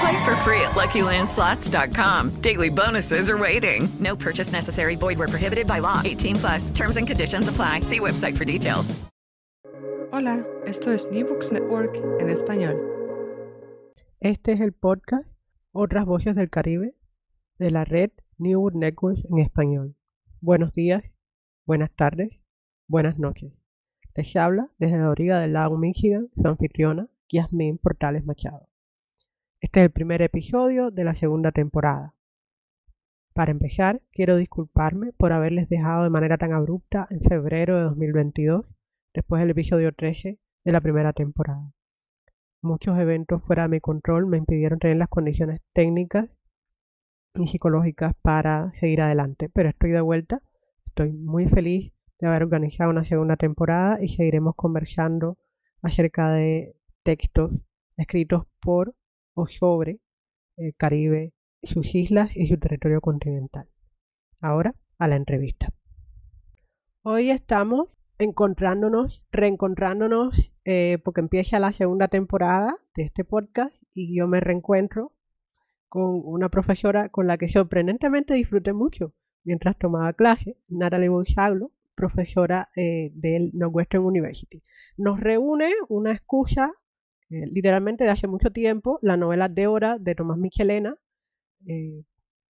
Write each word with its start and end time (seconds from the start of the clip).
Play 0.00 0.24
for 0.24 0.36
free 0.36 0.60
at 0.60 0.72
LuckyLandSlots.com. 0.72 2.40
Daily 2.40 2.68
bonuses 2.68 3.30
are 3.30 3.38
waiting. 3.38 3.88
No 4.00 4.16
purchase 4.16 4.52
necessary. 4.52 4.96
Void 4.96 5.18
where 5.18 5.28
prohibited 5.28 5.66
by 5.66 5.78
law. 5.78 6.02
18 6.04 6.36
plus. 6.36 6.70
Terms 6.70 6.96
and 6.96 7.06
conditions 7.06 7.48
apply. 7.48 7.80
See 7.80 8.00
website 8.00 8.36
for 8.36 8.44
details. 8.44 8.94
Hola, 10.12 10.46
esto 10.64 10.92
es 10.92 11.10
New 11.10 11.26
Books 11.26 11.50
Network 11.52 11.96
en 12.20 12.30
español. 12.30 12.80
Este 14.20 14.52
es 14.52 14.60
el 14.60 14.72
podcast 14.72 15.28
Otras 15.72 16.06
Voces 16.06 16.36
del 16.36 16.48
Caribe 16.48 16.94
de 17.58 17.70
la 17.70 17.84
red 17.84 18.12
New 18.38 18.60
Book 18.60 18.76
Network 18.76 19.18
en 19.30 19.38
español. 19.40 19.96
Buenos 20.40 20.72
días, 20.72 21.02
buenas 21.66 21.90
tardes, 21.96 22.30
buenas 22.86 23.18
noches. 23.18 23.52
Les 24.14 24.34
habla 24.36 24.70
desde 24.78 24.98
la 24.98 25.10
orilla 25.10 25.40
del 25.40 25.54
lago 25.54 25.76
Michigan 25.76 26.30
su 26.40 26.46
anfitriona, 26.46 27.08
Yasmin 27.28 27.76
Portales 27.76 28.24
Machado. 28.24 28.68
Este 29.58 29.80
es 29.80 29.84
el 29.86 29.90
primer 29.90 30.20
episodio 30.20 30.90
de 30.90 31.02
la 31.02 31.14
segunda 31.14 31.50
temporada. 31.50 32.14
Para 33.32 33.52
empezar, 33.52 34.02
quiero 34.12 34.36
disculparme 34.36 35.14
por 35.14 35.32
haberles 35.32 35.70
dejado 35.70 36.04
de 36.04 36.10
manera 36.10 36.36
tan 36.36 36.52
abrupta 36.52 37.06
en 37.08 37.22
febrero 37.22 37.76
de 37.76 37.82
2022, 37.84 38.66
después 39.14 39.40
del 39.40 39.50
episodio 39.50 39.92
13 39.92 40.38
de 40.62 40.72
la 40.72 40.82
primera 40.82 41.14
temporada. 41.14 41.72
Muchos 42.60 42.98
eventos 42.98 43.42
fuera 43.44 43.62
de 43.62 43.70
mi 43.70 43.80
control 43.80 44.26
me 44.26 44.36
impidieron 44.36 44.78
tener 44.78 44.98
las 44.98 45.08
condiciones 45.08 45.62
técnicas 45.72 46.28
y 47.34 47.46
psicológicas 47.46 48.14
para 48.20 48.72
seguir 48.74 49.00
adelante, 49.00 49.48
pero 49.48 49.70
estoy 49.70 49.90
de 49.90 50.02
vuelta, 50.02 50.42
estoy 50.84 51.12
muy 51.12 51.48
feliz 51.48 51.94
de 52.18 52.26
haber 52.26 52.42
organizado 52.42 52.90
una 52.90 53.06
segunda 53.06 53.36
temporada 53.36 54.02
y 54.02 54.08
seguiremos 54.08 54.54
conversando 54.54 55.38
acerca 55.80 56.30
de 56.30 56.76
textos 57.02 57.52
escritos 57.96 58.44
por 58.60 58.94
sobre 59.44 60.00
el 60.56 60.74
Caribe, 60.74 61.34
sus 61.62 61.94
islas 61.94 62.34
y 62.34 62.46
su 62.46 62.58
territorio 62.58 63.02
continental. 63.02 63.68
Ahora 64.40 64.74
a 64.98 65.08
la 65.08 65.16
entrevista. 65.16 65.68
Hoy 67.02 67.30
estamos 67.30 67.88
encontrándonos, 68.18 69.22
reencontrándonos, 69.30 70.52
eh, 70.64 70.98
porque 71.04 71.20
empieza 71.20 71.60
la 71.60 71.72
segunda 71.72 72.08
temporada 72.08 72.78
de 72.94 73.04
este 73.04 73.24
podcast 73.24 73.76
y 73.94 74.16
yo 74.16 74.26
me 74.26 74.40
reencuentro 74.40 75.12
con 75.88 76.22
una 76.24 76.48
profesora 76.48 77.10
con 77.10 77.26
la 77.26 77.36
que 77.36 77.48
sorprendentemente 77.48 78.34
disfruté 78.34 78.72
mucho 78.72 79.12
mientras 79.44 79.78
tomaba 79.78 80.12
clase, 80.14 80.56
Natalie 80.68 81.08
Boisaglo, 81.08 81.70
profesora 81.94 82.70
eh, 82.74 83.10
del 83.14 83.50
Northwestern 83.54 84.04
University. 84.04 84.62
Nos 84.96 85.20
reúne 85.20 85.72
una 85.88 86.12
excusa, 86.12 86.72
eh, 87.30 87.46
literalmente 87.46 88.04
de 88.04 88.10
hace 88.10 88.28
mucho 88.28 88.50
tiempo, 88.50 88.98
la 89.02 89.16
novela 89.16 89.48
Débora 89.48 89.98
de 89.98 90.14
Tomás 90.14 90.38
Michelena, 90.38 90.96
eh, 91.66 92.04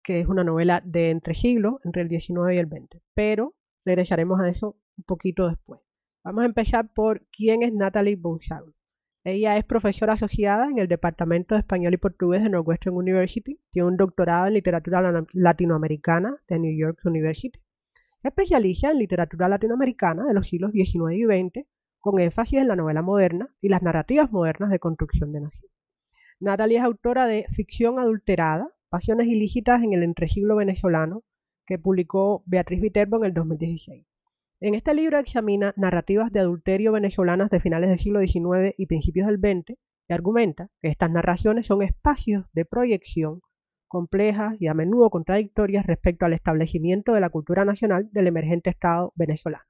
que 0.03 0.19
es 0.19 0.27
una 0.27 0.43
novela 0.43 0.81
de 0.85 1.11
entre 1.11 1.33
siglos, 1.33 1.75
entre 1.83 2.01
el 2.01 2.09
19 2.09 2.55
y 2.55 2.57
el 2.57 2.65
20. 2.65 3.01
Pero 3.13 3.55
regresaremos 3.85 4.39
a 4.39 4.49
eso 4.49 4.77
un 4.97 5.03
poquito 5.05 5.47
después. 5.47 5.81
Vamos 6.23 6.43
a 6.43 6.47
empezar 6.47 6.91
por 6.93 7.25
quién 7.31 7.63
es 7.63 7.73
Natalie 7.73 8.15
Boussault. 8.15 8.75
Ella 9.23 9.57
es 9.57 9.63
profesora 9.63 10.13
asociada 10.13 10.67
en 10.69 10.77
el 10.77 10.87
Departamento 10.87 11.55
de 11.55 11.61
Español 11.61 11.93
y 11.95 11.97
Portugués 11.97 12.43
de 12.43 12.49
Northwestern 12.49 12.95
University. 12.95 13.59
Tiene 13.71 13.87
un 13.87 13.97
doctorado 13.97 14.47
en 14.47 14.53
literatura 14.53 15.25
latinoamericana 15.33 16.37
de 16.47 16.59
New 16.59 16.77
York 16.77 16.99
University. 17.03 17.59
Especializa 18.21 18.91
en 18.91 18.99
literatura 18.99 19.49
latinoamericana 19.49 20.25
de 20.25 20.33
los 20.33 20.47
siglos 20.47 20.71
XIX 20.71 21.13
y 21.13 21.25
XX, 21.25 21.67
con 22.05 22.19
énfasis 22.19 22.61
en 22.61 22.67
la 22.67 22.75
novela 22.75 23.01
moderna 23.01 23.49
y 23.61 23.69
las 23.69 23.81
narrativas 23.81 24.31
modernas 24.31 24.69
de 24.69 24.77
construcción 24.77 25.31
de 25.33 25.41
nación. 25.41 25.71
Natalie 26.39 26.77
es 26.77 26.83
autora 26.83 27.25
de 27.25 27.47
Ficción 27.55 27.97
adulterada, 27.97 28.69
Pasiones 28.89 29.25
ilícitas 29.25 29.81
en 29.81 29.93
el 29.93 30.03
entresiglo 30.03 30.55
venezolano, 30.55 31.23
que 31.65 31.79
publicó 31.79 32.43
Beatriz 32.45 32.79
Viterbo 32.79 33.17
en 33.17 33.25
el 33.25 33.33
2016. 33.33 34.05
En 34.59 34.75
este 34.75 34.93
libro 34.93 35.17
examina 35.17 35.73
narrativas 35.77 36.31
de 36.31 36.41
adulterio 36.41 36.91
venezolanas 36.91 37.49
de 37.49 37.59
finales 37.59 37.89
del 37.89 37.97
siglo 37.97 38.19
XIX 38.19 38.75
y 38.77 38.85
principios 38.85 39.25
del 39.25 39.39
XX 39.39 39.75
y 40.07 40.13
argumenta 40.13 40.69
que 40.83 40.89
estas 40.89 41.09
narraciones 41.09 41.65
son 41.65 41.81
espacios 41.81 42.45
de 42.53 42.65
proyección 42.65 43.41
complejas 43.87 44.55
y 44.59 44.67
a 44.67 44.75
menudo 44.75 45.09
contradictorias 45.09 45.87
respecto 45.87 46.27
al 46.27 46.33
establecimiento 46.33 47.13
de 47.13 47.21
la 47.21 47.31
cultura 47.31 47.65
nacional 47.65 48.09
del 48.11 48.27
emergente 48.27 48.69
Estado 48.69 49.11
venezolano. 49.15 49.65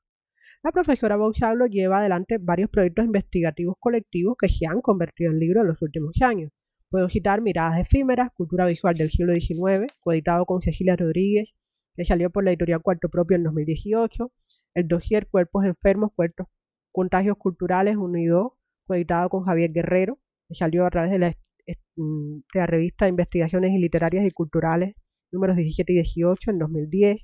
La 0.66 0.72
profesora 0.72 1.16
Bausablo 1.16 1.68
lleva 1.68 2.00
adelante 2.00 2.40
varios 2.40 2.72
proyectos 2.72 3.06
investigativos 3.06 3.76
colectivos 3.80 4.36
que 4.36 4.50
se 4.50 4.66
han 4.66 4.82
convertido 4.82 5.32
en 5.32 5.38
libros 5.38 5.62
en 5.62 5.68
los 5.68 5.82
últimos 5.84 6.16
años. 6.22 6.52
Puedo 6.90 7.08
citar 7.08 7.40
Miradas 7.40 7.82
efímeras, 7.82 8.32
Cultura 8.34 8.66
visual 8.66 8.96
del 8.96 9.12
siglo 9.12 9.36
XIX, 9.36 9.94
coeditado 10.00 10.44
con 10.48 10.64
Cecilia 10.64 10.96
Rodríguez, 10.96 11.54
que 11.96 12.04
salió 12.04 12.32
por 12.32 12.44
la 12.44 12.50
editorial 12.50 12.82
Cuarto 12.82 13.10
Propio 13.10 13.38
en 13.38 13.44
2018, 13.44 14.32
el 14.74 14.88
dossier 14.88 15.28
Cuerpos 15.28 15.66
Enfermos, 15.66 16.12
Cuerpos 16.16 16.48
Contagios 16.92 17.38
Culturales 17.38 17.96
1 17.96 18.18
y 18.18 18.26
2, 18.26 18.52
coeditado 18.88 19.30
con 19.30 19.44
Javier 19.44 19.72
Guerrero, 19.72 20.18
que 20.48 20.56
salió 20.56 20.88
a 20.88 20.90
través 20.90 21.12
de 21.12 21.20
la, 21.20 21.38
de 21.68 22.44
la 22.56 22.66
revista 22.66 23.08
Investigaciones 23.08 23.72
Literarias 23.74 24.26
y 24.26 24.32
Culturales 24.32 24.96
números 25.32 25.58
17 25.58 25.94
y 25.94 25.96
18 25.98 26.50
en 26.50 26.58
2010, 26.58 27.22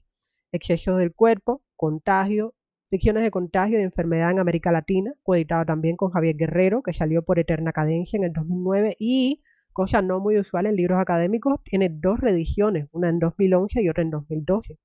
Excesos 0.51 0.99
del 0.99 1.11
Cuerpo, 1.11 1.63
Contagio, 1.75 2.53
Ficciones 2.91 3.23
de 3.23 3.31
Contagio 3.31 3.79
y 3.79 3.83
Enfermedad 3.83 4.31
en 4.31 4.39
América 4.39 4.69
Latina, 4.69 5.13
coeditado 5.23 5.63
también 5.65 5.95
con 5.95 6.11
Javier 6.11 6.35
Guerrero, 6.35 6.83
que 6.83 6.91
salió 6.91 7.23
por 7.23 7.39
Eterna 7.39 7.71
Cadencia 7.71 8.17
en 8.17 8.25
el 8.25 8.33
2009 8.33 8.97
y 8.99 9.41
cosa 9.71 10.01
no 10.01 10.19
muy 10.19 10.37
usual 10.37 10.65
en 10.65 10.75
libros 10.75 10.99
académicos, 10.99 11.61
tiene 11.63 11.87
dos 11.89 12.19
reediciones, 12.19 12.89
una 12.91 13.07
en 13.07 13.19
2011 13.19 13.81
y 13.81 13.87
otra 13.87 14.03
en 14.03 14.09
2012. 14.09 14.77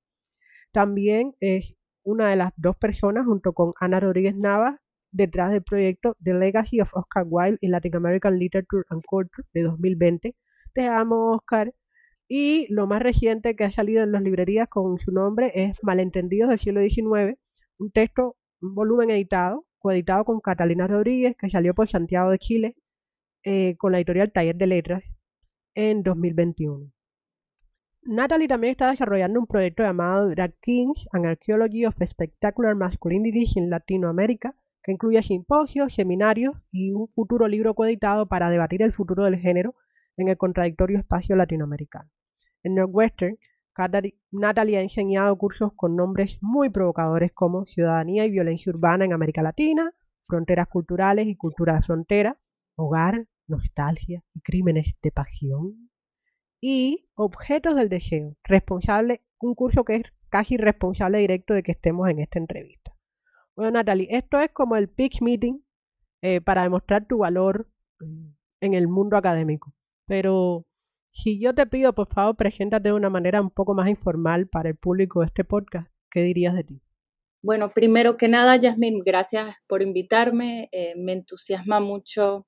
También 0.71 1.35
es 1.41 1.75
una 2.03 2.29
de 2.29 2.37
las 2.37 2.53
dos 2.55 2.77
personas, 2.77 3.25
junto 3.25 3.51
con 3.51 3.73
Ana 3.81 3.99
Rodríguez 3.99 4.37
Navas, 4.37 4.79
detrás 5.11 5.51
del 5.51 5.63
proyecto 5.63 6.15
The 6.23 6.33
Legacy 6.33 6.79
of 6.79 6.89
Oscar 6.93 7.25
Wilde 7.27 7.57
in 7.59 7.71
Latin 7.71 7.97
American 7.97 8.39
Literature 8.39 8.83
and 8.89 9.03
Culture 9.05 9.45
de 9.53 9.63
2020. 9.63 10.33
Te 10.73 10.87
amo, 10.87 11.33
Oscar. 11.33 11.73
Y 12.29 12.67
lo 12.69 12.87
más 12.87 13.01
reciente 13.01 13.57
que 13.57 13.65
ha 13.65 13.71
salido 13.71 14.01
en 14.03 14.13
las 14.13 14.21
librerías 14.21 14.69
con 14.69 14.97
su 14.97 15.11
nombre 15.11 15.51
es 15.55 15.75
Malentendidos 15.83 16.49
del 16.49 16.59
siglo 16.59 16.79
XIX, 16.81 17.37
un 17.79 17.91
texto, 17.91 18.35
un 18.61 18.75
volumen 18.75 19.09
editado, 19.11 19.65
coeditado 19.79 20.25
con 20.25 20.39
Catalina 20.39 20.87
Rodríguez, 20.87 21.35
que 21.37 21.49
salió 21.49 21.73
por 21.73 21.89
Santiago 21.89 22.31
de 22.31 22.39
Chile 22.39 22.75
eh, 23.43 23.75
con 23.77 23.91
la 23.91 23.99
editorial 23.99 24.31
Taller 24.31 24.55
de 24.55 24.67
Letras 24.67 25.03
en 25.75 26.03
2021. 26.03 26.91
Natalie 28.03 28.47
también 28.47 28.71
está 28.71 28.89
desarrollando 28.89 29.39
un 29.39 29.47
proyecto 29.47 29.83
llamado 29.83 30.29
Drag 30.29 30.53
Kings, 30.61 31.07
An 31.11 31.25
Archaeology 31.25 31.85
of 31.85 31.95
Spectacular 32.05 32.73
Masculinity 32.73 33.45
in 33.55 33.69
Latinoamérica, 33.69 34.55
que 34.81 34.93
incluye 34.93 35.21
simposios, 35.21 35.93
seminarios 35.93 36.55
y 36.71 36.93
un 36.93 37.09
futuro 37.09 37.47
libro 37.49 37.73
coeditado 37.73 38.27
para 38.27 38.49
debatir 38.49 38.81
el 38.81 38.93
futuro 38.93 39.25
del 39.25 39.37
género 39.37 39.75
en 40.15 40.29
el 40.29 40.37
contradictorio 40.37 40.97
espacio 40.97 41.35
latinoamericano. 41.35 42.09
En 42.63 42.75
Northwestern, 42.75 43.37
Natalie 44.31 44.77
ha 44.77 44.81
enseñado 44.81 45.37
cursos 45.37 45.71
con 45.75 45.95
nombres 45.95 46.37
muy 46.41 46.69
provocadores 46.69 47.31
como 47.31 47.65
Ciudadanía 47.65 48.25
y 48.25 48.31
Violencia 48.31 48.71
Urbana 48.71 49.05
en 49.05 49.13
América 49.13 49.43
Latina, 49.43 49.93
Fronteras 50.27 50.67
Culturales 50.67 51.27
y 51.27 51.35
Cultura 51.35 51.75
de 51.75 51.81
Frontera, 51.81 52.37
Hogar, 52.75 53.27
Nostalgia 53.47 54.23
y 54.33 54.41
Crímenes 54.41 54.95
de 55.01 55.11
Pasión, 55.11 55.89
y 56.59 57.07
Objetos 57.15 57.75
del 57.75 57.89
Deseo, 57.89 58.35
responsable, 58.43 59.21
un 59.39 59.53
curso 59.53 59.83
que 59.83 59.97
es 59.97 60.03
casi 60.29 60.57
responsable 60.57 61.19
directo 61.19 61.53
de 61.53 61.63
que 61.63 61.71
estemos 61.73 62.09
en 62.09 62.19
esta 62.19 62.39
entrevista. 62.39 62.95
Bueno, 63.55 63.71
Natalie, 63.71 64.07
esto 64.11 64.39
es 64.39 64.51
como 64.51 64.75
el 64.75 64.89
pitch 64.89 65.21
meeting 65.21 65.59
eh, 66.21 66.41
para 66.41 66.63
demostrar 66.63 67.05
tu 67.05 67.19
valor 67.19 67.69
eh, 68.01 68.05
en 68.61 68.73
el 68.73 68.87
mundo 68.87 69.17
académico. 69.17 69.73
Pero 70.05 70.65
si 71.17 71.39
yo 71.39 71.53
te 71.55 71.65
pido, 71.65 71.93
por 71.93 72.07
favor, 72.13 72.35
preséntate 72.35 72.89
de 72.89 72.93
una 72.93 73.09
manera 73.09 73.41
un 73.41 73.49
poco 73.49 73.73
más 73.73 73.89
informal 73.89 74.47
para 74.47 74.69
el 74.69 74.75
público 74.75 75.21
de 75.21 75.27
este 75.27 75.43
podcast, 75.43 75.89
¿qué 76.11 76.21
dirías 76.21 76.53
de 76.53 76.63
ti? 76.63 76.81
Bueno, 77.41 77.71
primero 77.71 78.17
que 78.17 78.27
nada, 78.27 78.55
Yasmin, 78.55 78.99
gracias 78.99 79.55
por 79.67 79.81
invitarme. 79.81 80.69
Eh, 80.71 80.93
me 80.95 81.13
entusiasma 81.13 81.79
mucho 81.79 82.47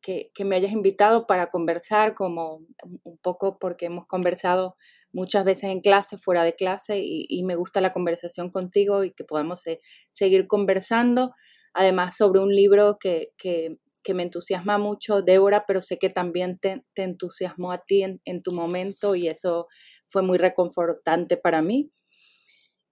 que, 0.00 0.30
me 0.44 0.56
hayas 0.56 0.72
invitado 0.72 1.26
para 1.26 1.48
conversar, 1.48 2.14
como 2.14 2.60
un 3.02 3.18
poco 3.18 3.58
porque 3.58 3.86
hemos 3.86 4.06
conversado 4.06 4.76
muchas 5.12 5.44
veces 5.44 5.70
en 5.70 5.80
clase, 5.80 6.18
fuera 6.18 6.44
de 6.44 6.54
clase, 6.54 7.00
y, 7.02 7.42
me 7.44 7.56
gusta 7.56 7.80
la 7.80 7.92
conversación 7.92 8.50
contigo 8.50 9.02
y 9.02 9.12
que 9.12 9.24
podamos 9.24 9.64
seguir 10.12 10.46
conversando. 10.46 11.32
Además, 11.72 12.16
sobre 12.16 12.40
un 12.40 12.54
libro 12.54 12.98
que, 13.00 13.30
que, 13.38 13.78
me 14.12 14.24
entusiasma 14.24 14.76
mucho, 14.76 15.22
Débora, 15.22 15.64
pero 15.66 15.80
sé 15.80 15.98
que 15.98 16.10
también 16.10 16.58
te, 16.58 16.84
entusiasmó 16.96 17.72
a 17.72 17.82
ti 17.86 18.02
en, 18.02 18.42
tu 18.42 18.52
momento 18.52 19.14
y 19.14 19.28
eso 19.28 19.68
fue 20.06 20.22
muy 20.22 20.36
reconfortante 20.36 21.38
para 21.38 21.62
mí. 21.62 21.90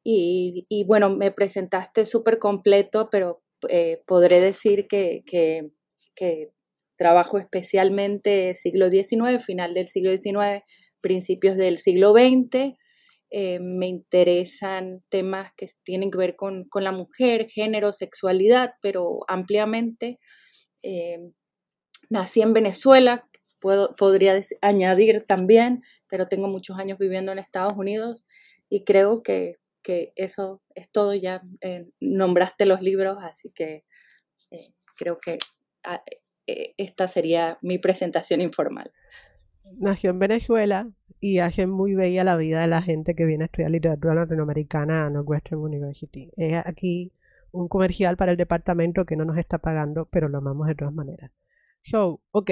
Y, 0.02 0.64
y 0.70 0.84
bueno, 0.84 1.10
me 1.10 1.30
presentaste 1.32 2.06
súper 2.06 2.38
completo, 2.38 3.08
pero 3.10 3.42
eh, 3.68 4.02
podré 4.06 4.40
decir 4.40 4.86
que, 4.88 5.22
que, 5.26 5.70
que 6.14 6.52
Trabajo 7.02 7.38
especialmente 7.38 8.54
siglo 8.54 8.88
XIX, 8.88 9.44
final 9.44 9.74
del 9.74 9.88
siglo 9.88 10.16
XIX, 10.16 10.62
principios 11.00 11.56
del 11.56 11.78
siglo 11.78 12.12
XX. 12.12 12.76
Eh, 13.30 13.58
me 13.60 13.88
interesan 13.88 15.02
temas 15.08 15.52
que 15.56 15.66
tienen 15.84 16.12
que 16.12 16.18
ver 16.18 16.36
con, 16.36 16.68
la 16.72 16.92
mujer, 16.92 17.48
género, 17.48 17.90
sexualidad, 17.92 18.74
pero 18.82 19.20
ampliamente. 19.26 20.20
Eh, 20.82 21.32
nací 22.10 22.42
en 22.42 22.52
Venezuela, 22.52 23.28
puedo, 23.60 23.94
podría 23.96 24.40
añadir 24.60 25.24
también, 25.24 25.82
pero 26.08 26.28
tengo 26.28 26.48
muchos 26.48 26.78
años 26.78 26.98
viviendo 26.98 27.32
en 27.32 27.38
Estados 27.38 27.74
Unidos 27.76 28.26
y 28.68 28.84
creo 28.84 29.22
que, 29.22 29.58
eso 30.14 30.62
es 30.76 30.90
todo. 30.90 31.12
Ya 31.12 31.42
eh, 31.60 31.88
nombraste 32.00 32.66
los 32.66 32.82
libros, 32.82 33.18
así 33.20 33.50
que 33.50 33.84
creo 34.96 35.18
que 35.18 35.38
ah, 35.82 36.02
eh, 36.46 36.74
esta 36.76 37.08
sería 37.08 37.58
mi 37.62 37.78
presentación 37.78 38.40
informal. 38.40 38.92
Nació 39.78 40.10
en 40.10 40.20
Venezuela 40.20 40.88
y 41.18 41.38
hace 41.38 41.66
muy 41.66 41.94
bella 41.94 42.22
la 42.22 42.36
vida 42.36 42.60
de 42.60 42.68
la 42.68 42.80
gente 42.80 43.16
que 43.16 43.24
viene 43.24 43.44
a 43.44 43.46
estudiar 43.46 43.72
literatura 43.72 44.14
latinoamericana 44.14 45.06
a 45.06 45.10
Northwestern 45.10 45.60
University. 45.60 46.30
Aquí 46.64 47.12
un 47.52 47.68
comercial 47.68 48.16
para 48.16 48.32
el 48.32 48.38
departamento 48.38 49.04
que 49.04 49.16
no 49.16 49.24
nos 49.24 49.38
está 49.38 49.58
pagando, 49.58 50.06
pero 50.06 50.28
lo 50.28 50.38
amamos 50.38 50.66
de 50.66 50.74
todas 50.74 50.94
maneras. 50.94 51.30
So, 51.82 52.22
ok. 52.32 52.50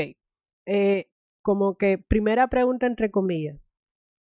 Eh, 0.66 1.06
como 1.42 1.76
que 1.76 1.98
primera 1.98 2.48
pregunta 2.48 2.86
entre 2.86 3.10
comillas. 3.10 3.58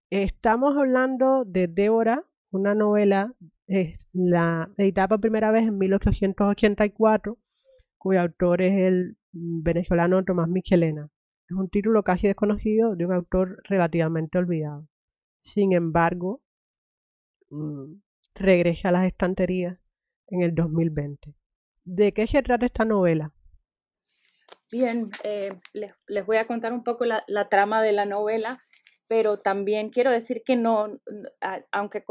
Estamos 0.09 0.77
hablando 0.77 1.45
de 1.45 1.67
Débora, 1.67 2.25
una 2.51 2.75
novela 2.75 3.33
es 3.67 3.99
la 4.13 4.69
editada 4.77 5.07
por 5.09 5.21
primera 5.21 5.51
vez 5.51 5.63
en 5.63 5.77
1884, 5.77 7.37
cuyo 7.97 8.21
autor 8.21 8.61
es 8.61 8.73
el 8.81 9.17
venezolano 9.31 10.23
Tomás 10.25 10.49
Michelena. 10.49 11.09
Es 11.49 11.55
un 11.55 11.69
título 11.69 12.03
casi 12.03 12.27
desconocido 12.27 12.95
de 12.95 13.05
un 13.05 13.13
autor 13.13 13.61
relativamente 13.65 14.37
olvidado. 14.37 14.87
Sin 15.43 15.73
embargo, 15.73 16.41
mm, 17.49 17.95
regresa 18.35 18.89
a 18.89 18.91
las 18.93 19.05
estanterías 19.07 19.80
en 20.31 20.41
el 20.41 20.55
2020. 20.55 21.35
¿De 21.83 22.11
qué 22.13 22.25
se 22.25 22.41
trata 22.41 22.65
esta 22.65 22.85
novela? 22.85 23.31
Bien, 24.71 25.11
eh, 25.23 25.53
les, 25.73 26.25
voy 26.25 26.37
a 26.37 26.47
contar 26.47 26.73
un 26.73 26.83
poco 26.83 27.05
la, 27.05 27.49
trama 27.49 27.83
de 27.83 27.91
la 27.91 28.05
novela, 28.05 28.57
pero 29.07 29.39
también 29.39 29.89
quiero 29.89 30.11
decir 30.11 30.41
que 30.43 30.55
no, 30.55 30.99
aunque 31.71 32.03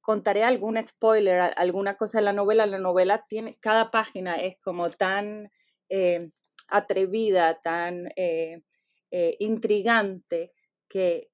contaré 0.00 0.44
algún 0.44 0.84
spoiler, 0.86 1.52
alguna 1.56 1.96
cosa 1.96 2.18
de 2.18 2.24
la 2.24 2.32
novela, 2.32 2.66
la 2.66 2.78
novela 2.78 3.24
tiene, 3.28 3.56
cada 3.60 3.90
página 3.90 4.34
es 4.34 4.58
como 4.58 4.90
tan 4.90 5.50
eh, 5.88 6.30
atrevida, 6.68 7.60
tan 7.60 8.08
eh, 8.16 8.62
intrigante, 9.38 10.52
que, 10.88 11.30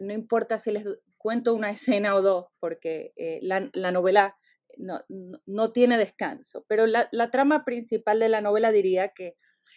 no 0.00 0.12
importa 0.12 0.58
si 0.58 0.72
les 0.72 0.84
cuento 1.16 1.54
una 1.54 1.70
escena 2.00 2.14
o 2.14 2.22
dos, 2.22 2.46
porque 2.60 3.12
eh, 3.16 3.38
la, 3.42 3.90
novela 3.92 4.36
no, 4.76 5.72
tiene 5.72 5.98
descanso. 5.98 6.64
Pero 6.68 6.86
la, 6.86 7.08
trama 7.30 7.64
principal 7.64 8.20
de 8.20 8.28
la 8.28 8.40
novela 8.40 8.70
diría 8.72 9.08
que, 9.08 9.36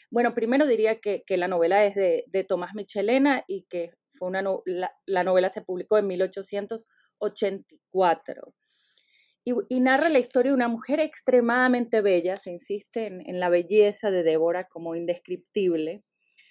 bueno, 0.10 0.34
primero 0.34 0.66
diría 0.68 1.00
que, 1.00 1.24
la 1.30 1.48
novela 1.48 1.86
es 1.86 1.96
de, 1.96 2.46
Tomás 2.48 2.76
Michelena 2.76 3.44
y 3.48 3.66
que 3.70 3.92
fue 4.18 4.30
una 4.30 4.44
la, 4.66 5.24
novela 5.24 5.50
se 5.50 5.62
publicó 5.62 5.98
en 5.98 6.08
1884 6.08 8.54
y, 9.46 9.80
narra 9.80 10.10
la 10.10 10.18
historia 10.18 10.50
de 10.50 10.56
una 10.56 10.68
mujer 10.68 11.00
extremadamente 11.00 12.02
bella, 12.02 12.36
se 12.36 12.52
insiste 12.52 13.06
en, 13.06 13.40
la 13.40 13.50
belleza 13.50 14.10
de 14.10 14.24
Débora 14.24 14.64
como 14.64 14.96
indescriptible, 14.96 16.04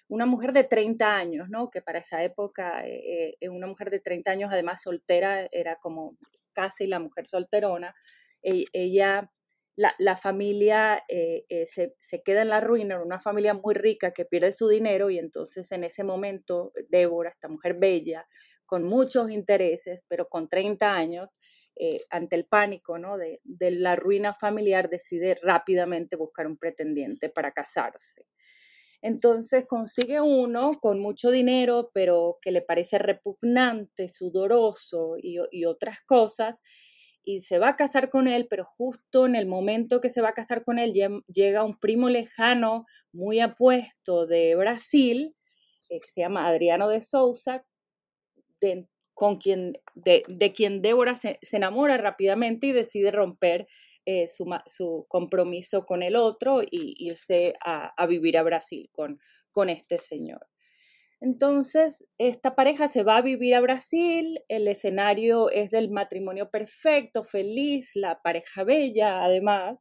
una 0.06 0.26
mujer 0.26 0.52
de 0.52 0.62
30 0.62 1.16
años, 1.16 1.48
¿no? 1.50 1.70
que 1.70 1.82
para 1.82 1.98
esa 1.98 2.22
época 2.22 2.86
eh, 2.86 3.36
eh, 3.40 3.48
una 3.48 3.66
mujer 3.66 3.90
de 3.90 3.98
30 3.98 4.30
años, 4.30 4.50
además 4.52 4.82
soltera, 4.82 5.48
era 5.50 5.76
como 5.82 6.16
casi 6.52 6.86
la 6.86 7.00
mujer 7.00 7.26
solterona. 7.26 7.96
E, 8.44 8.66
ella, 8.72 9.32
la, 9.76 10.16
familia 10.16 11.02
eh, 11.08 11.44
se, 11.66 11.96
se, 11.98 12.22
queda 12.22 12.42
en 12.42 12.50
la 12.50 12.60
ruina, 12.60 13.02
una 13.02 13.20
familia 13.20 13.54
muy 13.54 13.74
rica 13.74 14.12
que 14.12 14.24
pierde 14.24 14.52
su 14.52 14.68
dinero 14.68 15.10
y 15.10 15.18
entonces 15.18 15.72
en 15.72 15.82
ese 15.82 16.04
momento 16.04 16.72
Débora, 16.90 17.30
esta 17.30 17.48
mujer 17.48 17.74
bella, 17.74 18.26
con 18.66 18.84
muchos 18.84 19.30
intereses, 19.30 20.02
pero 20.08 20.28
con 20.28 20.48
30 20.48 20.92
años, 20.92 21.36
eh, 21.76 22.00
ante 22.10 22.36
el 22.36 22.46
pánico 22.46 22.98
¿no? 22.98 23.16
de, 23.16 23.40
la 23.72 23.96
ruina 23.96 24.32
familiar, 24.32 24.88
decide 24.88 25.36
rápidamente 25.42 26.14
buscar 26.16 26.46
un 26.46 26.56
pretendiente 26.56 27.30
para 27.30 27.52
casarse. 27.52 28.26
Entonces 29.02 29.66
consigue 29.68 30.20
uno 30.20 30.72
con 30.80 31.00
mucho 31.00 31.30
dinero, 31.30 31.90
pero 31.92 32.38
que 32.40 32.52
le 32.52 32.62
parece 32.62 32.98
repugnante, 32.98 34.08
sudoroso 34.08 35.16
y, 35.18 35.64
otras 35.66 36.00
cosas, 36.06 36.60
y 37.24 37.42
se 37.42 37.58
va 37.58 37.70
a 37.70 37.76
casar 37.76 38.10
con 38.10 38.28
él, 38.28 38.46
pero 38.48 38.64
justo 38.64 39.26
en 39.26 39.34
el 39.34 39.46
momento 39.46 40.00
que 40.00 40.10
se 40.10 40.20
va 40.20 40.30
a 40.30 40.34
casar 40.34 40.64
con 40.64 40.78
él 40.78 40.92
llega 41.26 41.64
un 41.64 41.78
primo 41.78 42.08
lejano, 42.08 42.86
muy 43.12 43.40
apuesto 43.40 44.26
de 44.26 44.54
Brasil, 44.56 45.34
eh, 45.90 46.00
que 46.00 46.06
se 46.06 46.20
llama 46.20 46.46
Adriano 46.46 46.88
de 46.88 47.00
Souza, 47.00 47.64
de, 48.60 48.88
con 49.14 49.38
quien, 49.38 49.78
de, 49.94 50.52
quien 50.54 50.82
Débora 50.82 51.14
se, 51.16 51.38
enamora 51.52 51.96
rápidamente 51.96 52.66
y 52.66 52.72
decide 52.72 53.10
romper 53.10 53.66
eh, 54.06 54.26
su, 54.28 55.06
compromiso 55.08 55.86
con 55.86 56.02
el 56.02 56.16
otro 56.16 56.62
y 56.62 56.94
irse 56.98 57.54
a, 57.64 58.06
vivir 58.06 58.36
a 58.36 58.42
Brasil 58.42 58.90
con, 58.92 59.18
con 59.50 59.70
este 59.70 59.98
señor. 59.98 60.46
Entonces, 61.20 62.04
esta 62.18 62.54
pareja 62.54 62.88
se 62.88 63.02
va 63.02 63.16
a 63.16 63.22
vivir 63.22 63.54
a 63.54 63.60
Brasil, 63.60 64.40
el 64.48 64.68
escenario 64.68 65.50
es 65.50 65.70
del 65.70 65.90
matrimonio 65.90 66.50
perfecto, 66.50 67.24
feliz, 67.24 67.92
la 67.94 68.20
pareja 68.22 68.64
bella 68.64 69.24
además, 69.24 69.78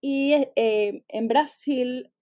y 0.00 0.34
eh, 0.54 1.02
en 1.08 1.28
Brasil 1.28 2.12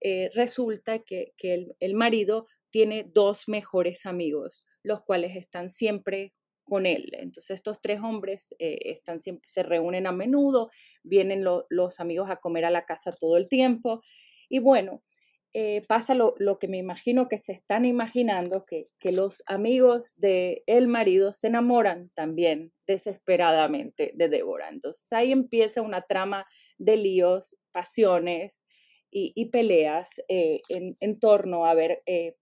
eh, 0.00 0.30
resulta 0.34 1.00
que, 1.00 1.32
el, 1.38 1.94
marido 1.94 2.46
tiene 2.70 3.04
dos 3.04 3.48
mejores 3.48 4.06
amigos, 4.06 4.64
los 4.82 5.02
cuales 5.02 5.36
están 5.36 5.68
siempre 5.68 6.34
con 6.64 6.86
él. 6.86 7.10
Entonces 7.12 7.50
estos 7.50 7.80
tres 7.80 8.00
hombres 8.00 8.54
eh, 8.58 8.78
están 8.84 9.20
siempre, 9.20 9.46
se 9.46 9.62
reúnen 9.62 10.06
a 10.06 10.12
menudo, 10.12 10.70
vienen 11.02 11.44
los 11.44 12.00
amigos 12.00 12.30
a 12.30 12.36
comer 12.36 12.64
a 12.64 12.70
la 12.70 12.84
casa 12.84 13.12
todo 13.12 13.36
el 13.36 13.48
tiempo 13.48 14.02
y 14.48 14.58
bueno, 14.58 15.02
eh, 15.52 15.84
pasa 15.88 16.14
lo, 16.14 16.58
que 16.60 16.68
me 16.68 16.78
imagino 16.78 17.28
que 17.28 17.36
se 17.36 17.50
están 17.52 17.84
imaginando, 17.84 18.64
que, 18.64 18.86
los 19.10 19.42
amigos 19.46 20.16
del 20.20 20.62
el 20.66 20.86
marido 20.86 21.32
se 21.32 21.48
enamoran 21.48 22.10
también 22.14 22.72
desesperadamente 22.86 24.12
de 24.14 24.28
Débora. 24.28 24.68
Entonces 24.68 25.12
ahí 25.12 25.32
empieza 25.32 25.82
una 25.82 26.02
trama 26.02 26.46
de 26.78 26.96
líos, 26.96 27.56
pasiones 27.72 28.64
y, 29.10 29.46
peleas 29.46 30.22
eh, 30.28 30.60
en, 30.68 31.18
torno 31.18 31.66
a 31.66 31.74
ver 31.74 32.00
eh, 32.06 32.36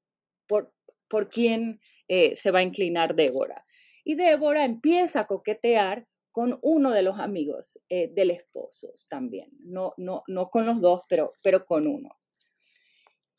por, 0.47 0.75
por 1.09 1.31
quién 1.31 1.81
se 2.09 2.51
va 2.51 2.59
a 2.59 2.63
inclinar 2.63 3.15
Débora. 3.15 3.65
Y 4.05 4.17
Débora 4.17 4.67
empieza 4.67 5.21
a 5.21 5.27
coquetear 5.27 6.07
con 6.31 6.59
uno 6.61 6.91
de 6.91 7.03
los 7.03 7.19
amigos 7.19 7.81
del 7.89 8.31
esposo 8.31 8.93
también, 9.09 9.51
no, 9.61 9.95
no, 9.97 10.25
no 10.29 10.51
con 10.51 10.67
los 10.67 10.81
dos, 10.83 11.07
pero, 11.09 11.33
pero 11.43 11.65
con 11.65 11.87
uno. 11.87 12.18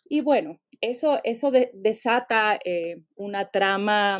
Y 0.09 0.21
bueno, 0.21 0.59
eso, 0.81 1.19
eso 1.23 1.51
desata 1.51 2.59
una 3.15 3.49
trama 3.49 4.17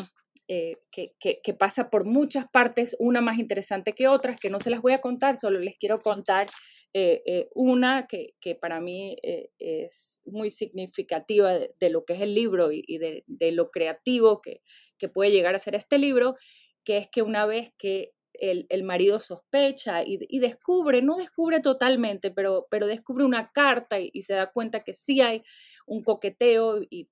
eh, 0.52 0.78
que, 0.90 1.54
pasa 1.54 1.90
por 1.90 2.04
muchas 2.04 2.44
partes, 2.50 2.96
una 2.98 3.20
más 3.20 3.38
interesante 3.38 3.92
que 3.92 4.08
otras, 4.08 4.40
que 4.40 4.50
no 4.50 4.58
se 4.58 4.70
las 4.70 4.82
voy 4.82 4.92
a 4.92 5.00
contar, 5.00 5.36
solo 5.36 5.60
les 5.60 5.76
quiero 5.76 6.00
contar 6.00 6.48
eh, 6.92 7.22
eh, 7.24 7.48
una 7.54 8.08
que, 8.08 8.34
para 8.60 8.80
mí 8.80 9.16
es 9.22 10.20
muy 10.24 10.50
significativa 10.50 11.52
de, 11.56 11.90
lo 11.90 12.04
que 12.04 12.14
es 12.14 12.20
el 12.22 12.34
libro 12.34 12.72
y, 12.72 12.98
de, 12.98 13.22
de, 13.28 13.52
lo 13.52 13.70
creativo 13.70 14.40
que, 14.40 14.60
que 14.98 15.08
puede 15.08 15.30
llegar 15.30 15.54
a 15.54 15.60
ser 15.60 15.76
este 15.76 15.98
libro, 15.98 16.34
que 16.82 16.96
es 16.96 17.08
que 17.08 17.22
una 17.22 17.46
vez 17.46 17.72
que 17.78 18.10
el, 18.34 18.84
marido 18.84 19.18
sospecha 19.18 20.02
y, 20.04 20.38
descubre, 20.38 21.02
no 21.02 21.16
descubre 21.16 21.60
totalmente, 21.60 22.30
pero, 22.30 22.66
pero 22.70 22.86
descubre 22.86 23.24
una 23.24 23.52
carta 23.52 23.98
y, 24.00 24.22
se 24.22 24.34
da 24.34 24.50
cuenta 24.50 24.84
que 24.84 24.94
sí 24.94 25.20
hay 25.20 25.42
un 25.86 26.02
coqueteo 26.02 26.80
y, 26.88 27.08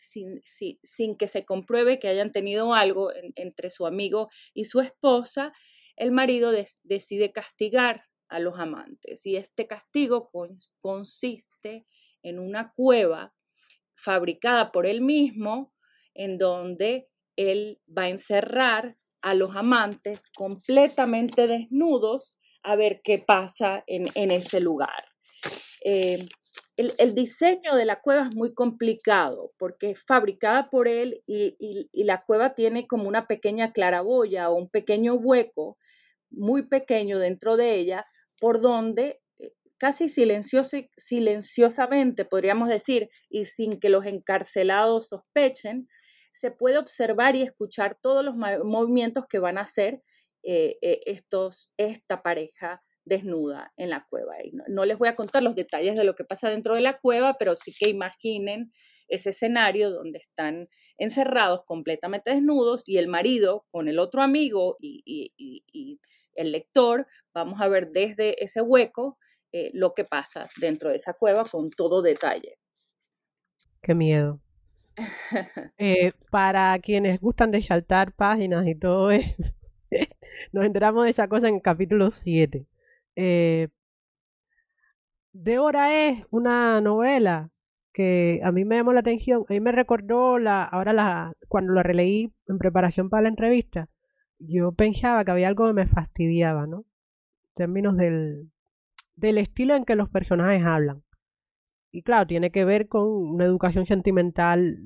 sin, 0.00 1.16
que 1.16 1.26
se 1.26 1.44
compruebe 1.44 1.98
que 1.98 2.08
hayan 2.08 2.32
tenido 2.32 2.74
algo 2.74 3.10
entre 3.34 3.70
su 3.70 3.86
amigo 3.86 4.28
y 4.54 4.64
su 4.64 4.80
esposa, 4.80 5.52
el 5.96 6.12
marido 6.12 6.52
decide 6.82 7.32
castigar 7.32 8.04
a 8.28 8.38
los 8.38 8.58
amantes. 8.58 9.24
Y 9.24 9.36
este 9.36 9.66
castigo 9.66 10.30
consiste 10.80 11.86
en 12.22 12.38
una 12.38 12.72
cueva 12.74 13.34
fabricada 13.94 14.72
por 14.72 14.86
él 14.86 15.00
mismo 15.00 15.72
en 16.14 16.38
donde 16.38 17.08
él 17.36 17.80
va 17.86 18.02
a 18.02 18.08
encerrar 18.08 18.98
a 19.26 19.34
los 19.34 19.54
amantes 19.56 20.22
completamente 20.36 21.48
desnudos 21.48 22.38
a 22.62 22.76
ver 22.76 23.00
qué 23.02 23.18
pasa 23.18 23.82
en, 23.88 24.30
ese 24.30 24.60
lugar. 24.60 25.04
Eh, 25.84 26.24
el, 26.76 27.14
diseño 27.16 27.74
de 27.74 27.86
la 27.86 28.00
cueva 28.00 28.28
es 28.28 28.36
muy 28.36 28.54
complicado 28.54 29.50
porque 29.58 29.90
es 29.90 30.04
fabricada 30.04 30.70
por 30.70 30.86
él 30.86 31.24
y, 31.26 31.56
la 32.04 32.22
cueva 32.22 32.54
tiene 32.54 32.86
como 32.86 33.08
una 33.08 33.26
pequeña 33.26 33.72
claraboya 33.72 34.48
o 34.48 34.54
un 34.54 34.70
pequeño 34.70 35.14
hueco 35.14 35.76
muy 36.30 36.62
pequeño 36.62 37.18
dentro 37.18 37.56
de 37.56 37.74
ella 37.74 38.04
por 38.40 38.60
donde 38.60 39.20
eh, 39.40 39.54
casi 39.76 40.08
silenciosamente, 40.08 42.24
podríamos 42.24 42.68
decir, 42.68 43.08
y 43.28 43.46
sin 43.46 43.80
que 43.80 43.88
los 43.88 44.06
encarcelados 44.06 45.08
sospechen, 45.08 45.88
se 46.36 46.50
puede 46.50 46.76
observar 46.76 47.34
y 47.34 47.42
escuchar 47.42 47.98
todos 48.02 48.22
los 48.22 48.36
movimientos 48.36 49.24
que 49.26 49.38
van 49.38 49.56
a 49.56 49.62
hacer 49.62 50.02
eh, 50.42 50.76
eh, 50.82 51.00
esta 51.78 52.22
pareja 52.22 52.82
desnuda 53.06 53.72
en 53.78 53.88
la 53.88 54.06
cueva. 54.10 54.34
No, 54.68 54.84
les 54.84 54.98
voy 54.98 55.08
a 55.08 55.16
contar 55.16 55.42
los 55.42 55.54
detalles 55.54 55.96
de 55.96 56.04
lo 56.04 56.14
que 56.14 56.24
pasa 56.24 56.50
dentro 56.50 56.74
de 56.74 56.82
la 56.82 56.98
cueva, 56.98 57.36
pero 57.38 57.56
sí 57.56 57.72
que 57.72 57.88
imaginen 57.88 58.70
ese 59.08 59.30
escenario 59.30 59.90
donde 59.90 60.18
están 60.18 60.68
encerrados 60.98 61.64
completamente 61.64 62.32
desnudos 62.32 62.86
y 62.86 62.98
el 62.98 63.08
marido 63.08 63.64
con 63.70 63.88
el 63.88 63.98
otro 63.98 64.20
amigo 64.20 64.76
y, 64.78 66.00
el 66.34 66.52
lector, 66.52 67.06
vamos 67.32 67.62
a 67.62 67.68
ver 67.68 67.88
desde 67.88 68.44
ese 68.44 68.60
hueco 68.60 69.16
eh, 69.52 69.70
lo 69.72 69.94
que 69.94 70.04
pasa 70.04 70.46
dentro 70.60 70.90
de 70.90 70.96
esa 70.96 71.14
cueva 71.14 71.44
con 71.50 71.70
todo 71.70 72.02
detalle. 72.02 72.58
Qué 73.80 73.94
miedo. 73.94 74.42
Eh, 75.78 76.12
para 76.30 76.78
quienes 76.78 77.20
gustan 77.20 77.50
de 77.50 77.62
saltar 77.62 78.12
páginas 78.12 78.66
y 78.66 78.74
todo 78.74 79.10
eso, 79.10 79.42
nos 80.52 80.64
enteramos 80.64 81.04
de 81.04 81.10
esa 81.10 81.28
cosa 81.28 81.48
en 81.48 81.56
el 81.56 81.62
capítulo 81.62 82.10
7. 82.10 82.66
Eh, 83.16 83.68
Débora 85.32 86.08
es 86.08 86.24
una 86.30 86.80
novela 86.80 87.50
que 87.92 88.40
a 88.42 88.52
mí 88.52 88.64
me 88.64 88.76
llamó 88.76 88.92
la 88.92 89.00
atención, 89.00 89.44
a 89.48 89.52
mí 89.52 89.60
me 89.60 89.72
recordó 89.72 90.38
la, 90.38 90.64
ahora 90.64 90.92
la, 90.92 91.32
cuando 91.48 91.72
la 91.72 91.82
releí 91.82 92.32
en 92.48 92.58
preparación 92.58 93.08
para 93.08 93.22
la 93.22 93.28
entrevista, 93.28 93.88
yo 94.38 94.72
pensaba 94.72 95.24
que 95.24 95.30
había 95.30 95.48
algo 95.48 95.66
que 95.66 95.72
me 95.74 95.86
fastidiaba, 95.86 96.66
¿no? 96.66 96.78
En 96.78 97.54
términos 97.56 97.96
del, 97.96 98.50
del 99.16 99.38
estilo 99.38 99.76
en 99.76 99.84
que 99.84 99.96
los 99.96 100.10
personajes 100.10 100.64
hablan 100.64 101.02
y 101.96 102.02
claro, 102.02 102.26
tiene 102.26 102.50
que 102.50 102.66
ver 102.66 102.88
con 102.88 103.06
una 103.06 103.46
educación 103.46 103.86
sentimental 103.86 104.76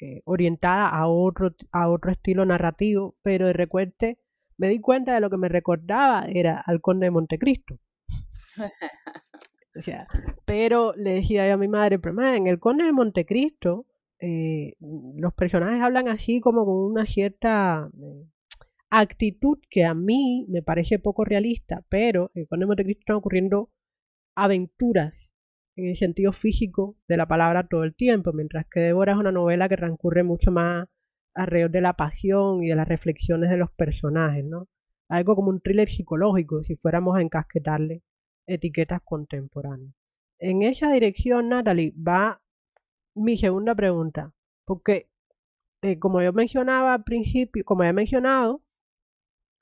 eh, 0.00 0.22
orientada 0.24 0.88
a 0.88 1.06
otro, 1.06 1.54
a 1.72 1.90
otro 1.90 2.10
estilo 2.10 2.46
narrativo, 2.46 3.16
pero 3.22 3.48
de 3.48 3.52
recuente 3.52 4.18
me 4.56 4.68
di 4.68 4.80
cuenta 4.80 5.12
de 5.12 5.20
lo 5.20 5.28
que 5.28 5.36
me 5.36 5.50
recordaba 5.50 6.24
era 6.26 6.58
al 6.58 6.80
conde 6.80 7.04
de 7.04 7.10
Montecristo. 7.10 7.78
pero 10.46 10.94
le 10.96 11.16
decía 11.16 11.46
yo 11.46 11.52
a 11.52 11.58
mi 11.58 11.68
madre, 11.68 11.98
pero 11.98 12.18
en 12.22 12.46
el 12.46 12.58
conde 12.58 12.84
de 12.84 12.92
Montecristo 12.92 13.84
eh, 14.18 14.72
los 14.80 15.34
personajes 15.34 15.82
hablan 15.82 16.08
así 16.08 16.40
como 16.40 16.64
con 16.64 16.76
una 16.76 17.04
cierta 17.04 17.90
eh, 17.92 18.24
actitud 18.88 19.58
que 19.68 19.84
a 19.84 19.92
mí 19.92 20.46
me 20.48 20.62
parece 20.62 20.98
poco 20.98 21.26
realista, 21.26 21.84
pero 21.90 22.30
el 22.32 22.48
conde 22.48 22.62
de 22.62 22.68
Montecristo 22.68 23.00
están 23.00 23.16
ocurriendo 23.16 23.70
aventuras 24.34 25.27
en 25.78 25.86
el 25.90 25.96
sentido 25.96 26.32
físico 26.32 26.96
de 27.06 27.16
la 27.16 27.26
palabra 27.26 27.68
todo 27.68 27.84
el 27.84 27.94
tiempo, 27.94 28.32
mientras 28.32 28.66
que 28.66 28.80
Débora 28.80 29.12
es 29.12 29.18
una 29.18 29.30
novela 29.30 29.68
que 29.68 29.76
transcurre 29.76 30.24
mucho 30.24 30.50
más 30.50 30.88
alrededor 31.34 31.70
de 31.70 31.80
la 31.80 31.92
pasión 31.92 32.64
y 32.64 32.68
de 32.68 32.74
las 32.74 32.88
reflexiones 32.88 33.48
de 33.48 33.58
los 33.58 33.70
personajes, 33.70 34.44
¿no? 34.44 34.66
Algo 35.08 35.36
como 35.36 35.50
un 35.50 35.60
thriller 35.60 35.88
psicológico, 35.88 36.64
si 36.64 36.74
fuéramos 36.74 37.16
a 37.16 37.22
encasquetarle 37.22 38.02
etiquetas 38.46 39.00
contemporáneas. 39.04 39.94
En 40.40 40.62
esa 40.62 40.90
dirección, 40.92 41.48
Natalie, 41.48 41.94
va 41.96 42.42
mi 43.14 43.36
segunda 43.36 43.74
pregunta, 43.76 44.32
porque 44.64 45.08
eh, 45.82 45.98
como 46.00 46.22
yo 46.22 46.32
mencionaba 46.32 46.94
al 46.94 47.04
principio, 47.04 47.64
como 47.64 47.84
he 47.84 47.92
mencionado, 47.92 48.62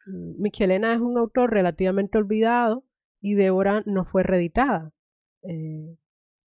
mm, 0.07 0.41
Michelena 0.41 0.95
es 0.95 1.01
un 1.01 1.19
autor 1.19 1.51
relativamente 1.53 2.17
olvidado 2.17 2.85
y 3.21 3.35
Débora 3.35 3.83
no 3.85 4.07
fue 4.07 4.23
reeditada. 4.23 4.93
Eh, 5.43 5.97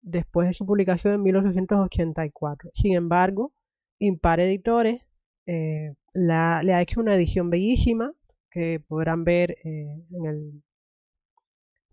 después 0.01 0.47
de 0.47 0.53
su 0.53 0.65
publicación 0.65 1.13
en 1.15 1.23
1884. 1.23 2.71
Sin 2.73 2.95
embargo, 2.95 3.53
Impar 3.99 4.39
Editores 4.39 5.01
eh, 5.45 5.93
le 6.13 6.33
ha 6.33 6.81
hecho 6.81 6.99
una 7.01 7.15
edición 7.15 7.49
bellísima 7.49 8.13
que 8.51 8.79
podrán 8.87 9.23
ver 9.23 9.51
eh, 9.63 10.03
en, 10.11 10.63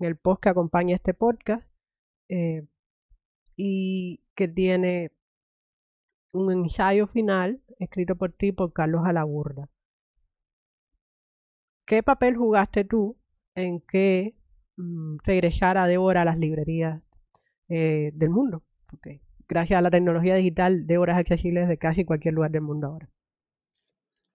el, 0.01 0.17
post 0.17 0.43
que 0.43 0.49
acompaña 0.49 0.97
este 0.97 1.15
podcast 1.15 1.67
eh, 2.29 2.67
y 3.57 4.21
que 4.35 4.49
tiene 4.49 5.13
un 6.33 6.53
ensayo 6.53 7.07
final 7.07 7.63
escrito 7.79 8.17
por 8.17 8.33
ti 8.33 8.53
por 8.53 8.73
Carlos 8.73 9.03
Alagurda. 9.05 9.69
¿Qué 11.87 12.03
papel 12.03 12.37
jugaste 12.37 12.85
tú 12.85 13.17
en 13.55 13.81
que 13.81 14.35
mm, 14.77 15.19
regresara 15.25 15.87
Débora 15.87 16.23
a 16.23 16.25
las 16.25 16.39
librerías 16.39 17.03
eh, 17.69 18.11
del 18.15 18.31
mundo. 18.31 18.63
Porque 18.89 19.21
gracias 19.49 19.79
a 19.79 19.83
la 19.83 19.91
tecnología 19.91 20.35
digital, 20.35 20.87
de 20.87 20.99
horas 20.99 21.19
accesibles 21.19 21.69
de 21.69 21.79
casi 21.79 22.05
cualquier 22.05 22.35
lugar 22.35 22.51
del 22.51 22.63
mundo 22.63 22.89
ahora. 22.89 23.09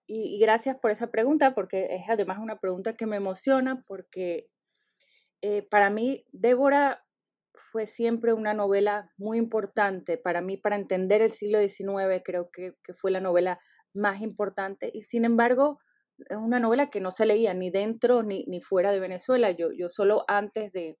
Y, 0.06 0.38
gracias 0.40 0.78
por 0.78 0.90
esa 0.90 1.10
pregunta, 1.10 1.54
porque 1.54 1.94
es 1.94 2.02
además 2.08 2.38
una 2.38 2.58
pregunta 2.58 2.94
que 2.96 3.06
me 3.06 3.16
emociona, 3.16 3.82
porque 3.86 4.48
eh, 5.40 5.66
para 5.70 5.90
mí 5.90 6.26
Débora 6.32 7.04
fue 7.54 7.86
siempre 7.86 8.32
una 8.32 8.52
novela 8.52 9.10
muy 9.16 9.38
importante. 9.38 10.18
Para 10.18 10.40
mí, 10.40 10.56
para 10.56 10.76
entender 10.76 11.22
el 11.22 11.30
siglo 11.30 11.60
XIX, 11.60 12.22
creo 12.24 12.50
que, 12.50 12.74
fue 12.94 13.10
la 13.10 13.20
novela 13.20 13.58
más 13.94 14.20
importante. 14.20 14.90
Y 14.92 15.02
sin 15.02 15.24
embargo, 15.24 15.78
es 16.28 16.36
una 16.36 16.60
novela 16.60 16.90
que 16.90 17.00
no 17.00 17.10
se 17.10 17.26
leía 17.26 17.54
ni 17.54 17.70
dentro 17.70 18.22
ni, 18.22 18.44
ni 18.46 18.60
fuera 18.60 18.92
de 18.92 19.00
Venezuela. 19.00 19.50
Yo, 19.52 19.72
yo 19.72 19.88
solo 19.88 20.24
antes 20.28 20.72
de, 20.72 20.98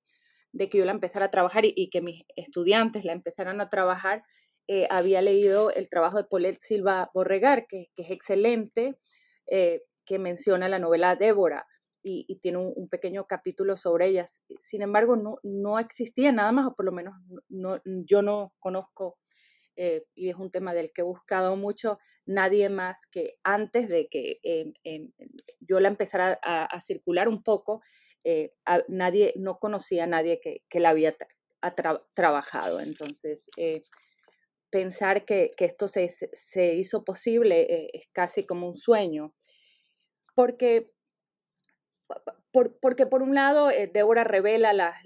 de 0.52 0.68
que 0.68 0.78
yo 0.78 0.84
la 0.84 0.92
empezara 0.92 1.26
a 1.26 1.30
trabajar 1.30 1.64
y, 1.64 1.90
que 1.90 2.00
mis 2.00 2.24
estudiantes 2.36 3.04
la 3.04 3.12
empezaran 3.12 3.60
a 3.60 3.68
trabajar, 3.68 4.22
eh, 4.68 4.86
había 4.90 5.22
leído 5.22 5.70
el 5.70 5.88
trabajo 5.88 6.18
de 6.18 6.24
Paulette 6.24 6.60
Silva 6.60 7.10
Borregar, 7.14 7.66
que, 7.66 7.88
es 7.96 8.10
excelente, 8.10 8.98
eh, 9.50 9.82
que 10.06 10.18
menciona 10.18 10.68
la 10.68 10.78
novela 10.78 11.16
Débora 11.16 11.66
y, 12.02 12.38
tiene 12.40 12.58
un, 12.58 12.88
pequeño 12.88 13.26
capítulo 13.26 13.76
sobre 13.76 14.08
ellas. 14.08 14.42
Sin 14.58 14.82
embargo, 14.82 15.16
no, 15.16 15.38
no 15.42 15.78
existía 15.78 16.32
nada 16.32 16.52
más, 16.52 16.66
o 16.66 16.74
por 16.74 16.84
lo 16.84 16.92
menos 16.92 17.14
no, 17.48 17.80
yo 17.84 18.22
no 18.22 18.52
conozco 18.58 19.18
eh, 19.76 20.04
y 20.14 20.28
es 20.28 20.36
un 20.36 20.50
tema 20.50 20.74
del 20.74 20.92
que 20.92 21.00
he 21.00 21.04
buscado 21.04 21.56
mucho, 21.56 21.98
nadie 22.26 22.68
más 22.68 23.06
que 23.10 23.36
antes 23.42 23.88
de 23.88 24.08
que 24.08 24.38
yo 25.60 25.80
la 25.80 25.88
empezara 25.88 26.38
a, 26.42 26.80
circular 26.80 27.28
un 27.28 27.42
poco, 27.42 27.80
eh, 28.24 28.52
nadie, 28.88 29.32
no 29.36 29.58
conocía 29.58 30.04
a 30.04 30.06
nadie 30.06 30.40
que, 30.40 30.62
que 30.68 30.80
la 30.80 30.90
había 30.90 31.16
trabajado. 32.14 32.80
Entonces, 32.80 33.48
eh, 33.56 33.82
pensar 34.70 35.24
que, 35.24 35.50
que 35.56 35.64
esto 35.64 35.88
se, 35.88 36.08
se, 36.08 36.74
hizo 36.74 37.04
posible 37.04 37.90
es 37.92 38.08
casi 38.12 38.44
como 38.44 38.66
un 38.66 38.74
sueño, 38.74 39.34
porque, 40.34 40.90
por, 42.50 42.78
porque 42.80 43.06
por 43.06 43.22
un 43.22 43.34
lado, 43.34 43.68
Débora 43.92 44.24
revela 44.24 44.72
las, 44.72 44.96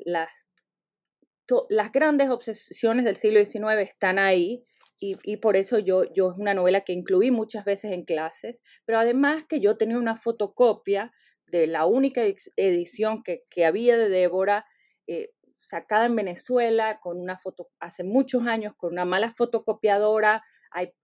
las 1.68 1.92
grandes 1.92 2.30
obsesiones 2.30 3.04
del 3.04 3.16
siglo 3.16 3.44
XIX 3.44 3.80
están 3.80 4.18
ahí 4.18 4.64
y, 4.98 5.36
por 5.36 5.56
eso 5.56 5.78
yo, 5.78 6.04
yo 6.14 6.30
es 6.32 6.38
una 6.38 6.54
novela 6.54 6.80
que 6.80 6.94
incluí 6.94 7.30
muchas 7.30 7.66
veces 7.66 7.92
en 7.92 8.04
clases, 8.04 8.60
pero 8.86 8.98
además 8.98 9.44
que 9.44 9.60
yo 9.60 9.76
tenía 9.76 9.98
una 9.98 10.16
fotocopia 10.16 11.12
de 11.46 11.66
la 11.66 11.86
única 11.86 12.22
edición 12.56 13.22
que, 13.22 13.64
había 13.64 13.96
de 13.96 14.08
Débora, 14.08 14.66
eh, 15.06 15.30
sacada 15.60 16.06
en 16.06 16.16
Venezuela, 16.16 17.00
con 17.00 17.18
una 17.18 17.38
foto, 17.38 17.68
hace 17.80 18.04
muchos 18.04 18.46
años, 18.46 18.74
con 18.76 18.92
una 18.92 19.04
mala 19.04 19.32
fotocopiadora, 19.32 20.44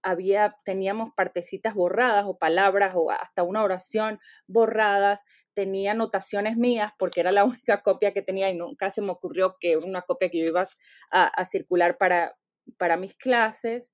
había, 0.02 0.56
teníamos 0.64 1.10
partecitas 1.16 1.74
borradas 1.74 2.24
o 2.26 2.36
palabras 2.36 2.92
o 2.94 3.10
hasta 3.10 3.42
una 3.42 3.62
oración 3.62 4.20
borradas, 4.46 5.22
tenía 5.54 5.92
anotaciones 5.92 6.56
mías 6.56 6.92
porque 6.98 7.20
era 7.20 7.32
la 7.32 7.44
única 7.44 7.82
copia 7.82 8.12
que 8.12 8.22
tenía 8.22 8.50
y 8.50 8.56
nunca 8.56 8.90
se 8.90 9.02
me 9.02 9.10
ocurrió 9.10 9.56
que 9.58 9.72
era 9.72 9.86
una 9.86 10.02
copia 10.02 10.30
que 10.30 10.38
yo 10.38 10.44
iba 10.44 10.66
a, 11.10 11.44
circular 11.44 11.98
para, 11.98 12.36
para 12.78 12.96
mis 12.96 13.16
clases 13.16 13.90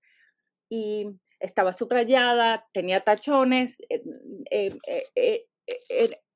y 0.68 1.06
estaba 1.40 1.72
subrayada, 1.72 2.66
tenía 2.72 3.02
tachones, 3.02 3.78
eh, 3.90 4.70
eh, 5.14 5.46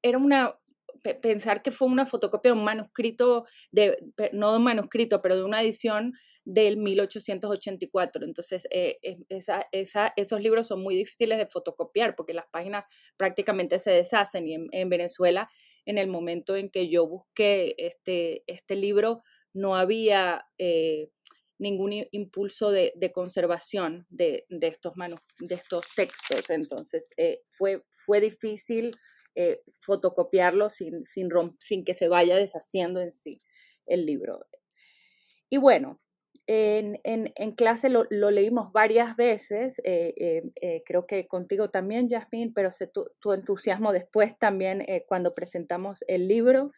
era 0.03 0.19
una, 0.19 0.59
pensar 1.21 1.63
que 1.63 1.71
fue 1.71 1.89
una 1.89 2.07
fotocopia 2.07 2.53
de 2.53 2.59
un 2.59 2.65
manuscrito, 2.65 3.47
de, 3.71 3.97
no 4.33 4.53
de 4.53 4.57
un 4.59 4.65
manuscrito, 4.65 5.21
pero 5.21 5.37
de 5.37 5.45
una 5.45 5.63
edición 5.63 6.13
del 6.45 6.77
1884. 6.77 8.25
Entonces, 8.25 8.67
eh, 8.71 8.99
esa, 9.29 9.67
esos 10.17 10.41
libros 10.41 10.67
son 10.67 10.83
muy 10.83 10.97
difíciles 10.97 11.39
de 11.39 11.47
fotocopiar 11.47 12.15
porque 12.17 12.35
las 12.35 12.47
páginas 12.51 12.85
prácticamente 13.17 13.79
se 13.79 13.91
deshacen 13.91 14.49
y 14.49 14.55
en, 14.55 14.89
Venezuela, 14.89 15.49
en 15.85 15.99
el 15.99 16.09
momento 16.09 16.57
en 16.57 16.71
que 16.71 16.89
yo 16.89 17.07
busqué 17.07 17.75
este, 17.79 18.45
este 18.47 18.77
libro, 18.77 19.23
no 19.55 19.77
había 19.77 20.47
eh, 20.59 21.11
ningún 21.59 21.93
impulso 22.11 22.71
de, 22.71 22.93
conservación 23.15 24.07
de, 24.11 24.47
estos 24.61 24.95
de 25.39 25.55
estos 25.55 25.87
textos. 25.95 26.51
Entonces, 26.51 27.11
eh, 27.17 27.43
fue, 27.51 27.85
fue 28.05 28.21
difícil 28.21 28.93
fotocopiarlo 29.81 30.69
sin, 30.69 31.07
sin, 31.07 31.31
sin 31.59 31.85
que 31.85 31.95
se 31.95 32.09
vaya 32.09 32.37
deshaciendo 32.37 33.01
en 33.01 33.11
sí 33.11 33.39
el 33.87 34.05
libro. 34.05 34.47
Y 35.49 35.57
bueno, 35.57 36.01
en, 36.47 37.01
en, 37.05 37.53
clase 37.53 37.89
lo, 37.89 38.05
leímos 38.11 38.73
varias 38.73 39.17
veces, 39.17 39.81
eh, 39.85 40.13
eh, 40.17 40.43
eh, 40.61 40.83
creo 40.85 41.07
que 41.07 41.27
contigo 41.29 41.71
también, 41.71 42.09
Jasmine, 42.09 42.53
pero 42.55 42.71
sé 42.71 42.89
tu, 42.89 43.11
tu 43.21 43.33
entusiasmo 43.33 43.93
después 43.93 44.39
también 44.39 44.85
cuando 45.07 45.35
presentamos 45.35 46.05
el 46.09 46.27
libro. 46.27 46.73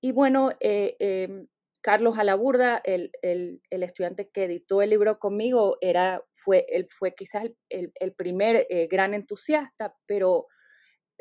Y 0.00 0.12
bueno, 0.12 0.50
em, 0.60 1.46
Carlos 1.86 2.18
Alaburda, 2.18 2.80
el, 2.82 3.12
el, 3.22 3.62
el, 3.70 3.82
estudiante 3.84 4.28
que 4.28 4.44
editó 4.44 4.82
el 4.82 4.90
libro 4.90 5.20
conmigo, 5.20 5.78
era, 5.80 6.20
fue, 6.34 6.66
él 6.68 6.88
fue 6.88 7.14
quizás 7.14 7.44
el, 7.68 7.92
el 7.94 8.12
primer 8.12 8.66
gran 8.90 9.14
entusiasta, 9.14 9.94
pero 10.04 10.46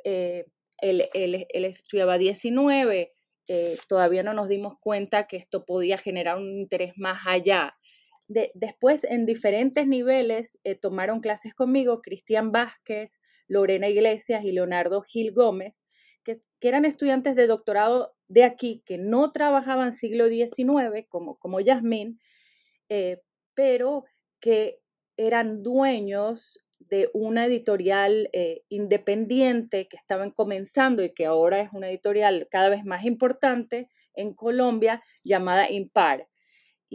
él, 0.04 0.46
él, 1.14 1.46
él, 1.48 1.66
estudiaba 1.66 2.18
19, 2.18 3.12
eh, 3.48 3.78
todavía 3.88 4.24
no 4.24 4.34
nos 4.34 4.50
dimos 4.50 4.74
cuenta 4.80 5.28
que 5.28 5.38
esto 5.38 5.66
podía 5.66 5.98
generar 5.98 6.38
un 6.38 6.50
interés 6.50 6.94
más 6.96 7.28
allá. 7.28 7.76
después, 8.28 9.04
en 9.04 9.26
diferentes 9.28 9.88
niveles, 9.88 10.58
eh, 10.64 10.76
tomaron 10.76 11.20
clases 11.22 11.54
conmigo 11.54 12.02
Cristian 12.02 12.52
Vázquez, 12.52 13.12
Lorena 13.48 13.88
Iglesias 13.88 14.44
y 14.44 14.52
Leonardo 14.52 15.04
Gil 15.04 15.32
Gómez, 15.32 15.76
que, 16.24 16.40
eran 16.62 16.86
estudiantes 16.86 17.36
de 17.36 17.46
doctorado 17.46 18.15
de 18.28 18.44
aquí, 18.44 18.82
que 18.86 18.98
no 18.98 19.32
trabajaban 19.32 19.94
siglo 19.94 20.28
XIX, 20.28 21.06
como, 21.10 21.38
como 21.38 21.60
Yasmín, 21.60 22.20
eh, 22.90 23.22
pero 23.54 24.06
que 24.40 24.80
eran 25.18 25.64
dueños 25.64 26.60
de 26.80 27.10
una 27.14 27.46
editorial 27.46 28.30
eh, 28.34 28.64
independiente 28.70 29.88
que 29.88 29.98
estaban 29.98 30.32
comenzando 30.32 31.04
y 31.04 31.14
que 31.14 31.26
ahora 31.26 31.62
es 31.62 31.70
una 31.74 31.90
editorial 31.90 32.48
cada 32.52 32.70
vez 32.70 32.86
más 32.86 33.06
importante 33.06 33.90
en 34.14 34.34
Colombia 34.34 35.02
llamada 35.24 35.72
Impar. 35.72 36.28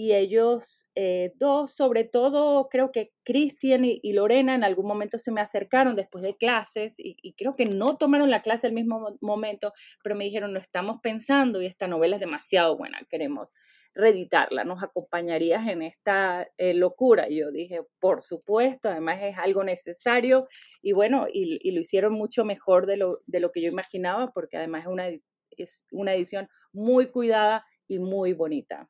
Y 0.00 0.14
ellos 0.14 0.88
eh, 0.94 1.34
dos, 1.34 1.74
sobre 1.74 2.04
todo 2.04 2.70
creo 2.70 2.90
que 2.90 3.12
Cristian 3.22 3.84
y, 3.84 4.12
Lorena 4.14 4.54
en 4.54 4.64
algún 4.64 4.86
momento 4.86 5.18
se 5.18 5.30
me 5.30 5.42
acercaron 5.42 5.94
después 5.94 6.24
de 6.24 6.38
clases 6.38 6.98
y, 6.98 7.18
y 7.20 7.34
creo 7.34 7.54
que 7.54 7.66
no 7.66 7.98
tomaron 7.98 8.30
la 8.30 8.40
clase 8.40 8.66
al 8.66 8.72
mismo 8.72 9.18
momento, 9.20 9.74
pero 10.02 10.16
me 10.16 10.24
dijeron, 10.24 10.54
no 10.54 10.58
estamos 10.58 11.00
pensando 11.02 11.60
y 11.60 11.66
esta 11.66 11.86
novela 11.86 12.16
es 12.16 12.20
demasiado 12.20 12.78
buena, 12.78 12.98
queremos 13.10 13.52
reeditarla, 13.94 14.64
¿nos 14.64 14.82
acompañarías 14.82 15.68
en 15.68 15.82
esta 15.82 16.48
eh, 16.56 16.72
locura? 16.72 17.28
Y 17.28 17.40
yo 17.40 17.50
dije, 17.50 17.82
por 18.00 18.22
supuesto, 18.22 18.88
además 18.88 19.18
es 19.20 19.36
algo 19.36 19.64
necesario 19.64 20.48
y 20.80 20.92
bueno, 20.92 21.26
y, 21.30 21.70
lo 21.72 21.78
hicieron 21.78 22.14
mucho 22.14 22.46
mejor 22.46 22.86
de 22.86 22.96
lo, 22.96 23.18
de 23.26 23.40
lo 23.40 23.52
que 23.52 23.60
yo 23.60 23.68
imaginaba 23.68 24.30
porque 24.32 24.56
además 24.56 24.84
es 24.84 24.88
una, 24.88 25.08
es 25.50 25.84
una 25.92 26.14
edición 26.14 26.48
muy 26.72 27.10
cuidada 27.10 27.66
y 27.86 27.98
muy 27.98 28.32
bonita. 28.32 28.88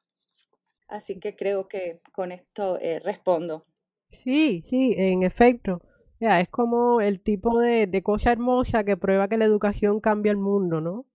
Así 0.90 1.20
que 1.20 1.37
creo 1.37 1.68
que 1.68 2.00
con 2.12 2.33
esto 2.33 2.76
eh, 2.81 2.98
respondo. 2.98 3.64
Sí, 4.11 4.64
sí, 4.68 4.94
en 4.98 5.22
efecto. 5.22 5.79
Ya, 6.18 6.40
es 6.40 6.48
como 6.48 7.00
el 7.00 7.20
tipo 7.20 7.61
de, 7.61 8.03
cosa 8.03 8.33
hermosa 8.33 8.85
que 8.85 8.96
prueba 8.96 9.29
que 9.29 9.38
la 9.38 9.44
educación 9.44 10.00
cambia 10.00 10.33
el 10.33 10.38
mundo, 10.38 10.81
¿no? 10.81 11.07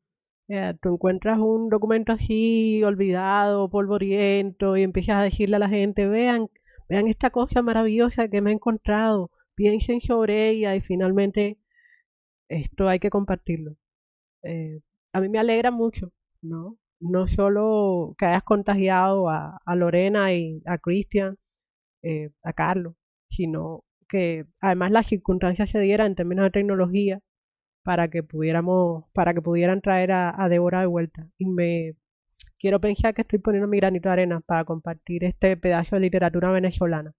Eh, 0.47 0.73
tú 0.81 0.93
encuentras 0.93 1.39
un 1.39 1.69
documento 1.69 2.13
así 2.13 2.83
olvidado, 2.83 3.69
polvoriento, 3.69 4.77
y 4.77 4.83
empiezas 4.83 5.17
a 5.17 5.23
decirle 5.23 5.57
a 5.57 5.59
la 5.59 5.69
gente, 5.69 6.07
vean, 6.07 6.49
vean 6.89 7.07
esta 7.07 7.29
cosa 7.31 7.61
maravillosa 7.61 8.29
que 8.29 8.41
me 8.41 8.51
he 8.51 8.53
encontrado, 8.53 9.31
piensen 9.55 10.01
sobre 10.01 10.49
ella 10.49 10.75
y 10.75 10.81
finalmente 10.81 11.57
esto 12.49 12.87
hay 12.87 12.99
que 12.99 13.09
compartirlo. 13.09 13.75
Eh, 14.43 14.81
a 15.13 15.21
mí 15.21 15.29
me 15.29 15.39
alegra 15.39 15.71
mucho, 15.71 16.11
¿no? 16.41 16.77
No 16.99 17.27
solo 17.27 18.15
que 18.17 18.25
hayas 18.25 18.43
contagiado 18.43 19.29
a, 19.29 19.59
Lorena 19.75 20.33
y 20.33 20.61
a 20.65 20.77
Christian, 20.77 21.37
eh, 22.03 22.29
a 22.43 22.53
Carlos, 22.53 22.95
sino 23.29 23.83
que 24.09 24.45
además 24.61 24.91
las 24.91 25.07
circunstancias 25.07 25.69
se 25.71 25.79
dieran 25.79 26.07
en 26.07 26.15
términos 26.15 26.45
de 26.45 26.51
tecnología 26.51 27.19
para 27.83 28.09
que 28.09 28.23
pudiéramos, 28.23 29.05
para 29.13 29.33
que 29.33 29.41
pudieran 29.41 29.81
traer 29.81 30.11
a, 30.11 30.33
a 30.43 30.49
Débora 30.49 30.81
de 30.81 30.87
vuelta. 30.87 31.27
Y 31.37 31.45
me 31.45 31.95
quiero 32.59 32.79
pensar 32.81 33.13
que 33.13 33.21
estoy 33.23 33.39
poniendo 33.39 33.67
mi 33.67 33.77
granito 33.77 34.09
de 34.09 34.13
arena 34.13 34.41
para 34.41 34.65
compartir 34.65 35.23
este 35.23 35.57
pedazo 35.57 35.95
de 35.95 36.01
literatura 36.01 36.51
venezolana. 36.51 37.13